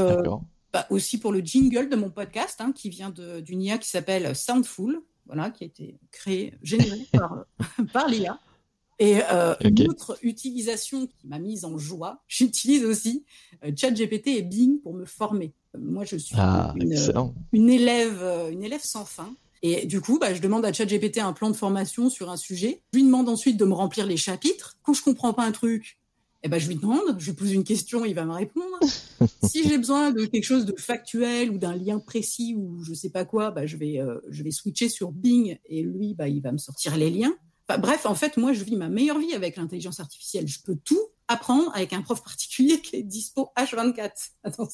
bah, 0.74 0.88
aussi 0.90 1.20
pour 1.20 1.32
le 1.32 1.40
jingle 1.40 1.88
de 1.88 1.96
mon 1.96 2.10
podcast, 2.10 2.62
hein, 2.62 2.72
qui 2.72 2.90
vient 2.90 3.12
d'une 3.12 3.62
IA 3.62 3.78
qui 3.78 3.88
s'appelle 3.88 4.36
Soundful, 4.36 5.04
voilà, 5.28 5.52
qui 5.52 5.66
a 5.66 5.68
été 5.68 6.00
créé, 6.12 6.56
généré 6.64 7.06
par, 7.12 7.46
par 7.94 8.08
l'IA. 8.08 8.40
Et 9.00 9.20
euh, 9.32 9.54
une 9.64 9.90
autre 9.90 10.18
utilisation 10.24 11.06
qui 11.06 11.28
m'a 11.28 11.40
mise 11.40 11.66
en 11.66 11.78
joie, 11.78 12.24
j'utilise 12.28 12.84
aussi 12.84 13.24
euh, 13.64 13.72
ChatGPT 13.76 14.28
et 14.28 14.42
Bing 14.42 14.80
pour 14.82 14.94
me 14.94 15.06
former. 15.06 15.54
Moi, 15.78 16.06
je 16.06 16.18
suis 16.18 16.36
ah, 16.38 16.74
une, 16.76 16.96
une, 17.52 17.70
élève, 17.70 18.20
euh, 18.22 18.50
une 18.50 18.64
élève 18.64 18.84
sans 18.84 19.06
fin. 19.06 19.30
Et 19.62 19.86
du 19.86 20.02
coup, 20.02 20.18
bah, 20.20 20.34
je 20.34 20.42
demande 20.42 20.66
à 20.66 20.74
ChatGPT 20.74 21.20
un 21.20 21.34
plan 21.34 21.50
de 21.50 21.56
formation 21.56 22.10
sur 22.10 22.30
un 22.30 22.38
sujet. 22.38 22.82
Je 22.94 23.00
lui 23.00 23.06
demande 23.06 23.30
ensuite 23.30 23.58
de 23.58 23.66
me 23.66 23.74
remplir 23.74 24.06
les 24.06 24.18
chapitres. 24.18 24.78
Quand 24.84 24.94
je 24.94 25.04
comprends 25.04 25.34
pas 25.34 25.44
un 25.44 25.52
truc, 25.52 26.00
eh 26.44 26.50
ben, 26.50 26.60
je 26.60 26.68
lui 26.68 26.76
demande, 26.76 27.18
je 27.20 27.26
lui 27.26 27.34
pose 27.34 27.52
une 27.52 27.64
question, 27.64 28.06
il 28.06 28.14
va 28.14 28.26
me 28.26 28.32
répondre. 28.32 28.80
si 29.44 29.68
j'ai 29.68 29.78
besoin 29.78 30.12
de 30.12 30.26
quelque 30.26 30.44
chose 30.44 30.66
de 30.66 30.76
factuel 30.78 31.50
ou 31.52 31.58
d'un 31.58 31.76
lien 31.76 32.00
précis 32.00 32.56
ou 32.56 32.84
je 32.84 32.94
sais 32.94 33.10
pas 33.10 33.26
quoi, 33.26 33.52
bah, 33.52 33.66
je 33.66 33.78
vais, 33.78 34.00
euh, 34.00 34.20
je 34.30 34.44
vais 34.44 34.52
switcher 34.52 34.90
sur 34.90 35.12
Bing 35.12 35.58
et 35.66 35.82
lui, 35.82 36.14
bah, 36.14 36.28
il 36.28 36.42
va 36.42 36.52
me 36.52 36.58
sortir 36.58 36.96
les 36.96 37.10
liens. 37.10 37.36
Bref, 37.68 38.06
en 38.06 38.16
fait, 38.16 38.38
moi, 38.38 38.54
je 38.54 38.64
vis 38.64 38.76
ma 38.76 38.90
meilleure 38.90 39.20
vie 39.20 39.34
avec 39.34 39.58
l'intelligence 39.58 40.00
artificielle. 40.00 40.48
Je 40.48 40.62
peux 40.62 40.76
tout 40.76 41.02
apprendre 41.28 41.72
avec 41.76 41.94
un 41.94 42.02
prof 42.02 42.24
particulier 42.24 42.82
qui 42.82 42.96
est 42.96 43.04
dispo 43.04 43.52
H24. 43.58 44.12
Attends, 44.44 44.70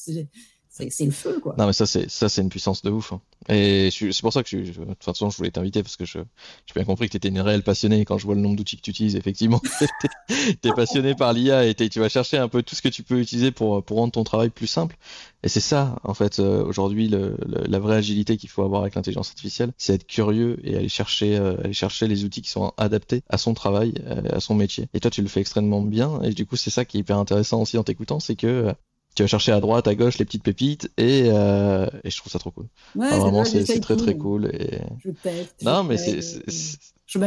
c'est 0.76 1.04
le 1.04 1.12
feu, 1.12 1.38
quoi. 1.40 1.54
Non, 1.56 1.66
mais 1.66 1.72
ça, 1.72 1.86
c'est 1.86 2.10
ça, 2.10 2.28
c'est 2.28 2.42
une 2.42 2.48
puissance 2.48 2.82
de 2.82 2.90
ouf. 2.90 3.12
Hein. 3.12 3.20
Et 3.48 3.90
c'est 3.92 4.20
pour 4.22 4.32
ça 4.32 4.42
que 4.42 4.48
je, 4.48 4.72
de 4.72 4.84
toute 4.84 5.04
façon, 5.04 5.30
je 5.30 5.36
voulais 5.36 5.52
t'inviter 5.52 5.82
parce 5.84 5.96
que 5.96 6.04
je 6.04 6.18
j'ai 6.66 6.74
bien 6.74 6.84
compris 6.84 7.06
que 7.06 7.12
tu 7.12 7.16
étais 7.16 7.28
une 7.28 7.40
réelle 7.40 7.62
passionnée 7.62 8.04
quand 8.04 8.18
je 8.18 8.26
vois 8.26 8.34
le 8.34 8.40
nombre 8.40 8.56
d'outils 8.56 8.76
que 8.76 8.82
tu 8.82 8.90
utilises. 8.90 9.14
Effectivement, 9.14 9.60
tu 10.28 10.68
es 10.68 10.72
passionné 10.72 11.14
par 11.14 11.32
l'IA 11.32 11.66
et 11.66 11.74
tu 11.74 12.00
vas 12.00 12.08
chercher 12.08 12.38
un 12.38 12.48
peu 12.48 12.62
tout 12.62 12.74
ce 12.74 12.82
que 12.82 12.88
tu 12.88 13.04
peux 13.04 13.20
utiliser 13.20 13.52
pour 13.52 13.84
pour 13.84 13.98
rendre 13.98 14.12
ton 14.12 14.24
travail 14.24 14.50
plus 14.50 14.66
simple. 14.66 14.96
Et 15.44 15.48
c'est 15.48 15.60
ça, 15.60 16.00
en 16.02 16.14
fait, 16.14 16.40
euh, 16.40 16.64
aujourd'hui, 16.64 17.08
la 17.08 17.78
vraie 17.78 17.96
agilité 17.96 18.36
qu'il 18.36 18.48
faut 18.48 18.62
avoir 18.62 18.80
avec 18.80 18.96
l'intelligence 18.96 19.28
artificielle, 19.28 19.72
c'est 19.78 19.94
être 19.94 20.06
curieux 20.06 20.58
et 20.64 20.76
aller 20.76 20.88
chercher 20.88 21.36
euh, 21.36 21.56
aller 21.62 21.72
chercher 21.72 22.08
les 22.08 22.24
outils 22.24 22.42
qui 22.42 22.50
sont 22.50 22.72
adaptés 22.78 23.22
à 23.28 23.38
son 23.38 23.54
travail, 23.54 23.94
euh, 24.06 24.22
à 24.30 24.40
son 24.40 24.54
métier. 24.54 24.88
Et 24.94 25.00
toi, 25.00 25.10
tu 25.10 25.22
le 25.22 25.28
fais 25.28 25.40
extrêmement 25.40 25.82
bien. 25.82 26.20
Et 26.22 26.30
du 26.30 26.46
coup, 26.46 26.56
c'est 26.56 26.70
ça 26.70 26.84
qui 26.84 26.96
est 26.96 27.00
hyper 27.00 27.18
intéressant 27.18 27.62
aussi 27.62 27.78
en 27.78 27.84
t'écoutant, 27.84 28.18
c'est 28.18 28.36
que 28.36 28.74
tu 29.14 29.22
vas 29.22 29.26
chercher 29.26 29.52
à 29.52 29.60
droite, 29.60 29.86
à 29.86 29.94
gauche 29.94 30.18
les 30.18 30.24
petites 30.24 30.42
pépites 30.42 30.90
et, 30.96 31.24
euh, 31.26 31.86
et 32.02 32.10
je 32.10 32.16
trouve 32.16 32.32
ça 32.32 32.38
trop 32.38 32.50
cool. 32.50 32.66
Ouais, 32.96 33.08
vraiment, 33.18 33.44
c'est 33.44 33.80
très 33.80 33.96
très 33.96 34.16
cool. 34.16 34.46
Et... 34.46 34.80
Je 35.04 35.10
teste, 35.10 35.62
non, 35.62 35.84
mais 35.84 35.96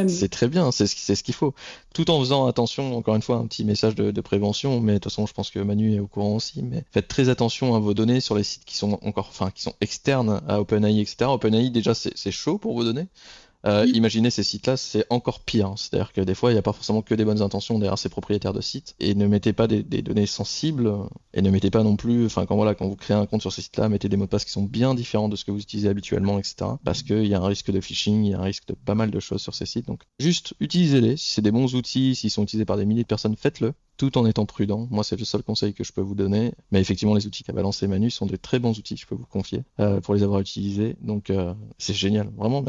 c'est 0.07 0.29
très 0.29 0.47
bien, 0.47 0.71
c'est 0.71 0.87
ce, 0.87 1.15
ce 1.15 1.23
qu'il 1.23 1.33
faut. 1.33 1.53
Tout 1.93 2.09
en 2.11 2.19
faisant 2.19 2.45
attention, 2.47 2.97
encore 2.97 3.15
une 3.15 3.21
fois, 3.21 3.37
un 3.37 3.47
petit 3.47 3.63
message 3.63 3.95
de, 3.95 4.11
de, 4.11 4.21
prévention, 4.21 4.81
mais 4.81 4.93
de 4.93 4.97
toute 4.97 5.11
façon, 5.11 5.25
je 5.25 5.33
pense 5.33 5.49
que 5.49 5.59
Manu 5.59 5.95
est 5.95 5.99
au 5.99 6.07
courant 6.07 6.35
aussi. 6.35 6.61
Mais 6.61 6.83
faites 6.91 7.07
très 7.07 7.29
attention 7.29 7.75
à 7.75 7.79
vos 7.79 7.93
données 7.93 8.19
sur 8.19 8.35
les 8.35 8.43
sites 8.43 8.65
qui 8.65 8.75
sont 8.75 8.99
encore, 9.03 9.27
enfin, 9.29 9.51
qui 9.51 9.61
sont 9.61 9.73
externes 9.79 10.41
à 10.47 10.59
OpenAI, 10.59 10.99
etc. 10.99 11.29
OpenAI, 11.29 11.69
déjà, 11.69 11.93
c'est 11.93 12.31
chaud 12.31 12.57
pour 12.57 12.73
vos 12.73 12.83
données. 12.83 13.07
Euh, 13.67 13.85
imaginez 13.93 14.29
ces 14.29 14.43
sites-là, 14.43 14.77
c'est 14.77 15.05
encore 15.09 15.41
pire. 15.41 15.73
C'est-à-dire 15.75 16.13
que 16.13 16.21
des 16.21 16.35
fois, 16.35 16.51
il 16.51 16.53
n'y 16.53 16.59
a 16.59 16.63
pas 16.63 16.73
forcément 16.73 17.01
que 17.01 17.13
des 17.13 17.25
bonnes 17.25 17.41
intentions 17.41 17.79
derrière 17.79 17.97
ces 17.97 18.09
propriétaires 18.09 18.53
de 18.53 18.61
sites. 18.61 18.95
Et 18.99 19.13
ne 19.13 19.27
mettez 19.27 19.51
pas 19.53 19.67
des, 19.67 19.83
données 19.83 20.25
sensibles. 20.25 20.91
Et 21.33 21.41
ne 21.41 21.49
mettez 21.49 21.69
pas 21.69 21.83
non 21.83 21.95
plus, 21.97 22.25
enfin, 22.25 22.45
quand 22.45 22.55
voilà, 22.55 22.75
quand 22.75 22.87
vous 22.87 22.95
créez 22.95 23.17
un 23.17 23.25
compte 23.25 23.41
sur 23.41 23.51
ces 23.51 23.61
sites-là, 23.61 23.89
mettez 23.89 24.09
des 24.09 24.17
mots 24.17 24.25
de 24.25 24.29
passe 24.29 24.45
qui 24.45 24.51
sont 24.51 24.63
bien 24.63 24.95
différents 24.95 25.29
de 25.29 25.35
ce 25.35 25.43
que 25.43 25.51
vous 25.51 25.59
utilisez 25.59 25.89
habituellement, 25.89 26.39
etc. 26.39 26.71
Parce 26.83 27.03
qu'il 27.03 27.25
y 27.25 27.33
a 27.33 27.41
un 27.41 27.47
risque 27.47 27.71
de 27.71 27.81
phishing, 27.81 28.23
il 28.23 28.31
y 28.31 28.33
a 28.33 28.39
un 28.39 28.43
risque 28.43 28.67
de 28.67 28.73
pas 28.73 28.95
mal 28.95 29.11
de 29.11 29.19
choses 29.19 29.41
sur 29.41 29.53
ces 29.53 29.65
sites. 29.65 29.87
Donc, 29.87 30.03
juste 30.19 30.53
utilisez-les. 30.59 31.17
Si 31.17 31.33
c'est 31.33 31.41
des 31.41 31.51
bons 31.51 31.75
outils, 31.75 32.15
s'ils 32.15 32.31
sont 32.31 32.43
utilisés 32.43 32.65
par 32.65 32.77
des 32.77 32.85
milliers 32.85 33.03
de 33.03 33.07
personnes, 33.07 33.35
faites-le 33.35 33.73
tout 33.97 34.17
en 34.17 34.25
étant 34.25 34.45
prudent. 34.45 34.87
Moi, 34.91 35.03
c'est 35.03 35.17
le 35.17 35.25
seul 35.25 35.43
conseil 35.43 35.73
que 35.73 35.83
je 35.83 35.91
peux 35.91 36.01
vous 36.01 36.15
donner. 36.15 36.53
Mais 36.71 36.79
effectivement, 36.79 37.15
les 37.15 37.25
outils 37.25 37.43
qu'a 37.43 37.53
balancé 37.53 37.87
Manu 37.87 38.09
sont 38.11 38.25
des 38.25 38.37
très 38.37 38.59
bons 38.59 38.77
outils, 38.77 38.95
je 38.95 39.07
peux 39.07 39.15
vous 39.15 39.25
confier, 39.25 39.63
euh, 39.79 39.99
pour 39.99 40.13
les 40.13 40.23
avoir 40.23 40.39
utilisés. 40.39 40.95
Donc, 41.01 41.29
euh, 41.29 41.53
c'est 41.77 41.93
génial. 41.93 42.29
Vraiment, 42.37 42.63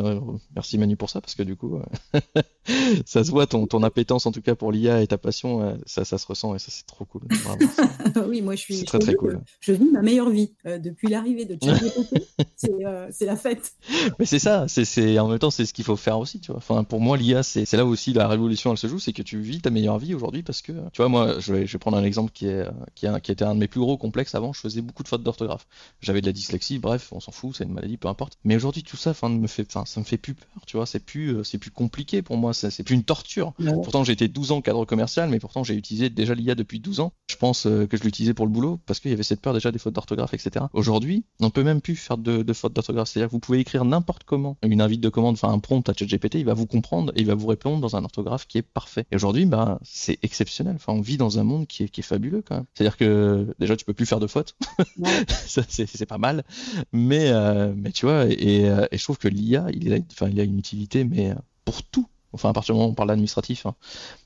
merci 0.55 0.79
Manu 0.79 0.97
pour 0.97 1.11
ça, 1.11 1.21
parce 1.21 1.35
que 1.35 1.43
du 1.43 1.57
coup, 1.57 1.77
euh, 1.77 2.21
ça 3.05 3.23
se 3.23 3.31
voit, 3.31 3.47
ton, 3.47 3.67
ton 3.67 3.83
appétence 3.83 4.27
en 4.27 4.33
tout 4.33 4.41
cas 4.41 4.55
pour 4.55 4.73
l'IA 4.73 5.03
et 5.03 5.07
ta 5.07 5.19
passion, 5.19 5.79
ça, 5.87 6.05
ça 6.05 6.19
se 6.19 6.27
ressent 6.27 6.55
et 6.55 6.59
ça, 6.59 6.69
c'est 6.71 6.87
trop 6.87 7.05
cool. 7.05 7.23
oui, 8.29 8.41
moi, 8.41 8.55
je 8.55 8.63
suis 8.63 8.85
très, 8.85 8.99
très 8.99 9.15
cool. 9.15 9.41
Je 9.61 9.73
vis 9.73 9.91
ma 9.91 10.03
meilleure 10.03 10.31
vie 10.31 10.53
depuis 10.65 11.09
l'arrivée 11.09 11.45
de 11.45 11.59
ChatGPT. 11.63 12.25
c'est 13.11 13.27
la 13.27 13.37
fête. 13.37 13.73
Mais 14.19 14.25
c'est 14.25 14.39
ça, 14.39 14.67
c'est 14.69 15.19
en 15.19 15.29
même 15.29 15.39
temps, 15.39 15.51
c'est 15.51 15.67
ce 15.67 15.75
qu'il 15.75 15.85
faut 15.85 15.97
faire 15.97 16.19
aussi. 16.19 16.41
Tu 16.41 16.51
vois. 16.51 16.59
Enfin, 16.59 16.85
pour 16.85 17.01
moi, 17.01 17.17
l'IA, 17.17 17.43
c'est 17.43 17.71
là 17.75 17.85
aussi 17.85 18.13
la 18.13 18.29
révolution, 18.29 18.71
elle 18.71 18.79
se 18.79 18.87
joue, 18.87 18.99
c'est 18.99 19.13
que 19.13 19.23
tu 19.23 19.39
vis 19.41 19.61
ta 19.61 19.71
meilleure 19.71 19.99
vie 19.99 20.15
aujourd'hui 20.15 20.43
parce 20.43 20.63
que, 20.63 20.73
tu 20.93 20.99
vois, 20.99 21.09
moi, 21.09 21.18
je 21.39 21.53
vais, 21.53 21.79
prendre 21.79 21.97
un 21.97 22.05
exemple 22.05 22.33
qui, 22.33 22.47
est, 22.47 22.67
qui, 22.95 23.07
qui 23.23 23.33
était 23.33 23.45
un 23.45 23.55
de 23.55 23.61
mes 23.61 23.69
plus 23.69 23.81
gros 23.81 23.97
complexes 23.97 24.35
avant. 24.35 24.53
Je 24.53 24.61
faisais 24.61 24.81
beaucoup 24.81 25.03
de 25.03 25.09
fautes 25.09 25.23
d'orthographe. 25.23 25.67
J'avais 26.01 26.21
de 26.21 26.27
la 26.27 26.33
dyslexie, 26.33 26.79
bref, 26.79 27.13
on 27.13 27.21
s'en 27.21 27.33
fout, 27.33 27.57
c'est 27.57 27.65
une 27.65 27.73
maladie, 27.73 27.97
peu 27.97 28.09
importe. 28.09 28.39
Mais 28.45 28.57
aujourd'hui, 28.57 28.83
tout 28.83 28.97
ça, 28.97 29.15
me 29.29 29.47
fait, 29.47 29.71
ça 29.71 30.01
me 30.01 30.05
fait 30.05 30.19
plus 30.19 30.35
peur, 30.35 30.65
tu 30.67 30.77
vois. 30.77 30.87
C'est 30.87 31.01
plus, 31.01 31.37
euh, 31.37 31.45
c'est 31.45 31.59
plus 31.59 31.71
compliqué 31.71 32.23
pour 32.23 32.37
moi, 32.37 32.53
c'est 32.53 32.83
plus 32.83 32.95
une 32.95 33.05
torture. 33.05 33.53
Pourtant, 33.83 34.05
j'ai 34.05 34.13
été 34.13 34.29
12 34.29 34.53
ans 34.53 34.61
cadre 34.61 34.85
commercial, 34.85 35.29
mais 35.29 35.39
pourtant, 35.39 35.65
j'ai 35.65 35.75
utilisé 35.75 36.11
déjà 36.11 36.35
l'IA 36.35 36.55
depuis 36.55 36.81
12 36.81 37.01
ans. 37.01 37.13
Je 37.31 37.37
pense 37.37 37.67
euh, 37.67 37.87
que 37.87 37.97
je 37.97 38.03
l'utilisais 38.03 38.35
pour 38.35 38.47
le 38.47 38.53
boulot 38.53 38.81
parce 38.87 39.01
qu'il 39.01 39.11
y 39.11 39.15
avait 39.15 39.23
cette 39.23 39.41
peur 39.41 39.55
déjà 39.55 39.71
des 39.71 39.79
fautes 39.79 39.95
d'orthographe, 39.95 40.35
etc. 40.35 40.67
Aujourd'hui, 40.73 41.25
on 41.41 41.51
peut 41.51 41.63
même 41.63 41.81
plus 41.81 41.97
faire 41.97 42.19
de, 42.19 42.53
fautes 42.53 42.73
d'orthographe. 42.73 43.09
C'est-à-dire 43.09 43.29
que 43.29 43.33
vous 43.33 43.41
pouvez 43.41 43.59
écrire 43.59 43.85
n'importe 43.85 44.25
comment 44.25 44.57
une 44.63 44.81
invite 44.81 45.01
de 45.01 45.09
commande, 45.09 45.35
enfin 45.35 45.53
un 45.53 45.59
prompt 45.59 45.89
à 45.89 45.93
ChatGPT, 45.93 46.37
il 46.37 46.45
va 46.45 46.55
vous 46.55 46.67
comprendre 46.67 47.13
et 47.17 47.21
il 47.21 47.27
va 47.27 47.35
vous 47.35 47.47
répondre 47.47 47.81
dans 47.81 47.97
un 47.97 48.05
orthographe 48.05 48.47
qui 48.47 48.59
est 48.59 48.63
parfait. 48.63 49.07
Et 49.11 49.17
aujourd'hui, 49.17 49.47
bah, 49.47 49.79
c'est 49.83 50.19
exceptionnel. 50.23 50.77
Enfin, 50.77 50.93
on 50.93 51.01
vit 51.09 51.17
dans 51.17 51.39
un 51.39 51.45
monde 51.45 51.67
qui 51.67 51.85
est, 51.85 52.03
fabuleux 52.03 52.43
quand 52.43 52.57
même. 52.57 52.65
C'est-à-dire 52.75 52.97
que 52.97 53.55
déjà 53.59 53.77
tu 53.77 53.85
peux 53.85 53.95
plus 53.95 54.07
faire 54.07 54.21
de 54.21 54.27
fautes, 54.27 54.57
c'est 55.47 56.07
pas 56.07 56.19
mal, 56.19 56.45
mais 56.93 57.31
euh, 57.31 57.73
mais 57.75 57.93
tu 57.93 58.07
vois 58.07 58.27
et, 58.27 58.69
euh, 58.69 58.87
et, 58.93 58.99
je 58.99 59.03
trouve 59.03 59.19
que 59.19 59.29
l'IA 59.29 59.67
il, 59.73 59.93
a, 59.93 59.99
enfin, 60.13 60.29
il 60.29 60.39
a 60.39 60.45
une 60.45 60.59
utilité 60.59 61.05
mais 61.05 61.35
pour 61.65 61.83
tout 61.83 62.07
Enfin, 62.33 62.51
à 62.51 62.53
partir 62.53 62.75
du 62.75 62.79
moment 62.79 62.89
où 62.89 62.93
on 62.93 62.95
parle 62.95 63.09
d'administratif, 63.09 63.65
hein. 63.65 63.75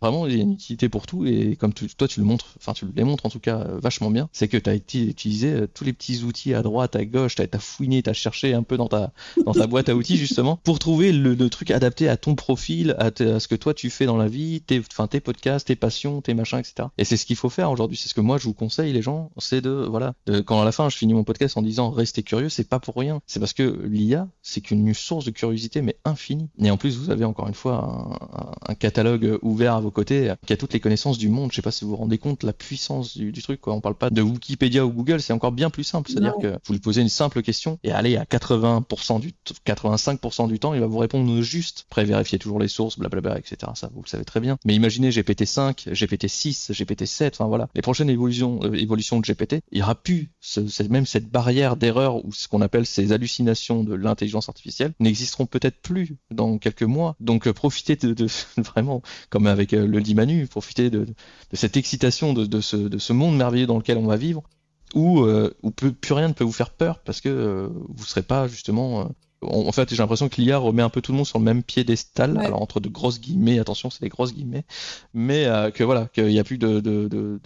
vraiment, 0.01 0.27
il 0.27 0.37
y 0.37 0.41
a 0.41 0.43
une 0.43 0.53
utilité 0.53 0.89
pour 0.89 1.07
tout. 1.07 1.25
Et 1.25 1.57
comme 1.57 1.73
toi, 1.73 2.09
tu 2.09 2.21
le 2.21 2.27
montres, 2.27 2.55
enfin, 2.59 2.73
tu 2.73 2.87
les 2.95 3.05
montres 3.05 3.27
en 3.27 3.31
tout 3.31 3.39
cas 3.39 3.61
euh, 3.61 3.79
vachement 3.81 4.11
bien, 4.11 4.29
c'est 4.33 4.49
que 4.49 4.57
tu 4.57 4.69
as 4.69 4.75
utilisé 4.75 5.53
euh, 5.53 5.69
tous 5.73 5.85
les 5.85 5.93
petits 5.93 6.25
outils 6.25 6.55
à 6.55 6.63
droite, 6.63 6.97
à 6.97 7.05
gauche, 7.05 7.37
tu 7.37 7.43
as, 7.43 7.59
fouiné, 7.59 8.03
tu 8.03 8.11
as 8.11 8.13
cherché 8.13 8.55
un 8.55 8.65
peu 8.65 8.77
dans 8.77 8.89
ta, 8.89 9.13
boîte 9.69 9.89
à 9.89 9.95
outils, 9.95 10.17
justement, 10.17 10.57
pour 10.65 10.79
trouver 10.79 11.13
le, 11.13 11.37
truc 11.49 11.71
adapté 11.71 12.09
à 12.09 12.17
ton 12.17 12.35
profil, 12.35 12.97
à, 12.99 13.11
ce 13.17 13.47
que 13.47 13.55
toi 13.55 13.75
tu 13.75 13.91
fais 13.91 14.07
dans 14.07 14.17
la 14.17 14.29
vie, 14.29 14.63
tes, 14.63 14.81
podcasts, 15.21 15.67
tes 15.67 15.77
passions, 15.77 16.21
tes 16.23 16.35
machins, 16.35 16.59
etc. 16.59 16.89
Et 16.99 17.05
c'est 17.05 17.17
ce 17.17 17.27
qu'il 17.27 17.37
faut 17.37 17.51
faire 17.51 17.71
aujourd'hui. 17.71 17.97
C'est 17.97 18.09
ce 18.09 18.15
que 18.15 18.21
moi, 18.21 18.39
je 18.39 18.45
vous 18.45 18.55
conseille, 18.55 18.93
les 18.93 19.03
gens, 19.03 19.31
c'est 19.39 19.61
de, 19.61 19.71
voilà, 19.71 20.15
quand 20.47 20.61
à 20.61 20.65
la 20.65 20.73
fin, 20.73 20.89
je 20.89 20.97
finis 20.97 21.15
mon 21.15 21.25
podcast 21.25 21.57
en 21.57 21.63
disant 21.63 21.91
restez 21.91 22.23
curieux, 22.23 22.49
c'est 22.49 22.69
pas 22.69 22.81
pour 22.81 22.97
rien. 22.97 23.21
C'est 23.27 23.41
parce 23.41 23.53
que 23.53 23.81
l'IA, 23.85 24.29
c'est 24.43 24.61
qu'une 24.61 24.93
source 24.95 25.25
de 25.25 25.31
curiosité, 25.31 25.83
mais 25.83 25.97
infinie. 26.05 26.49
Et 26.59 26.71
en 26.71 26.77
plus, 26.77 26.97
vous 26.97 27.11
avez 27.11 27.25
encore 27.25 27.49
une 27.49 27.55
fois 27.55 27.92
un, 28.69 28.75
catalogue 28.75 29.39
ouvert 29.43 29.75
à 29.75 29.81
vos 29.81 29.91
côtés 29.91 30.33
qui 30.47 30.53
a 30.53 30.57
toutes 30.57 30.73
les 30.73 30.81
connaissances 30.81 31.19
du 31.19 31.29
monde. 31.29 31.51
Je 31.51 31.57
sais 31.57 31.63
pas 31.63 31.71
si 31.71 31.85
vous 31.85 31.91
vous 31.91 31.97
rendez 31.97 32.19
compte 32.19 32.43
la 32.43 32.53
puissance 32.53 33.17
du, 33.17 33.33
truc. 33.43 33.61
Quoi. 33.61 33.75
On 33.75 33.81
parle 33.81 33.95
pas 33.95 34.11
de 34.11 34.23
Wikipédia 34.23 34.85
ou 34.85 34.91
Google, 34.91 35.21
c'est 35.21 35.33
encore 35.33 35.53
bien 35.53 35.71
plus 35.71 35.85
simple. 35.85 36.11
C'est-à-dire 36.11 36.35
que 36.41 36.59
vous 36.65 36.73
lui 36.73 36.81
posez 36.81 37.03
une 37.03 37.09
simple 37.09 37.43
question 37.43 37.79
et 37.85 37.93
allez 37.93 38.17
à 38.17 38.25
80% 38.25 39.21
du 39.21 39.33
85% 39.67 40.49
du 40.49 40.59
temps, 40.59 40.75
il 40.75 40.81
va 40.81 40.87
vous 40.87 40.99
répondre 40.99 41.43
juste. 41.43 41.87
Après, 41.91 42.05
vérifiez 42.05 42.39
toujours 42.39 42.59
les 42.59 42.69
sources, 42.69 42.99
blablabla, 42.99 43.39
etc. 43.39 43.73
Ça, 43.75 43.91
vous 43.95 44.03
le 44.03 44.09
savez 44.09 44.25
très 44.25 44.41
bien. 44.41 44.59
Mais 44.65 44.75
imaginez 44.75 45.11
GPT-5, 45.11 45.93
GPT-6, 45.93 46.73
GPT-7, 46.73 47.31
enfin 47.35 47.47
voilà. 47.47 47.69
Les 47.75 47.83
prochaines 47.83 48.11
évolutions, 48.11 48.61
euh, 48.63 48.75
évolutions 48.75 49.21
de 49.21 49.25
GPT, 49.25 49.61
il 49.71 49.79
y 49.79 49.83
aura 49.83 49.95
plus 49.95 50.31
ce, 50.41 50.61
même 50.89 51.07
cette 51.07 51.31
barrière 51.31 51.77
d'erreur 51.77 52.25
ou 52.25 52.33
ce 52.33 52.49
qu'on 52.49 52.61
appelle 52.61 52.87
ces 52.87 53.13
hallucinations 53.13 53.85
de 53.85 53.95
l'intelligence 53.95 54.49
artificielle 54.49 54.93
n'existeront 55.01 55.47
peut-être 55.47 55.81
plus 55.81 56.17
dans 56.31 56.59
quelques 56.59 56.83
mois. 56.83 57.17
Donc 57.21 57.47
euh, 57.47 57.53
profitez 57.83 58.15
de, 58.15 58.27
vraiment, 58.63 59.03
comme 59.31 59.47
avec 59.47 59.73
euh, 59.73 59.87
le 59.87 60.01
dit 60.01 60.15
Manu, 60.15 60.47
profiter 60.47 60.91
de, 60.91 61.07
cette 61.53 61.77
excitation 61.77 62.33
de, 62.33 62.61
ce, 62.61 63.13
monde 63.13 63.37
merveilleux 63.37 63.67
dans 63.67 63.79
lequel 63.79 63.99
on 63.99 64.07
va 64.07 64.17
vivre, 64.17 64.43
où, 64.95 65.23
euh, 65.23 65.55
plus 65.77 66.15
rien 66.15 66.29
ne 66.29 66.35
peut 66.35 66.45
vous 66.45 66.53
faire 66.53 66.71
peur 66.71 67.01
parce 67.01 67.21
que 67.21 67.29
euh, 67.29 67.69
vous 67.89 68.05
ne 68.05 68.09
serez 68.09 68.23
pas 68.23 68.47
justement 68.47 69.11
en 69.43 69.73
fait, 69.73 69.91
j'ai 69.91 69.97
l'impression 69.97 70.29
que 70.29 70.41
l'IA 70.41 70.59
remet 70.59 70.83
un 70.83 70.89
peu 70.89 71.01
tout 71.01 71.13
le 71.13 71.17
monde 71.17 71.27
sur 71.27 71.39
le 71.39 71.45
même 71.45 71.63
piédestal, 71.63 72.39
alors 72.39 72.63
entre 72.63 72.81
de 72.81 72.89
grosses 72.89 73.21
guillemets, 73.21 73.59
attention, 73.59 73.91
c'est 73.91 74.01
des 74.01 74.09
grosses 74.09 74.35
guillemets, 74.35 74.65
mais 75.15 75.47
que 75.75 75.83
voilà, 75.85 76.07
qu'il 76.13 76.29
n'y 76.29 76.39
a 76.39 76.45
plus 76.45 76.59
de, 76.59 76.81
de, 76.81 77.39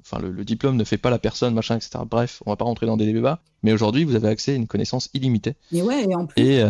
enfin, 0.00 0.18
le, 0.20 0.44
diplôme 0.44 0.76
ne 0.76 0.84
fait 0.84 0.98
pas 0.98 1.10
la 1.10 1.18
personne, 1.18 1.54
machin, 1.54 1.76
etc. 1.76 2.00
Bref, 2.08 2.42
on 2.46 2.50
va 2.50 2.56
pas 2.56 2.64
rentrer 2.64 2.86
dans 2.86 2.96
des 2.96 3.12
débats, 3.12 3.40
mais 3.62 3.72
aujourd'hui, 3.72 4.04
vous 4.04 4.14
avez 4.14 4.28
accès 4.28 4.52
à 4.52 4.54
une 4.54 4.66
connaissance 4.66 5.10
illimitée. 5.14 5.54
Et 5.72 5.82
ouais, 5.82 6.04
et 6.04 6.14
en 6.14 6.26
plus, 6.26 6.42
et, 6.42 6.64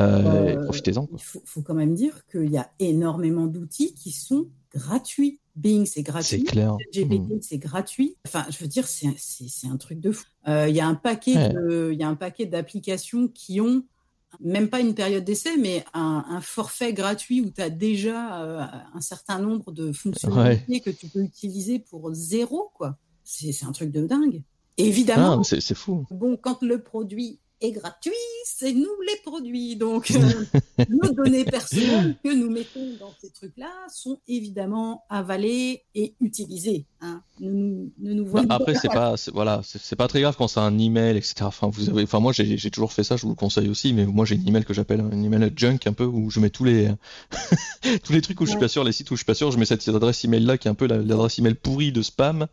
profitez-en. 0.64 1.08
Il 1.12 1.22
faut, 1.22 1.62
quand 1.62 1.74
même 1.74 1.94
dire 1.94 2.26
qu'il 2.30 2.50
y 2.50 2.58
a 2.58 2.70
énormément 2.78 3.46
d'outils 3.46 3.94
qui 3.94 4.12
sont 4.12 4.46
gratuits. 4.72 5.40
Bing, 5.56 5.86
c'est 5.86 6.02
gratuit. 6.02 6.38
C'est 6.38 6.44
clair. 6.44 6.76
GPT, 6.92 7.30
hmm. 7.30 7.38
c'est 7.40 7.58
gratuit. 7.58 8.16
Enfin, 8.24 8.46
je 8.48 8.58
veux 8.58 8.68
dire, 8.68 8.86
c'est 8.86 9.66
un 9.66 9.76
truc 9.76 9.98
de 9.98 10.12
fou. 10.12 10.24
Il 10.46 10.70
y 10.70 10.80
a 10.80 10.86
un 10.86 10.94
paquet 10.94 11.32
il 11.32 11.98
y 11.98 12.04
a 12.04 12.08
un 12.08 12.14
paquet 12.14 12.46
d'applications 12.46 13.26
qui 13.26 13.60
ont 13.60 13.82
même 14.40 14.68
pas 14.68 14.80
une 14.80 14.94
période 14.94 15.24
d'essai, 15.24 15.56
mais 15.56 15.84
un, 15.94 16.40
forfait 16.40 16.92
gratuit 16.92 17.40
où 17.40 17.50
tu 17.50 17.60
as 17.60 17.70
déjà 17.70 18.42
euh, 18.42 18.66
un 18.94 19.00
certain 19.00 19.38
nombre 19.38 19.72
de 19.72 19.92
fonctionnalités 19.92 20.80
que 20.80 20.90
tu 20.90 21.08
peux 21.08 21.22
utiliser 21.22 21.78
pour 21.78 22.12
zéro, 22.12 22.70
quoi. 22.74 22.96
C'est 23.24 23.64
un 23.64 23.72
truc 23.72 23.90
de 23.90 24.06
dingue. 24.06 24.42
évidemment, 24.78 25.42
ah, 25.42 25.44
c'est 25.60 25.74
fou. 25.74 26.06
Bon, 26.10 26.36
quand 26.36 26.62
le 26.62 26.82
produit 26.82 27.40
est 27.60 27.72
gratuit, 27.72 28.12
c'est 28.44 28.72
nous 28.72 29.00
les 29.06 29.16
produits. 29.24 29.76
Donc, 29.76 30.10
euh, 30.10 30.44
nos 30.88 31.12
données 31.12 31.44
personnelles 31.44 32.16
que 32.22 32.32
nous 32.32 32.50
mettons 32.50 32.94
dans 33.00 33.12
ces 33.20 33.30
trucs-là 33.30 33.70
sont 33.92 34.18
évidemment 34.28 35.04
avalées 35.08 35.82
et 35.94 36.14
utilisées. 36.20 36.86
Hein. 37.00 37.22
Ne, 37.40 37.86
nous, 37.98 38.24
bah, 38.24 38.42
après, 38.48 38.74
c'est 38.74 38.88
pas, 38.88 39.14
voilà, 39.32 39.60
c'est 39.64 39.96
pas 39.96 40.08
très 40.08 40.20
grave 40.20 40.34
quand 40.36 40.48
c'est 40.48 40.60
un 40.60 40.76
email, 40.78 41.16
etc. 41.16 41.34
Enfin, 41.42 41.68
vous 41.68 41.88
avez, 41.90 42.02
enfin, 42.02 42.20
moi, 42.20 42.32
j'ai 42.32 42.70
toujours 42.70 42.92
fait 42.92 43.04
ça, 43.04 43.16
je 43.16 43.22
vous 43.22 43.30
le 43.30 43.34
conseille 43.34 43.68
aussi, 43.68 43.92
mais 43.92 44.06
moi, 44.06 44.24
j'ai 44.24 44.34
une 44.34 44.46
email 44.48 44.64
que 44.64 44.74
j'appelle 44.74 45.00
un 45.00 45.22
email 45.22 45.52
junk 45.56 45.78
un 45.86 45.92
peu 45.92 46.04
où 46.04 46.30
je 46.30 46.40
mets 46.40 46.50
tous 46.50 46.64
les, 46.64 46.88
tous 48.04 48.12
les 48.12 48.20
trucs 48.20 48.40
où 48.40 48.46
je 48.46 48.50
suis 48.50 48.60
pas 48.60 48.68
sûr, 48.68 48.84
les 48.84 48.92
sites 48.92 49.10
où 49.10 49.14
je 49.14 49.18
suis 49.18 49.26
pas 49.26 49.34
sûr, 49.34 49.50
je 49.50 49.58
mets 49.58 49.64
cette 49.64 49.86
adresse 49.88 50.24
email 50.24 50.44
là 50.44 50.58
qui 50.58 50.68
est 50.68 50.70
un 50.70 50.74
peu 50.74 50.86
l'adresse 50.86 51.38
email 51.38 51.54
pourrie 51.54 51.92
de 51.92 52.02
spam. 52.02 52.46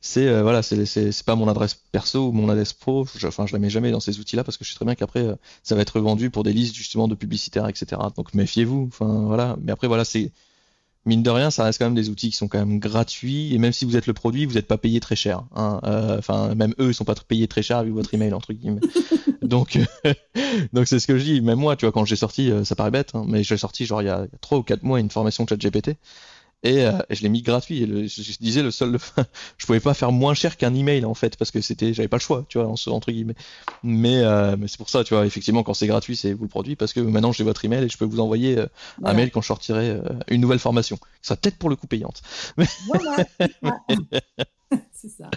C'est, 0.00 0.26
euh, 0.26 0.42
voilà, 0.42 0.62
c'est 0.62 1.22
pas 1.24 1.36
mon 1.36 1.48
adresse 1.48 1.74
perso 1.74 2.28
ou 2.28 2.32
mon 2.32 2.48
adresse 2.48 2.72
pro. 2.72 3.06
enfin, 3.24 3.46
je 3.46 3.52
la 3.52 3.58
mets 3.58 3.70
jamais 3.70 3.90
dans 3.90 4.00
ces 4.00 4.18
outils-là 4.18 4.44
parce 4.52 4.58
que 4.58 4.64
je 4.64 4.70
sais 4.70 4.76
très 4.76 4.84
bien 4.84 4.94
qu'après, 4.94 5.20
euh, 5.20 5.34
ça 5.62 5.74
va 5.74 5.82
être 5.82 6.00
vendu 6.00 6.30
pour 6.30 6.44
des 6.44 6.52
listes 6.52 6.74
justement 6.74 7.08
de 7.08 7.14
publicitaires, 7.14 7.68
etc. 7.68 8.00
Donc 8.16 8.34
méfiez-vous. 8.34 8.88
Enfin 8.88 9.24
voilà. 9.26 9.56
Mais 9.60 9.72
après 9.72 9.88
voilà, 9.88 10.04
c'est 10.04 10.32
mine 11.04 11.22
de 11.22 11.30
rien, 11.30 11.50
ça 11.50 11.64
reste 11.64 11.78
quand 11.78 11.86
même 11.86 11.94
des 11.94 12.10
outils 12.10 12.30
qui 12.30 12.36
sont 12.36 12.48
quand 12.48 12.58
même 12.58 12.78
gratuits. 12.78 13.54
Et 13.54 13.58
même 13.58 13.72
si 13.72 13.84
vous 13.84 13.96
êtes 13.96 14.06
le 14.06 14.12
produit, 14.12 14.44
vous 14.44 14.54
n'êtes 14.54 14.68
pas 14.68 14.78
payé 14.78 15.00
très 15.00 15.16
cher. 15.16 15.44
Hein. 15.54 15.80
Euh, 15.84 16.18
enfin, 16.18 16.54
même 16.54 16.74
eux, 16.78 16.90
ils 16.90 16.94
sont 16.94 17.04
pas 17.04 17.14
payés 17.14 17.48
très 17.48 17.62
cher 17.62 17.78
avec 17.78 17.92
votre 17.92 18.12
email 18.14 18.32
entre 18.34 18.52
guillemets. 18.52 18.80
donc, 19.42 19.78
donc 20.72 20.86
c'est 20.86 21.00
ce 21.00 21.06
que 21.06 21.18
je 21.18 21.24
dis. 21.24 21.40
Même 21.40 21.58
moi, 21.58 21.76
tu 21.76 21.86
vois, 21.86 21.92
quand 21.92 22.04
j'ai 22.04 22.16
sorti, 22.16 22.50
euh, 22.50 22.64
ça 22.64 22.76
paraît 22.76 22.90
bête, 22.90 23.12
hein, 23.14 23.24
mais 23.26 23.42
j'ai 23.42 23.56
sorti 23.56 23.86
genre 23.86 24.02
il 24.02 24.06
y 24.06 24.10
a 24.10 24.26
trois 24.40 24.58
ou 24.58 24.62
quatre 24.62 24.82
mois 24.82 25.00
une 25.00 25.10
formation 25.10 25.46
ChatGPT 25.46 25.96
et, 26.62 26.84
euh, 26.86 26.92
je 27.10 27.22
l'ai 27.22 27.28
mis 27.28 27.42
gratuit. 27.42 27.82
Et 27.82 28.08
je, 28.08 28.38
disais 28.38 28.62
le 28.62 28.70
seul, 28.70 28.98
je 29.58 29.66
pouvais 29.66 29.80
pas 29.80 29.94
faire 29.94 30.12
moins 30.12 30.34
cher 30.34 30.56
qu'un 30.56 30.74
email 30.74 31.04
en 31.04 31.14
fait 31.14 31.36
parce 31.36 31.50
que 31.50 31.60
c'était, 31.60 31.92
j'avais 31.92 32.08
pas 32.08 32.16
le 32.16 32.22
choix, 32.22 32.44
tu 32.48 32.58
vois, 32.58 32.68
entre 32.68 33.10
guillemets. 33.10 33.34
Mais, 33.82 34.22
euh, 34.22 34.56
mais 34.58 34.68
c'est 34.68 34.78
pour 34.78 34.90
ça, 34.90 35.04
tu 35.04 35.14
vois, 35.14 35.26
effectivement, 35.26 35.62
quand 35.62 35.74
c'est 35.74 35.86
gratuit, 35.86 36.16
c'est 36.16 36.32
vous 36.32 36.44
le 36.44 36.48
produit 36.48 36.76
parce 36.76 36.92
que 36.92 37.00
maintenant 37.00 37.32
j'ai 37.32 37.44
votre 37.44 37.64
email 37.64 37.84
et 37.84 37.88
je 37.88 37.98
peux 37.98 38.04
vous 38.04 38.20
envoyer 38.20 38.58
euh, 38.58 38.66
un 39.04 39.12
mail 39.14 39.30
quand 39.30 39.40
je 39.40 39.48
sortirai 39.48 39.90
euh, 39.90 40.02
une 40.28 40.40
nouvelle 40.40 40.58
formation. 40.58 40.98
Ça 41.20 41.36
peut-être 41.36 41.58
pour 41.58 41.70
le 41.70 41.76
coup 41.76 41.86
payante. 41.86 42.22
Mais... 42.56 42.66
Voilà. 42.86 43.16
ça. 44.92 45.30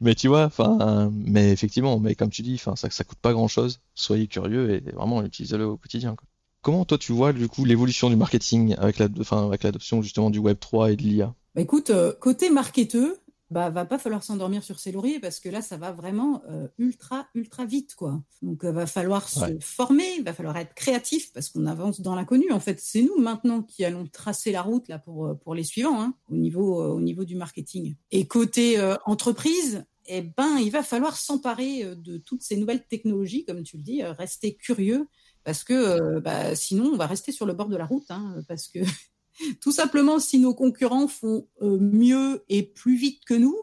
Mais 0.00 0.14
tu 0.14 0.28
vois, 0.28 0.44
enfin, 0.44 1.10
mais 1.12 1.52
effectivement, 1.52 2.00
mais 2.00 2.14
comme 2.14 2.30
tu 2.30 2.42
dis, 2.42 2.54
enfin, 2.54 2.74
ça, 2.74 2.88
ça 2.90 3.04
coûte 3.04 3.18
pas 3.18 3.32
grand 3.32 3.48
chose. 3.48 3.80
Soyez 3.94 4.26
curieux 4.26 4.74
et 4.74 4.80
vraiment 4.92 5.22
utilisez-le 5.22 5.66
au 5.66 5.76
quotidien. 5.76 6.16
Quoi. 6.16 6.26
Comment 6.62 6.84
toi 6.84 6.98
tu 6.98 7.12
vois 7.12 7.32
du 7.32 7.48
coup 7.48 7.64
l'évolution 7.64 8.10
du 8.10 8.16
marketing 8.16 8.74
avec 8.76 8.98
la, 8.98 9.08
enfin, 9.18 9.46
avec 9.46 9.62
l'adoption 9.62 10.02
justement 10.02 10.30
du 10.30 10.38
Web 10.38 10.58
3 10.60 10.92
et 10.92 10.96
de 10.96 11.02
l'IA 11.02 11.34
bah, 11.54 11.62
Écoute, 11.62 11.88
euh, 11.90 12.12
côté 12.20 12.50
marketeux, 12.50 13.16
bah 13.50 13.70
va 13.70 13.84
pas 13.84 13.98
falloir 13.98 14.22
s'endormir 14.22 14.62
sur 14.62 14.78
ses 14.78 14.92
lauriers 14.92 15.18
parce 15.18 15.40
que 15.40 15.48
là 15.48 15.60
ça 15.60 15.76
va 15.76 15.90
vraiment 15.90 16.42
euh, 16.48 16.68
ultra 16.78 17.26
ultra 17.34 17.64
vite 17.64 17.94
quoi. 17.96 18.22
Donc 18.42 18.62
euh, 18.62 18.70
va 18.70 18.86
falloir 18.86 19.28
se 19.28 19.58
former, 19.60 20.16
il 20.18 20.22
va 20.22 20.34
falloir 20.34 20.56
être 20.58 20.74
créatif 20.74 21.32
parce 21.32 21.48
qu'on 21.48 21.66
avance 21.66 22.00
dans 22.02 22.14
l'inconnu. 22.14 22.52
En 22.52 22.60
fait, 22.60 22.78
c'est 22.78 23.02
nous 23.02 23.18
maintenant 23.18 23.62
qui 23.62 23.84
allons 23.84 24.06
tracer 24.06 24.52
la 24.52 24.62
route 24.62 24.86
là 24.88 24.98
pour 24.98 25.36
pour 25.42 25.54
les 25.54 25.64
suivants 25.64 26.00
hein, 26.00 26.14
au 26.30 26.36
niveau 26.36 26.80
au 26.92 27.00
niveau 27.00 27.24
du 27.24 27.36
marketing. 27.36 27.96
Et 28.10 28.28
côté 28.28 28.78
entreprise, 29.06 29.84
eh 30.06 30.20
ben 30.20 30.58
il 30.58 30.70
va 30.70 30.82
falloir 30.82 31.16
s'emparer 31.16 31.96
de 31.96 32.18
toutes 32.18 32.42
ces 32.42 32.56
nouvelles 32.58 32.86
technologies 32.86 33.46
comme 33.46 33.62
tu 33.62 33.78
le 33.78 33.82
dis, 33.82 34.04
rester 34.04 34.54
curieux 34.54 35.08
parce 35.44 35.64
que 35.64 35.72
euh, 35.72 36.20
bah, 36.20 36.54
sinon 36.54 36.90
on 36.92 36.96
va 36.96 37.06
rester 37.06 37.32
sur 37.32 37.46
le 37.46 37.52
bord 37.52 37.68
de 37.68 37.76
la 37.76 37.86
route, 37.86 38.10
hein, 38.10 38.36
parce 38.48 38.68
que 38.68 38.80
tout 39.60 39.72
simplement 39.72 40.18
si 40.18 40.38
nos 40.38 40.54
concurrents 40.54 41.08
font 41.08 41.46
euh, 41.62 41.78
mieux 41.78 42.44
et 42.48 42.62
plus 42.62 42.96
vite 42.96 43.24
que 43.24 43.34
nous, 43.34 43.56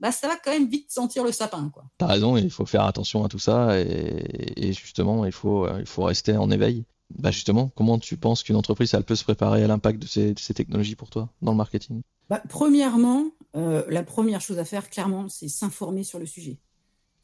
bah, 0.00 0.12
ça 0.12 0.28
va 0.28 0.36
quand 0.36 0.52
même 0.52 0.68
vite 0.68 0.90
sentir 0.90 1.24
le 1.24 1.32
sapin. 1.32 1.70
T'as 1.98 2.06
raison, 2.06 2.36
il 2.36 2.50
faut 2.50 2.66
faire 2.66 2.84
attention 2.84 3.24
à 3.24 3.28
tout 3.28 3.38
ça 3.38 3.78
et, 3.78 4.72
justement 4.72 5.24
il 5.24 5.32
faut, 5.32 5.66
euh, 5.66 5.78
il 5.80 5.86
faut 5.86 6.04
rester 6.04 6.36
en 6.36 6.50
éveil. 6.50 6.84
Bah 7.10 7.30
justement, 7.30 7.70
comment 7.74 7.98
tu 7.98 8.18
penses 8.18 8.42
qu'une 8.42 8.56
entreprise 8.56 8.92
elle 8.92 9.02
peut 9.02 9.16
se 9.16 9.24
préparer 9.24 9.64
à 9.64 9.66
l'impact 9.66 10.02
de 10.02 10.06
ces, 10.06 10.34
technologies 10.34 10.94
pour 10.94 11.08
toi 11.08 11.30
dans 11.40 11.52
le 11.52 11.56
marketing? 11.56 12.02
Bah, 12.28 12.42
Premièrement, 12.50 13.30
la 13.54 14.02
première 14.02 14.42
chose 14.42 14.58
à 14.58 14.66
faire 14.66 14.90
clairement, 14.90 15.30
c'est 15.30 15.48
s'informer 15.48 16.04
sur 16.04 16.18
le 16.18 16.26
sujet, 16.26 16.58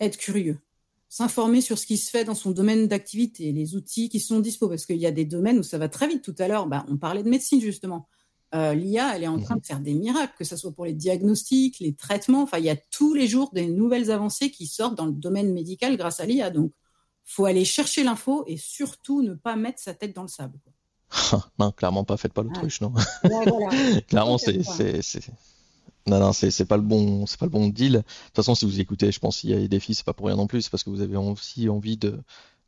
être 0.00 0.16
curieux 0.16 0.58
s'informer 1.14 1.60
sur 1.60 1.78
ce 1.78 1.86
qui 1.86 1.96
se 1.96 2.10
fait 2.10 2.24
dans 2.24 2.34
son 2.34 2.50
domaine 2.50 2.88
d'activité, 2.88 3.52
les 3.52 3.76
outils 3.76 4.08
qui 4.08 4.18
sont 4.18 4.40
dispo, 4.40 4.68
parce 4.68 4.84
qu'il 4.84 4.96
y 4.96 5.06
a 5.06 5.12
des 5.12 5.24
domaines 5.24 5.60
où 5.60 5.62
ça 5.62 5.78
va 5.78 5.88
très 5.88 6.08
vite. 6.08 6.22
Tout 6.22 6.34
à 6.40 6.48
l'heure, 6.48 6.66
bah, 6.66 6.84
on 6.88 6.96
parlait 6.96 7.22
de 7.22 7.28
médecine 7.28 7.60
justement. 7.60 8.08
Euh, 8.52 8.74
L'IA, 8.74 9.14
elle 9.14 9.22
est 9.22 9.28
en 9.28 9.38
train 9.38 9.54
de 9.54 9.64
faire 9.64 9.78
des 9.78 9.94
miracles, 9.94 10.34
que 10.36 10.44
ce 10.44 10.56
soit 10.56 10.72
pour 10.72 10.84
les 10.84 10.92
diagnostics, 10.92 11.78
les 11.78 11.94
traitements. 11.94 12.42
Enfin, 12.42 12.58
il 12.58 12.64
y 12.64 12.70
a 12.70 12.74
tous 12.74 13.14
les 13.14 13.28
jours 13.28 13.50
des 13.52 13.68
nouvelles 13.68 14.10
avancées 14.10 14.50
qui 14.50 14.66
sortent 14.66 14.96
dans 14.96 15.06
le 15.06 15.12
domaine 15.12 15.52
médical 15.52 15.96
grâce 15.96 16.18
à 16.18 16.26
l'IA. 16.26 16.50
Donc, 16.50 16.72
faut 17.24 17.44
aller 17.44 17.64
chercher 17.64 18.02
l'info 18.02 18.42
et 18.48 18.56
surtout 18.56 19.22
ne 19.22 19.34
pas 19.34 19.54
mettre 19.54 19.80
sa 19.80 19.94
tête 19.94 20.16
dans 20.16 20.22
le 20.22 20.28
sable. 20.28 20.58
non, 21.60 21.70
clairement 21.70 22.02
pas, 22.02 22.16
faites 22.16 22.32
pas 22.32 22.42
l'autruche, 22.42 22.80
non. 22.80 22.92
clairement, 24.08 24.36
c'est 24.36 24.58
non, 26.06 26.20
non, 26.20 26.32
c'est 26.32 26.66
pas 26.66 26.76
le 26.76 26.82
bon, 26.82 27.26
c'est 27.26 27.38
pas 27.38 27.46
le 27.46 27.50
bon 27.50 27.68
deal. 27.68 27.92
De 27.92 27.98
toute 27.98 28.36
façon, 28.36 28.54
si 28.54 28.66
vous 28.66 28.80
écoutez, 28.80 29.10
je 29.10 29.18
pense 29.18 29.40
qu'il 29.40 29.50
y 29.50 29.54
a 29.54 29.56
des 29.58 29.68
défis, 29.68 29.94
c'est 29.94 30.04
pas 30.04 30.12
pour 30.12 30.26
rien 30.26 30.36
non 30.36 30.46
plus, 30.46 30.62
c'est 30.62 30.70
parce 30.70 30.84
que 30.84 30.90
vous 30.90 31.00
avez 31.00 31.16
aussi 31.16 31.68
envie 31.68 31.96
de, 31.96 32.20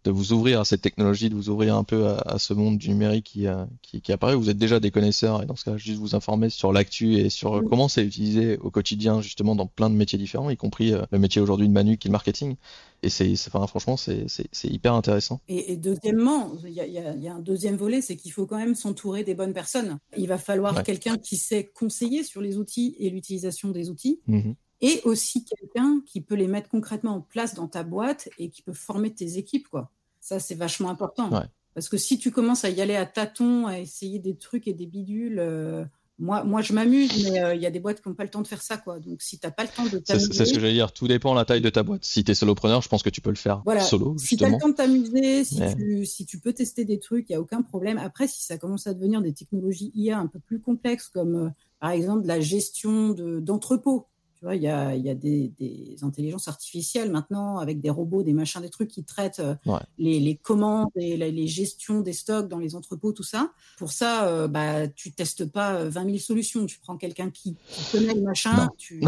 de 0.07 0.13
vous 0.13 0.33
ouvrir 0.33 0.61
à 0.61 0.65
cette 0.65 0.83
technologie, 0.83 1.29
de 1.29 1.35
vous 1.35 1.51
ouvrir 1.51 1.77
un 1.77 1.83
peu 1.83 2.07
à, 2.07 2.39
ce 2.39 2.55
monde 2.55 2.79
du 2.79 2.91
numérique 2.91 3.25
qui, 3.25 3.47
euh, 3.49 3.65
qui, 3.83 4.01
qui, 4.01 4.13
apparaît. 4.13 4.37
Vous 4.37 4.51
êtes 4.51 4.57
déjà 4.57 4.79
des 4.79 4.93
connaisseurs 4.93 5.43
et 5.43 5.47
dans 5.47 5.57
ce 5.57 5.65
cas, 5.65 5.77
juste 5.77 5.99
vous 5.99 6.15
informer 6.15 6.49
sur 6.49 6.73
l'actu 6.73 7.15
et 7.15 7.29
sur 7.29 7.63
comment 7.69 7.89
c'est 7.89 8.05
utilisé 8.05 8.57
au 8.59 8.71
quotidien, 8.71 9.21
justement, 9.21 9.57
dans 9.57 9.67
plein 9.67 9.91
de 9.91 9.97
métiers 9.97 10.19
différents, 10.19 10.49
y 10.49 10.57
compris 10.57 10.93
euh, 10.93 11.03
le 11.11 11.19
métier 11.19 11.43
aujourd'hui 11.43 11.67
de 11.67 11.73
Manu 11.73 11.99
qui 11.99 12.07
est 12.07 12.11
le 12.11 12.13
marketing. 12.13 12.55
Et 13.03 13.09
c'est, 13.09 13.33
enfin, 13.49 13.67
franchement, 13.67 13.97
c'est 13.97 14.47
hyper 14.65 14.95
intéressant. 14.95 15.41
Et, 15.49 15.77
deuxièmement, 15.77 16.53
il 16.65 16.73
y 16.73 16.81
a, 16.81 16.87
y 16.87 17.29
a, 17.29 17.35
un 17.35 17.41
deuxième 17.41 17.77
volet, 17.77 18.01
c'est 18.01 18.17
qu'il 18.17 18.33
faut 18.33 18.47
quand 18.47 18.57
même 18.57 18.75
s'entourer 18.75 19.25
des 19.25 19.35
bonnes 19.35 19.53
personnes. 19.53 19.99
Il 20.17 20.29
va 20.29 20.39
falloir 20.39 20.83
quelqu'un 20.83 21.17
qui 21.19 21.37
sait 21.37 21.71
conseiller 21.75 22.23
sur 22.23 22.41
les 22.41 22.57
outils 22.57 22.97
et 22.99 23.11
l'utilisation 23.11 23.71
des 23.71 23.91
outils. 23.91 24.21
Mmh 24.29 24.53
et 24.81 25.01
aussi 25.05 25.45
quelqu'un 25.45 26.01
qui 26.07 26.21
peut 26.21 26.35
les 26.35 26.49
mettre 26.49 26.69
concrètement 26.69 27.17
en 27.17 27.21
place 27.21 27.55
dans 27.55 27.69
ta 27.69 27.83
boîte 27.83 28.29
et 28.39 28.51
qui 28.51 28.63
peut 28.63 28.73
former 28.73 29.13
tes 29.13 29.39
équipes, 29.39 29.69
quoi. 29.69 29.91
Ça, 30.27 30.41
c'est 30.41 30.57
vachement 30.57 30.91
important. 30.91 31.31
Parce 31.75 31.89
que 31.89 31.97
si 31.97 32.19
tu 32.19 32.33
commences 32.33 32.65
à 32.65 32.71
y 32.71 32.81
aller 32.81 32.97
à 32.97 33.07
tâtons, 33.07 33.69
à 33.69 33.79
essayer 33.79 34.19
des 34.19 34.35
trucs 34.35 34.67
et 34.67 34.73
des 34.73 34.87
bidules, 34.87 35.39
euh, 35.39 35.85
moi, 36.19 36.43
moi, 36.43 36.63
je 36.63 36.73
m'amuse, 36.73 37.31
mais 37.31 37.41
euh, 37.41 37.55
il 37.55 37.63
y 37.63 37.67
a 37.67 37.71
des 37.71 37.79
boîtes 37.79 38.03
qui 38.03 38.09
n'ont 38.09 38.17
pas 38.17 38.25
le 38.25 38.31
temps 38.31 38.43
de 38.43 38.49
faire 38.49 38.61
ça, 38.61 38.77
quoi. 38.77 38.99
Donc, 38.99 39.23
si 39.23 39.39
tu 39.39 39.47
n'as 39.47 39.53
pas 39.53 39.63
le 39.63 39.69
temps 39.69 39.85
de 39.85 39.99
t'amuser. 39.99 40.33
C'est 40.33 40.47
ce 40.47 40.53
que 40.53 40.59
j'allais 40.59 40.73
dire. 40.73 40.91
Tout 40.91 41.07
dépend 41.07 41.31
de 41.31 41.39
la 41.39 41.45
taille 41.45 41.61
de 41.61 41.71
ta 41.71 41.85
boîte. 41.85 42.05
Si 42.05 42.25
tu 42.25 42.33
es 42.33 42.35
solopreneur, 42.35 42.83
je 42.83 42.89
pense 42.89 43.05
que 43.05 43.11
tu 43.11 43.21
peux 43.21 43.31
le 43.31 43.37
faire 43.37 43.63
solo. 43.83 44.17
Si 44.19 44.37
tu 44.37 44.45
as 44.45 44.49
le 44.49 44.59
temps 44.59 44.71
de 44.71 44.75
t'amuser, 44.75 45.45
si, 45.45 45.61
tu, 45.77 46.05
si 46.07 46.27
tu 46.27 46.41
peux 46.41 46.53
tester 46.53 46.85
des 46.85 46.99
trucs, 46.99 47.29
il 47.29 47.33
n'y 47.33 47.37
a 47.37 47.41
aucun 47.41 47.63
problème. 47.63 47.99
Après, 47.99 48.27
si 48.27 48.43
ça 48.43 48.59
commence 48.59 48.89
à 48.89 48.95
devenir 48.95 49.23
des 49.23 49.33
technologies 49.33 49.93
IA 49.95 50.19
un 50.19 50.27
peu 50.27 50.41
plus 50.41 50.59
complexes, 50.59 51.07
comme 51.07 51.37
euh, 51.37 51.51
par 51.79 51.91
exemple 51.91 52.27
la 52.27 52.41
gestion 52.41 53.11
d'entrepôts, 53.11 54.09
tu 54.39 54.45
vois, 54.45 54.55
il 54.55 54.63
y 54.63 54.69
a, 54.69 54.95
y 54.95 55.09
a 55.09 55.15
des, 55.15 55.51
des, 55.59 55.97
intelligences 56.03 56.47
artificielles 56.47 57.11
maintenant 57.11 57.59
avec 57.59 57.81
des 57.81 57.89
robots, 57.89 58.23
des 58.23 58.35
machins, 58.35 58.61
des 58.61 58.69
trucs 58.69 58.91
qui 58.91 59.03
traitent 59.03 59.41
euh, 59.41 59.55
les, 59.99 60.21
les, 60.21 60.37
commandes 60.37 60.91
et 60.95 61.17
les, 61.17 61.47
gestions 61.47 62.01
des 62.01 62.13
stocks 62.13 62.49
dans 62.49 62.59
les 62.59 62.75
entrepôts, 62.75 63.13
tout 63.13 63.23
ça. 63.23 63.53
Pour 63.79 63.93
ça, 63.93 64.29
euh, 64.29 64.47
bah, 64.47 64.89
tu 64.89 65.13
testes 65.13 65.47
pas 65.47 65.85
20 65.85 66.03
euh, 66.03 66.05
000 66.05 66.19
solutions. 66.19 66.67
Tu 66.67 66.79
prends 66.79 66.99
quelqu'un 66.99 67.31
qui, 67.31 67.57
connaît 67.93 68.15
le 68.15 68.21
machin. 68.21 68.69
Tu... 68.77 69.01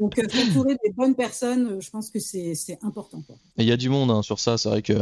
Donc, 0.00 0.18
euh, 0.18 0.26
s'entourer 0.28 0.76
des 0.82 0.90
bonnes 0.90 1.14
personnes, 1.14 1.80
je 1.80 1.90
pense 1.90 2.10
que 2.10 2.18
c'est 2.18 2.78
important. 2.82 3.22
Il 3.58 3.66
y 3.66 3.72
a 3.72 3.76
du 3.76 3.90
monde 3.90 4.10
hein, 4.10 4.22
sur 4.22 4.40
ça. 4.40 4.56
C'est 4.56 4.68
vrai 4.70 4.82
que 4.82 4.94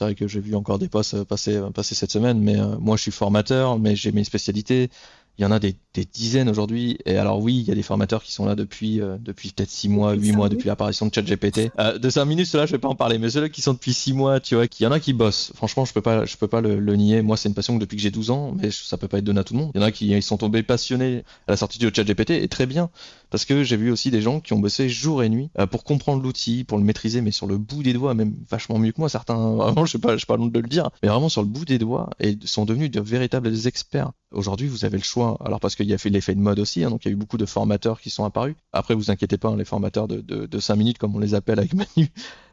vrai 0.00 0.14
que 0.14 0.28
j'ai 0.28 0.40
vu 0.40 0.54
encore 0.54 0.78
des 0.78 0.88
postes 0.88 1.24
passer, 1.24 1.60
passer 1.74 1.94
cette 1.96 2.12
semaine. 2.12 2.40
Mais 2.40 2.56
moi, 2.78 2.96
je 2.96 3.02
suis 3.02 3.10
formateur, 3.10 3.78
mais 3.80 3.96
j'ai 3.96 4.12
mes 4.12 4.24
spécialités 4.24 4.90
il 5.38 5.42
y 5.42 5.44
en 5.46 5.50
a 5.52 5.58
des, 5.58 5.76
des 5.94 6.04
dizaines 6.04 6.48
aujourd'hui. 6.48 6.98
Et 7.06 7.16
alors 7.16 7.40
oui, 7.40 7.58
il 7.60 7.68
y 7.68 7.70
a 7.70 7.74
des 7.74 7.82
formateurs 7.82 8.22
qui 8.22 8.32
sont 8.32 8.44
là 8.44 8.54
depuis 8.54 9.00
euh, 9.00 9.16
depuis 9.20 9.50
peut-être 9.50 9.70
6 9.70 9.88
mois, 9.88 10.12
8 10.14 10.32
mois 10.32 10.48
depuis 10.48 10.66
l'apparition 10.66 11.06
de 11.06 11.14
ChatGPT. 11.14 11.70
Euh, 11.78 11.98
de 11.98 12.10
5 12.10 12.24
minutes, 12.24 12.52
là, 12.54 12.66
je 12.66 12.72
vais 12.72 12.78
pas 12.78 12.88
en 12.88 12.96
parler, 12.96 13.18
mais 13.18 13.30
ceux 13.30 13.46
qui 13.48 13.62
sont 13.62 13.72
depuis 13.72 13.92
6 13.92 14.14
mois, 14.14 14.40
tu 14.40 14.56
vois, 14.56 14.66
qu'il 14.66 14.84
y 14.84 14.86
en 14.86 14.92
a 14.92 14.98
qui 14.98 15.12
bossent. 15.12 15.52
Franchement, 15.54 15.84
je 15.84 15.92
peux 15.92 16.02
pas 16.02 16.24
je 16.24 16.36
peux 16.36 16.48
pas 16.48 16.60
le, 16.60 16.80
le 16.80 16.96
nier. 16.96 17.22
Moi, 17.22 17.36
c'est 17.36 17.48
une 17.48 17.54
passion 17.54 17.76
depuis 17.78 17.96
que 17.96 18.02
j'ai 18.02 18.10
12 18.10 18.30
ans, 18.30 18.52
mais 18.56 18.70
ça 18.70 18.96
peut 18.96 19.08
pas 19.08 19.18
être 19.18 19.24
donné 19.24 19.40
à 19.40 19.44
tout 19.44 19.54
le 19.54 19.60
monde. 19.60 19.70
Il 19.74 19.80
y 19.80 19.84
en 19.84 19.86
a 19.86 19.92
qui 19.92 20.08
ils 20.08 20.22
sont 20.22 20.38
tombés 20.38 20.62
passionnés 20.62 21.24
à 21.46 21.52
la 21.52 21.56
sortie 21.56 21.78
de 21.78 21.94
ChatGPT 21.94 22.30
et 22.30 22.48
très 22.48 22.66
bien 22.66 22.90
parce 23.30 23.44
que 23.44 23.62
j'ai 23.62 23.76
vu 23.76 23.90
aussi 23.90 24.10
des 24.10 24.22
gens 24.22 24.40
qui 24.40 24.52
ont 24.52 24.58
bossé 24.58 24.88
jour 24.88 25.22
et 25.22 25.28
nuit 25.28 25.50
euh, 25.58 25.66
pour 25.66 25.84
comprendre 25.84 26.22
l'outil, 26.22 26.64
pour 26.64 26.78
le 26.78 26.84
maîtriser, 26.84 27.20
mais 27.20 27.30
sur 27.30 27.46
le 27.46 27.58
bout 27.58 27.82
des 27.82 27.92
doigts, 27.92 28.14
même 28.14 28.34
vachement 28.48 28.78
mieux 28.78 28.92
que 28.92 29.00
moi. 29.00 29.08
Certains, 29.08 29.36
vraiment, 29.56 29.84
je 29.84 29.92
sais 29.92 29.98
pas, 29.98 30.16
je 30.16 30.20
sais 30.20 30.26
pas 30.26 30.36
de 30.36 30.58
le 30.58 30.68
dire, 30.68 30.90
mais 31.02 31.08
vraiment 31.08 31.28
sur 31.28 31.42
le 31.42 31.48
bout 31.48 31.64
des 31.64 31.78
doigts 31.78 32.10
et 32.20 32.38
sont 32.44 32.64
devenus 32.64 32.90
de 32.90 33.00
véritables 33.00 33.66
experts. 33.66 34.12
Aujourd'hui, 34.30 34.68
vous 34.68 34.84
avez 34.84 34.98
le 34.98 35.02
choix. 35.02 35.27
Alors 35.36 35.60
parce 35.60 35.76
qu'il 35.76 35.86
y 35.86 35.94
a 35.94 35.98
fait 35.98 36.10
l'effet 36.10 36.34
de 36.34 36.40
mode 36.40 36.58
aussi, 36.58 36.84
hein, 36.84 36.90
donc 36.90 37.04
il 37.04 37.08
y 37.08 37.10
a 37.10 37.12
eu 37.12 37.16
beaucoup 37.16 37.38
de 37.38 37.46
formateurs 37.46 38.00
qui 38.00 38.10
sont 38.10 38.24
apparus. 38.24 38.54
Après, 38.72 38.94
vous 38.94 39.10
inquiétez 39.10 39.38
pas, 39.38 39.48
hein, 39.48 39.56
les 39.56 39.64
formateurs 39.64 40.08
de, 40.08 40.20
de, 40.20 40.46
de 40.46 40.58
5 40.58 40.76
minutes, 40.76 40.98
comme 40.98 41.14
on 41.16 41.18
les 41.18 41.34
appelle 41.34 41.58
avec 41.58 41.74
Manu, 41.74 42.10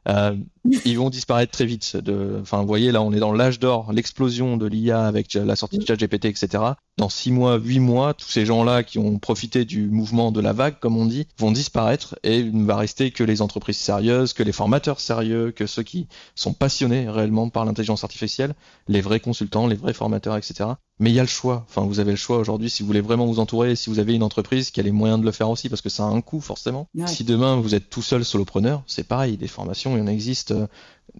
euh, 0.07 0.35
ils 0.85 0.97
vont 0.97 1.09
disparaître 1.09 1.51
très 1.51 1.65
vite. 1.65 1.97
De, 1.97 2.39
enfin, 2.41 2.61
vous 2.61 2.67
voyez, 2.67 2.91
là, 2.91 3.01
on 3.01 3.11
est 3.11 3.19
dans 3.19 3.33
l'âge 3.33 3.59
d'or, 3.59 3.91
l'explosion 3.93 4.57
de 4.57 4.65
l'IA 4.65 5.05
avec 5.05 5.33
la 5.33 5.55
sortie 5.55 5.77
de 5.77 5.85
ChatGPT, 5.85 6.25
etc. 6.25 6.63
Dans 6.97 7.09
6 7.09 7.31
mois, 7.31 7.57
8 7.57 7.79
mois, 7.79 8.13
tous 8.13 8.29
ces 8.29 8.45
gens-là 8.45 8.83
qui 8.83 8.99
ont 8.99 9.19
profité 9.19 9.65
du 9.65 9.87
mouvement 9.87 10.31
de 10.31 10.39
la 10.39 10.53
vague, 10.53 10.79
comme 10.79 10.97
on 10.97 11.05
dit, 11.05 11.27
vont 11.37 11.51
disparaître 11.51 12.17
et 12.23 12.39
il 12.39 12.57
ne 12.57 12.65
va 12.65 12.77
rester 12.77 13.11
que 13.11 13.23
les 13.23 13.41
entreprises 13.41 13.77
sérieuses, 13.77 14.33
que 14.33 14.43
les 14.43 14.51
formateurs 14.51 14.99
sérieux, 14.99 15.51
que 15.51 15.65
ceux 15.65 15.83
qui 15.83 16.07
sont 16.35 16.53
passionnés 16.53 17.09
réellement 17.09 17.49
par 17.49 17.65
l'intelligence 17.65 18.03
artificielle, 18.03 18.55
les 18.87 19.01
vrais 19.01 19.19
consultants, 19.19 19.67
les 19.67 19.75
vrais 19.75 19.93
formateurs, 19.93 20.37
etc. 20.37 20.69
Mais 20.99 21.09
il 21.09 21.13
y 21.13 21.19
a 21.19 21.23
le 21.23 21.27
choix. 21.27 21.65
Enfin, 21.69 21.85
vous 21.85 21.99
avez 21.99 22.11
le 22.11 22.17
choix 22.17 22.37
aujourd'hui 22.37 22.69
si 22.69 22.81
vous 22.81 22.87
voulez 22.87 23.01
vraiment 23.01 23.25
vous 23.25 23.39
entourer, 23.39 23.75
si 23.75 23.89
vous 23.89 23.99
avez 23.99 24.13
une 24.13 24.23
entreprise 24.23 24.71
qui 24.71 24.79
a 24.79 24.83
les 24.83 24.93
moyens 24.93 25.19
de 25.19 25.25
le 25.25 25.31
faire 25.31 25.49
aussi, 25.49 25.67
parce 25.67 25.81
que 25.81 25.89
ça 25.89 26.03
a 26.03 26.07
un 26.07 26.21
coût 26.21 26.39
forcément. 26.39 26.87
Si 27.07 27.23
demain 27.25 27.57
vous 27.57 27.75
êtes 27.75 27.89
tout 27.89 28.01
seul 28.01 28.23
solopreneur, 28.23 28.83
c'est 28.87 29.05
pareil. 29.05 29.35
Des 29.35 29.47
formations, 29.47 29.94
il 29.95 30.03
en 30.03 30.07
existe 30.07 30.51
euh, 30.51 30.67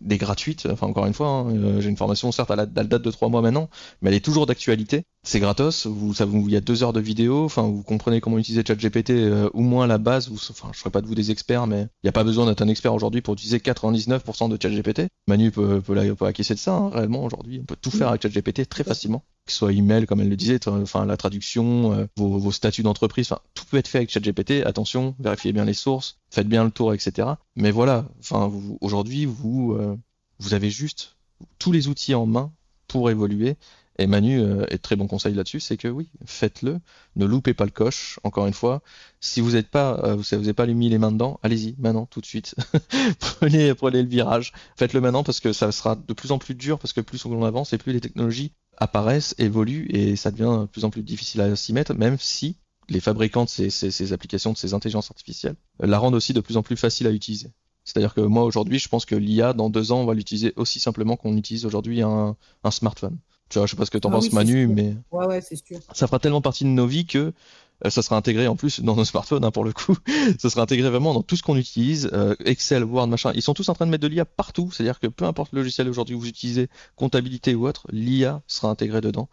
des 0.02 0.18
gratuites. 0.18 0.68
Enfin, 0.72 0.88
encore 0.88 1.06
une 1.06 1.14
fois, 1.14 1.28
hein, 1.28 1.56
euh, 1.56 1.82
j'ai 1.82 1.90
une 1.90 1.98
formation 1.98 2.32
certes 2.32 2.52
à 2.52 2.56
la, 2.56 2.66
date 2.66 3.02
de 3.02 3.12
trois 3.12 3.30
mois 3.30 3.42
maintenant, 3.42 3.70
mais 4.02 4.10
elle 4.10 4.16
est 4.16 4.26
toujours 4.26 4.46
d'actualité. 4.46 5.04
c'est 5.24 5.40
gratos. 5.40 5.88
Vous, 5.88 6.14
il 6.48 6.52
y 6.52 6.56
a 6.56 6.62
deux 6.62 6.84
heures 6.84 6.94
de 6.94 7.00
vidéo. 7.00 7.46
Enfin, 7.46 7.64
vous 7.64 7.84
comprenez 7.84 8.22
comment 8.22 8.38
utiliser 8.38 8.64
ChatGPT, 8.66 9.12
euh, 9.12 9.50
ou 9.54 9.62
moins 9.62 9.88
la 9.88 9.98
base. 9.98 10.30
Enfin, 10.50 10.70
je 10.74 10.80
ferai 10.80 10.92
pas 10.92 11.02
de 11.02 11.08
vous 11.08 11.16
des 11.16 11.32
experts, 11.32 11.68
mais 11.68 11.82
il 11.82 12.06
n'y 12.06 12.10
a 12.10 12.14
pas 12.14 12.24
besoin 12.24 12.46
d'être 12.46 12.62
un 12.62 12.68
expert 12.68 12.94
aujourd'hui 12.94 13.22
pour 13.22 13.34
utiliser 13.34 13.58
99% 13.58 14.50
de 14.50 14.58
ChatGPT. 14.62 15.08
Manu 15.28 15.52
peut, 15.52 15.82
peut, 15.82 16.16
peut 16.16 16.26
acquiescer 16.26 16.54
de 16.54 16.60
ça. 16.60 16.74
Hein, 16.74 16.90
réellement, 16.90 17.24
aujourd'hui, 17.24 17.60
on 17.62 17.66
peut 17.66 17.78
tout 17.80 17.92
faire 17.92 18.10
avec 18.10 18.22
ChatGPT 18.22 18.68
très 18.70 18.84
facilement. 18.84 19.24
Que 19.46 19.52
ce 19.52 19.60
soit 19.60 19.74
email, 19.74 20.08
comme 20.08 20.22
elle 20.22 20.30
le 20.30 20.36
disait, 20.36 20.60
enfin 20.68 21.06
la 21.06 21.18
traduction, 21.18 21.94
euh, 21.94 22.06
vos, 22.18 22.40
vos, 22.40 22.52
statuts 22.52 22.82
d'entreprise, 22.82 23.28
enfin 23.32 23.42
tout 23.54 23.64
peut 23.66 23.78
être 23.78 23.88
fait 23.88 24.00
avec 24.00 24.10
ChatGPT. 24.10 24.66
Attention, 24.66 25.14
vérifiez 25.20 25.54
bien 25.54 25.66
les 25.66 25.76
sources, 25.76 26.18
faites 26.32 26.48
bien 26.48 26.64
le 26.64 26.72
tour, 26.72 26.96
etc. 26.96 27.28
Mais 27.56 27.70
voilà, 27.70 28.06
enfin 28.20 28.52
aujourd'hui, 28.82 29.26
vous, 29.26 29.75
euh, 29.78 29.96
vous 30.40 30.54
avez 30.54 30.70
juste 30.70 31.16
tous 31.60 31.72
les 31.72 31.88
outils 31.88 32.16
en 32.16 32.26
main 32.26 32.52
pour 32.88 33.10
évoluer 33.10 33.58
et 33.98 34.08
Manu 34.08 34.42
euh, 34.42 34.66
est 34.70 34.80
très 34.80 34.96
bon 34.96 35.08
conseil 35.08 35.34
là-dessus, 35.34 35.62
c'est 35.62 35.78
que 35.78 35.88
oui, 35.88 36.10
faites-le, 36.26 36.80
ne 37.16 37.26
loupez 37.26 37.54
pas 37.54 37.64
le 37.64 37.72
coche. 37.72 38.20
Encore 38.24 38.46
une 38.46 38.54
fois, 38.54 38.82
si 39.22 39.40
vous 39.40 39.52
n'êtes 39.52 39.70
pas, 39.70 40.00
euh, 40.04 40.16
vous 40.16 40.24
n'avez 40.36 40.54
pas 40.54 40.66
mis 40.66 40.90
les 40.90 40.98
mains 40.98 41.14
dedans, 41.14 41.40
allez-y 41.44 41.76
maintenant, 41.80 42.06
tout 42.06 42.20
de 42.20 42.26
suite. 42.26 42.56
prenez, 43.20 43.70
le 43.70 44.02
virage, 44.04 44.52
faites-le 44.76 45.00
maintenant 45.00 45.24
parce 45.24 45.40
que 45.40 45.54
ça 45.54 45.72
sera 45.72 45.96
de 45.96 46.14
plus 46.14 46.32
en 46.32 46.40
plus 46.40 46.56
dur 46.56 46.78
parce 46.78 46.92
que 46.92 47.02
plus 47.02 47.26
on 47.26 47.44
avance 47.46 47.72
et 47.72 47.78
plus 47.78 47.94
les 47.94 48.02
technologies 48.02 48.52
apparaissent, 48.78 49.34
évoluent 49.38 49.88
et 49.90 50.18
ça 50.18 50.32
devient 50.32 50.58
de 50.62 50.66
plus 50.66 50.84
en 50.84 50.90
plus 50.90 51.04
difficile 51.04 51.40
à 51.40 51.56
s'y 51.56 51.72
mettre, 51.72 51.94
même 51.94 52.18
si 52.20 52.58
les 52.90 53.00
fabricants 53.00 53.46
de 53.46 53.50
ces, 53.50 54.14
applications, 54.14 54.52
de 54.52 54.58
ces 54.58 54.74
intelligences 54.74 55.10
artificielles, 55.10 55.56
la 55.80 55.98
rendent 55.98 56.16
aussi 56.16 56.34
de 56.34 56.42
plus 56.42 56.58
en 56.58 56.64
plus 56.64 56.76
facile 56.76 57.08
à 57.08 57.12
utiliser. 57.12 57.50
C'est-à-dire 57.86 58.14
que 58.14 58.22
moi 58.22 58.44
aujourd'hui, 58.44 58.80
je 58.80 58.90
pense 58.90 59.06
que 59.06 59.16
l'IA 59.16 59.54
dans 59.54 59.70
deux 59.70 59.92
ans, 59.92 60.02
on 60.02 60.06
va 60.06 60.14
l'utiliser 60.14 60.54
aussi 60.56 60.80
simplement 60.80 61.16
qu'on 61.16 61.38
utilise 61.38 61.66
aujourd'hui 61.66 62.02
un, 62.02 62.36
un 62.64 62.72
smartphone. 62.72 63.18
Tu 63.50 63.60
vois, 63.60 63.68
je 63.68 63.72
sais 63.72 63.78
pas 63.78 63.86
ce 63.86 63.92
que 63.92 64.00
t'en 64.00 64.10
en 64.10 64.14
ah 64.14 64.16
penses, 64.16 64.32
Manu, 64.34 64.68
mais 64.68 64.96
ouais, 65.12 65.28
ouais, 65.28 65.42
c'est 65.42 65.56
sûr. 65.56 65.78
ça 65.94 66.08
fera 66.08 66.18
tellement 66.18 66.42
partie 66.42 66.64
de 66.64 66.70
nos 66.70 66.88
vies 66.88 67.06
que 67.06 67.32
euh, 67.86 67.90
ça 67.90 68.02
sera 68.02 68.16
intégré 68.16 68.48
en 68.48 68.56
plus 68.56 68.82
dans 68.82 68.96
nos 68.96 69.06
smartphones, 69.06 69.46
hein, 69.46 69.52
pour 69.52 69.64
le 69.64 69.72
coup. 69.72 69.96
ça 70.40 70.50
sera 70.50 70.64
intégré 70.64 70.90
vraiment 70.90 71.14
dans 71.14 71.22
tout 71.22 71.36
ce 71.36 71.44
qu'on 71.44 71.56
utilise, 71.56 72.10
euh, 72.14 72.36
Excel, 72.44 72.84
Word, 72.84 73.08
machin. 73.08 73.32
Ils 73.36 73.44
sont 73.44 73.54
tous 73.54 73.70
en 73.70 73.76
train 73.76 73.86
de 73.86 73.92
mettre 73.92 74.02
de 74.02 74.08
l'IA 74.08 74.26
partout, 74.26 74.72
c'est-à-dire 74.72 75.00
que 75.00 75.08
peu 75.08 75.26
importe 75.26 75.52
le 75.54 75.60
logiciel 75.60 75.88
aujourd'hui 75.88 76.16
que 76.16 76.22
vous 76.22 76.28
utilisez, 76.28 76.70
comptabilité 76.96 77.54
ou 77.54 77.68
autre, 77.68 77.86
l'IA 77.92 78.42
sera 78.48 78.70
intégré 78.70 79.00
dedans. 79.02 79.30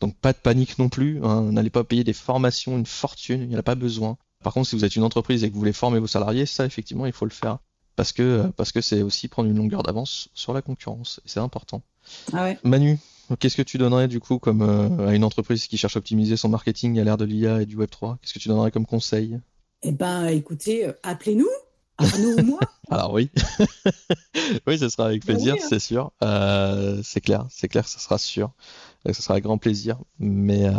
Donc 0.00 0.14
pas 0.16 0.32
de 0.34 0.38
panique 0.38 0.78
non 0.78 0.90
plus. 0.90 1.24
Hein. 1.24 1.52
N'allez 1.52 1.70
pas 1.70 1.84
payer 1.84 2.04
des 2.04 2.12
formations, 2.12 2.76
une 2.76 2.86
fortune, 2.86 3.42
il 3.42 3.48
n'y 3.48 3.56
en 3.56 3.60
a 3.60 3.62
pas 3.62 3.76
besoin. 3.76 4.18
Par 4.42 4.52
contre, 4.52 4.68
si 4.68 4.76
vous 4.76 4.84
êtes 4.84 4.96
une 4.96 5.04
entreprise 5.04 5.42
et 5.42 5.48
que 5.48 5.54
vous 5.54 5.60
voulez 5.60 5.72
former 5.72 6.00
vos 6.00 6.06
salariés, 6.06 6.44
ça 6.44 6.66
effectivement, 6.66 7.06
il 7.06 7.12
faut 7.12 7.24
le 7.24 7.30
faire 7.30 7.58
parce 7.96 8.12
que 8.12 8.46
parce 8.56 8.72
que 8.72 8.80
c'est 8.80 9.02
aussi 9.02 9.28
prendre 9.28 9.48
une 9.50 9.56
longueur 9.56 9.82
d'avance 9.82 10.28
sur 10.34 10.52
la 10.52 10.62
concurrence 10.62 11.20
et 11.24 11.28
c'est 11.28 11.40
important. 11.40 11.82
Ah 12.32 12.44
ouais. 12.44 12.58
Manu, 12.64 12.98
Qu'est-ce 13.38 13.56
que 13.56 13.62
tu 13.62 13.78
donnerais 13.78 14.08
du 14.08 14.20
coup 14.20 14.38
comme 14.38 14.62
euh, 14.62 15.08
à 15.08 15.14
une 15.14 15.24
entreprise 15.24 15.66
qui 15.66 15.78
cherche 15.78 15.96
à 15.96 15.98
optimiser 15.98 16.36
son 16.36 16.48
marketing 16.48 16.98
à 17.00 17.04
l'ère 17.04 17.16
de 17.16 17.24
l'IA 17.24 17.62
et 17.62 17.66
du 17.66 17.76
Web 17.76 17.90
3 17.90 18.18
Qu'est-ce 18.20 18.34
que 18.34 18.38
tu 18.38 18.48
donnerais 18.48 18.70
comme 18.70 18.86
conseil? 18.86 19.40
Eh 19.82 19.92
ben, 19.92 20.26
écoutez, 20.26 20.86
euh, 20.86 20.92
appelez-nous, 21.02 21.48
nous 22.18 22.36
ou 22.36 22.42
moi. 22.42 22.60
Alors 22.90 23.14
oui, 23.14 23.30
oui, 24.66 24.78
ce 24.78 24.88
sera 24.90 25.06
avec 25.06 25.24
bah 25.24 25.32
plaisir, 25.32 25.54
hein. 25.54 25.66
c'est 25.68 25.78
sûr. 25.78 26.12
Euh, 26.22 27.00
c'est 27.02 27.22
clair, 27.22 27.46
c'est 27.48 27.68
clair, 27.68 27.88
ce 27.88 27.98
sera 27.98 28.18
sûr. 28.18 28.52
Ce 29.06 29.14
sera 29.14 29.34
avec 29.34 29.44
grand 29.44 29.58
plaisir. 29.58 29.98
Mais 30.18 30.70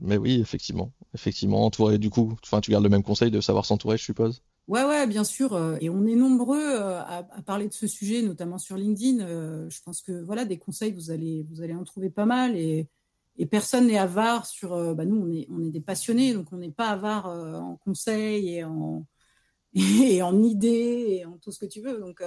mais 0.00 0.18
oui, 0.18 0.40
effectivement, 0.40 0.92
effectivement, 1.14 1.64
entourer 1.64 1.98
du 1.98 2.10
coup, 2.10 2.36
enfin, 2.42 2.60
tu 2.60 2.70
gardes 2.70 2.84
le 2.84 2.90
même 2.90 3.02
conseil 3.02 3.30
de 3.30 3.40
savoir 3.40 3.64
s'entourer, 3.64 3.96
je 3.96 4.04
suppose? 4.04 4.42
Ouais, 4.66 4.82
ouais, 4.82 5.06
bien 5.06 5.24
sûr. 5.24 5.54
Euh, 5.54 5.76
et 5.80 5.90
on 5.90 6.06
est 6.06 6.14
nombreux 6.14 6.62
euh, 6.62 7.00
à, 7.02 7.22
parler 7.44 7.68
de 7.68 7.74
ce 7.74 7.86
sujet, 7.86 8.22
notamment 8.22 8.58
sur 8.58 8.76
LinkedIn. 8.76 9.20
Euh, 9.20 9.68
je 9.68 9.82
pense 9.82 10.00
que 10.00 10.12
voilà, 10.12 10.44
des 10.44 10.58
conseils, 10.58 10.92
vous 10.92 11.10
allez, 11.10 11.44
vous 11.50 11.62
allez 11.62 11.74
en 11.74 11.84
trouver 11.84 12.08
pas 12.10 12.24
mal. 12.24 12.56
Et, 12.56 12.88
et 13.36 13.46
personne 13.46 13.88
n'est 13.88 13.98
avare 13.98 14.46
sur. 14.46 14.94
bah 14.94 15.04
nous, 15.04 15.16
on 15.16 15.30
est, 15.32 15.46
on 15.50 15.62
est 15.64 15.70
des 15.70 15.80
passionnés, 15.80 16.32
donc 16.32 16.52
on 16.52 16.56
n'est 16.56 16.70
pas 16.70 16.88
avare 16.90 17.26
en 17.26 17.76
conseils 17.76 18.56
et 18.56 18.64
en, 18.64 19.06
et 19.74 20.22
en 20.22 20.42
idées 20.42 21.18
et 21.20 21.24
en 21.26 21.36
tout 21.38 21.52
ce 21.52 21.58
que 21.58 21.66
tu 21.66 21.80
veux. 21.82 21.98
Donc, 21.98 22.22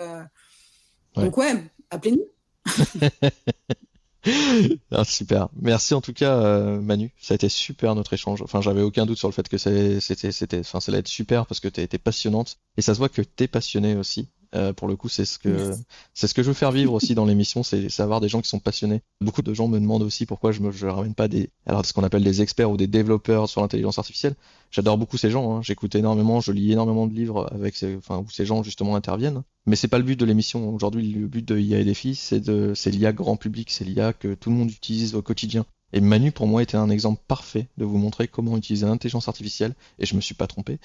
donc 1.16 1.38
ouais, 1.38 1.54
appelez-nous. 1.90 2.28
ah, 4.92 5.04
super. 5.04 5.50
Merci 5.62 5.94
en 5.94 6.02
tout 6.02 6.14
cas, 6.14 6.38
euh, 6.38 6.82
Manu. 6.82 7.12
Ça 7.20 7.34
a 7.34 7.36
été 7.36 7.50
super 7.50 7.96
notre 7.96 8.14
échange. 8.14 8.42
Enfin, 8.42 8.62
j'avais 8.62 8.82
aucun 8.82 9.06
doute 9.06 9.18
sur 9.18 9.28
le 9.28 9.34
fait 9.34 9.48
que 9.48 9.58
c'était, 9.58 10.32
c'était, 10.32 10.60
enfin, 10.60 10.80
ça 10.80 10.92
allait 10.92 11.00
être 11.00 11.08
super 11.08 11.46
parce 11.46 11.60
que 11.60 11.68
été 11.68 11.98
passionnante 11.98 12.58
et 12.78 12.82
ça 12.82 12.94
se 12.94 13.00
voit 13.00 13.10
que 13.10 13.22
tu 13.22 13.44
es 13.44 13.48
passionnée 13.48 13.96
aussi. 13.96 14.30
Euh, 14.56 14.74
pour 14.74 14.88
le 14.88 14.96
coup, 14.96 15.10
c'est 15.10 15.26
ce 15.26 15.40
que 15.40 15.72
c'est 16.14 16.28
ce 16.28 16.34
que 16.34 16.42
je 16.42 16.48
veux 16.48 16.54
faire 16.54 16.72
vivre 16.72 16.94
aussi 16.94 17.16
dans 17.16 17.26
l'émission, 17.26 17.64
c'est 17.64 17.90
savoir 17.90 18.22
des 18.22 18.30
gens 18.30 18.42
qui 18.42 18.50
sont 18.50 18.60
passionnés. 18.60 19.02
Beaucoup 19.22 19.42
de 19.42 19.54
gens 19.54 19.68
me 19.68 19.80
demandent 19.80 20.04
aussi 20.04 20.26
pourquoi 20.26 20.52
je 20.52 20.62
me 20.62 20.72
je 20.72 20.88
ramène 20.88 21.14
pas 21.14 21.28
des 21.28 21.50
alors 21.66 21.86
ce 21.86 21.94
qu'on 21.94 22.04
appelle 22.04 22.24
des 22.24 22.42
experts 22.42 22.72
ou 22.72 22.78
des 22.78 22.88
développeurs 22.88 23.50
sur 23.50 23.62
l'intelligence 23.62 24.00
artificielle. 24.00 24.36
J'adore 24.72 24.98
beaucoup 24.98 25.18
ces 25.18 25.30
gens. 25.30 25.58
Hein. 25.58 25.62
J'écoute 25.62 25.96
énormément, 25.96 26.40
je 26.40 26.52
lis 26.52 26.72
énormément 26.72 27.08
de 27.08 27.14
livres 27.14 27.50
avec 27.54 27.76
ces, 27.76 27.96
enfin 27.96 28.20
où 28.20 28.30
ces 28.30 28.46
gens 28.46 28.64
justement 28.64 28.96
interviennent. 28.96 29.44
Mais 29.66 29.76
c'est 29.76 29.90
pas 29.90 29.98
le 29.98 30.04
but 30.06 30.20
de 30.20 30.26
l'émission. 30.26 30.74
Aujourd'hui, 30.74 31.12
le 31.12 31.28
but 31.28 31.46
de 31.46 31.58
IA 31.58 31.80
et 31.80 31.84
défis, 31.84 32.16
c'est 32.16 32.40
de 32.40 32.74
c'est 32.74 32.92
l'IA 32.92 33.12
grand 33.12 33.36
public, 33.36 33.70
c'est 33.70 33.84
l'IA 33.84 34.14
que 34.14 34.34
tout 34.34 34.50
le 34.50 34.56
monde 34.56 34.72
utilise 34.72 35.14
au 35.16 35.22
quotidien. 35.22 35.66
Et 35.94 36.02
Manu, 36.02 36.32
pour 36.32 36.48
moi, 36.48 36.62
était 36.62 36.78
un 36.78 36.90
exemple 36.90 37.22
parfait 37.28 37.68
de 37.78 37.86
vous 37.86 37.98
montrer 37.98 38.28
comment 38.28 38.58
utiliser 38.58 38.86
l'intelligence 38.86 39.28
artificielle, 39.28 39.74
et 40.00 40.06
je 40.06 40.16
me 40.16 40.22
suis 40.22 40.36
pas 40.36 40.48
trompé, 40.48 40.80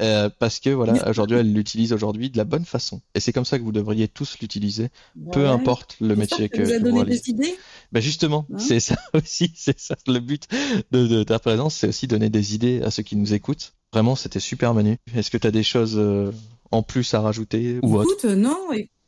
euh, 0.00 0.28
parce 0.38 0.58
que 0.58 0.70
voilà, 0.70 1.08
aujourd'hui, 1.08 1.36
elle 1.36 1.52
l'utilise 1.52 1.92
aujourd'hui 1.92 2.28
de 2.28 2.36
la 2.36 2.44
bonne 2.44 2.64
façon. 2.64 3.00
Et 3.14 3.20
c'est 3.20 3.32
comme 3.32 3.44
ça 3.44 3.58
que 3.58 3.62
vous 3.62 3.72
devriez 3.72 4.08
tous 4.08 4.38
l'utiliser, 4.40 4.88
peu 5.32 5.48
importe 5.48 5.96
le 6.00 6.16
métier 6.16 6.48
que, 6.48 6.62
vous. 6.62 6.70
Avez 6.70 6.80
donné 6.80 7.04
des 7.04 7.30
idées 7.30 7.56
ben 7.92 8.00
justement, 8.00 8.46
hein 8.52 8.58
c'est 8.58 8.80
ça 8.80 8.96
aussi, 9.14 9.52
c'est 9.54 9.78
ça 9.78 9.96
le 10.06 10.18
but 10.18 10.46
de, 10.90 11.22
ta 11.22 11.38
présence, 11.38 11.76
c'est 11.76 11.88
aussi 11.88 12.06
donner 12.06 12.28
des 12.28 12.54
idées 12.54 12.82
à 12.82 12.90
ceux 12.90 13.02
qui 13.02 13.16
nous 13.16 13.32
écoutent. 13.34 13.74
Vraiment, 13.92 14.16
c'était 14.16 14.40
super 14.40 14.74
Manu. 14.74 14.98
Est-ce 15.14 15.30
que 15.30 15.38
tu 15.38 15.46
as 15.46 15.50
des 15.50 15.62
choses 15.62 15.96
euh, 15.96 16.30
en 16.70 16.82
plus 16.82 17.14
à 17.14 17.20
rajouter 17.20 17.78
ou 17.82 18.02
Écoute, 18.02 18.24
non, 18.24 18.58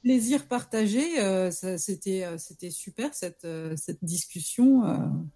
plaisir 0.03 0.47
partagé. 0.47 1.21
Euh, 1.21 1.51
c'était, 1.51 2.25
euh, 2.25 2.39
c'était 2.39 2.71
super 2.71 3.15
cette, 3.15 3.45
euh, 3.45 3.75
cette 3.77 4.03
discussion. 4.03 4.83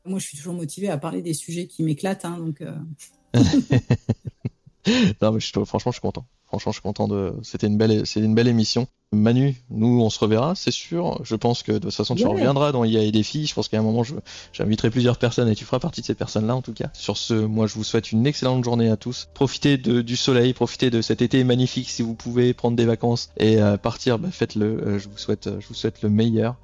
moi, 0.04 0.18
je 0.18 0.26
suis 0.26 0.36
toujours 0.36 0.54
motivée 0.54 0.88
à 0.88 0.98
parler 0.98 1.22
des 1.22 1.34
sujets 1.34 1.66
qui 1.66 1.82
m'éclatent. 1.82 2.24
Hein, 2.24 2.38
donc, 2.38 2.62
non, 5.22 5.32
mais 5.32 5.40
franchement, 5.40 5.90
je 5.90 5.96
suis 5.96 6.00
content. 6.00 6.26
Franchement, 6.54 6.70
je 6.70 6.76
suis 6.76 6.82
content 6.82 7.08
de. 7.08 7.34
C'était 7.42 7.66
une 7.66 7.76
belle, 7.76 8.06
c'est 8.06 8.20
une 8.20 8.34
belle 8.34 8.46
émission. 8.46 8.86
Manu, 9.12 9.56
nous, 9.70 10.00
on 10.00 10.08
se 10.08 10.18
reverra, 10.18 10.54
c'est 10.54 10.70
sûr. 10.70 11.18
Je 11.24 11.34
pense 11.34 11.62
que 11.62 11.72
de 11.72 11.78
toute 11.78 11.94
façon, 11.94 12.14
tu 12.14 12.26
reviendras 12.26 12.70
dans 12.70 12.84
IA 12.84 13.02
et 13.02 13.10
des 13.12 13.22
filles. 13.22 13.46
Je 13.46 13.54
pense 13.54 13.68
qu'à 13.68 13.78
un 13.78 13.82
moment, 13.82 14.02
j'inviterai 14.52 14.90
plusieurs 14.90 15.18
personnes 15.18 15.48
et 15.48 15.54
tu 15.54 15.64
feras 15.64 15.78
partie 15.78 16.00
de 16.00 16.06
ces 16.06 16.14
personnes-là, 16.14 16.54
en 16.54 16.62
tout 16.62 16.72
cas. 16.72 16.90
Sur 16.92 17.16
ce, 17.16 17.34
moi, 17.34 17.66
je 17.66 17.74
vous 17.74 17.84
souhaite 17.84 18.12
une 18.12 18.26
excellente 18.26 18.62
journée 18.64 18.88
à 18.88 18.96
tous. 18.96 19.28
Profitez 19.34 19.78
de, 19.78 20.00
du 20.00 20.16
soleil, 20.16 20.52
profitez 20.52 20.90
de 20.90 21.00
cet 21.00 21.22
été 21.22 21.42
magnifique 21.44 21.90
si 21.90 22.02
vous 22.02 22.14
pouvez 22.14 22.54
prendre 22.54 22.76
des 22.76 22.86
vacances 22.86 23.30
et 23.36 23.60
euh, 23.60 23.76
partir, 23.76 24.18
bah, 24.18 24.28
faites-le. 24.30 24.66
Euh, 24.66 24.98
je 24.98 25.08
vous 25.08 25.18
souhaite, 25.18 25.48
je 25.60 25.66
vous 25.66 25.74
souhaite 25.74 26.02
le 26.02 26.10
meilleur. 26.10 26.56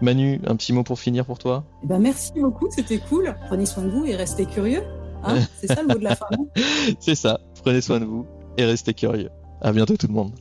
Manu, 0.00 0.40
un 0.46 0.56
petit 0.56 0.72
mot 0.72 0.82
pour 0.82 0.98
finir 0.98 1.24
pour 1.24 1.38
toi? 1.38 1.64
Eh 1.84 1.86
ben, 1.86 2.00
merci 2.00 2.32
beaucoup, 2.34 2.68
c'était 2.70 2.98
cool. 2.98 3.34
Prenez 3.46 3.66
soin 3.66 3.84
de 3.84 3.90
vous 3.90 4.04
et 4.04 4.16
restez 4.16 4.46
curieux. 4.46 4.82
Hein 5.24 5.38
c'est 5.60 5.68
ça 5.68 5.82
le 5.82 5.88
mot 5.88 5.98
de 5.98 6.04
la 6.04 6.16
fin. 6.16 6.26
c'est 7.00 7.14
ça. 7.14 7.38
Prenez 7.62 7.80
soin 7.80 8.00
de 8.00 8.04
vous 8.04 8.26
et 8.56 8.64
restez 8.64 8.94
curieux. 8.94 9.30
À 9.60 9.72
bientôt 9.72 9.96
tout 9.96 10.08
le 10.08 10.14
monde. 10.14 10.32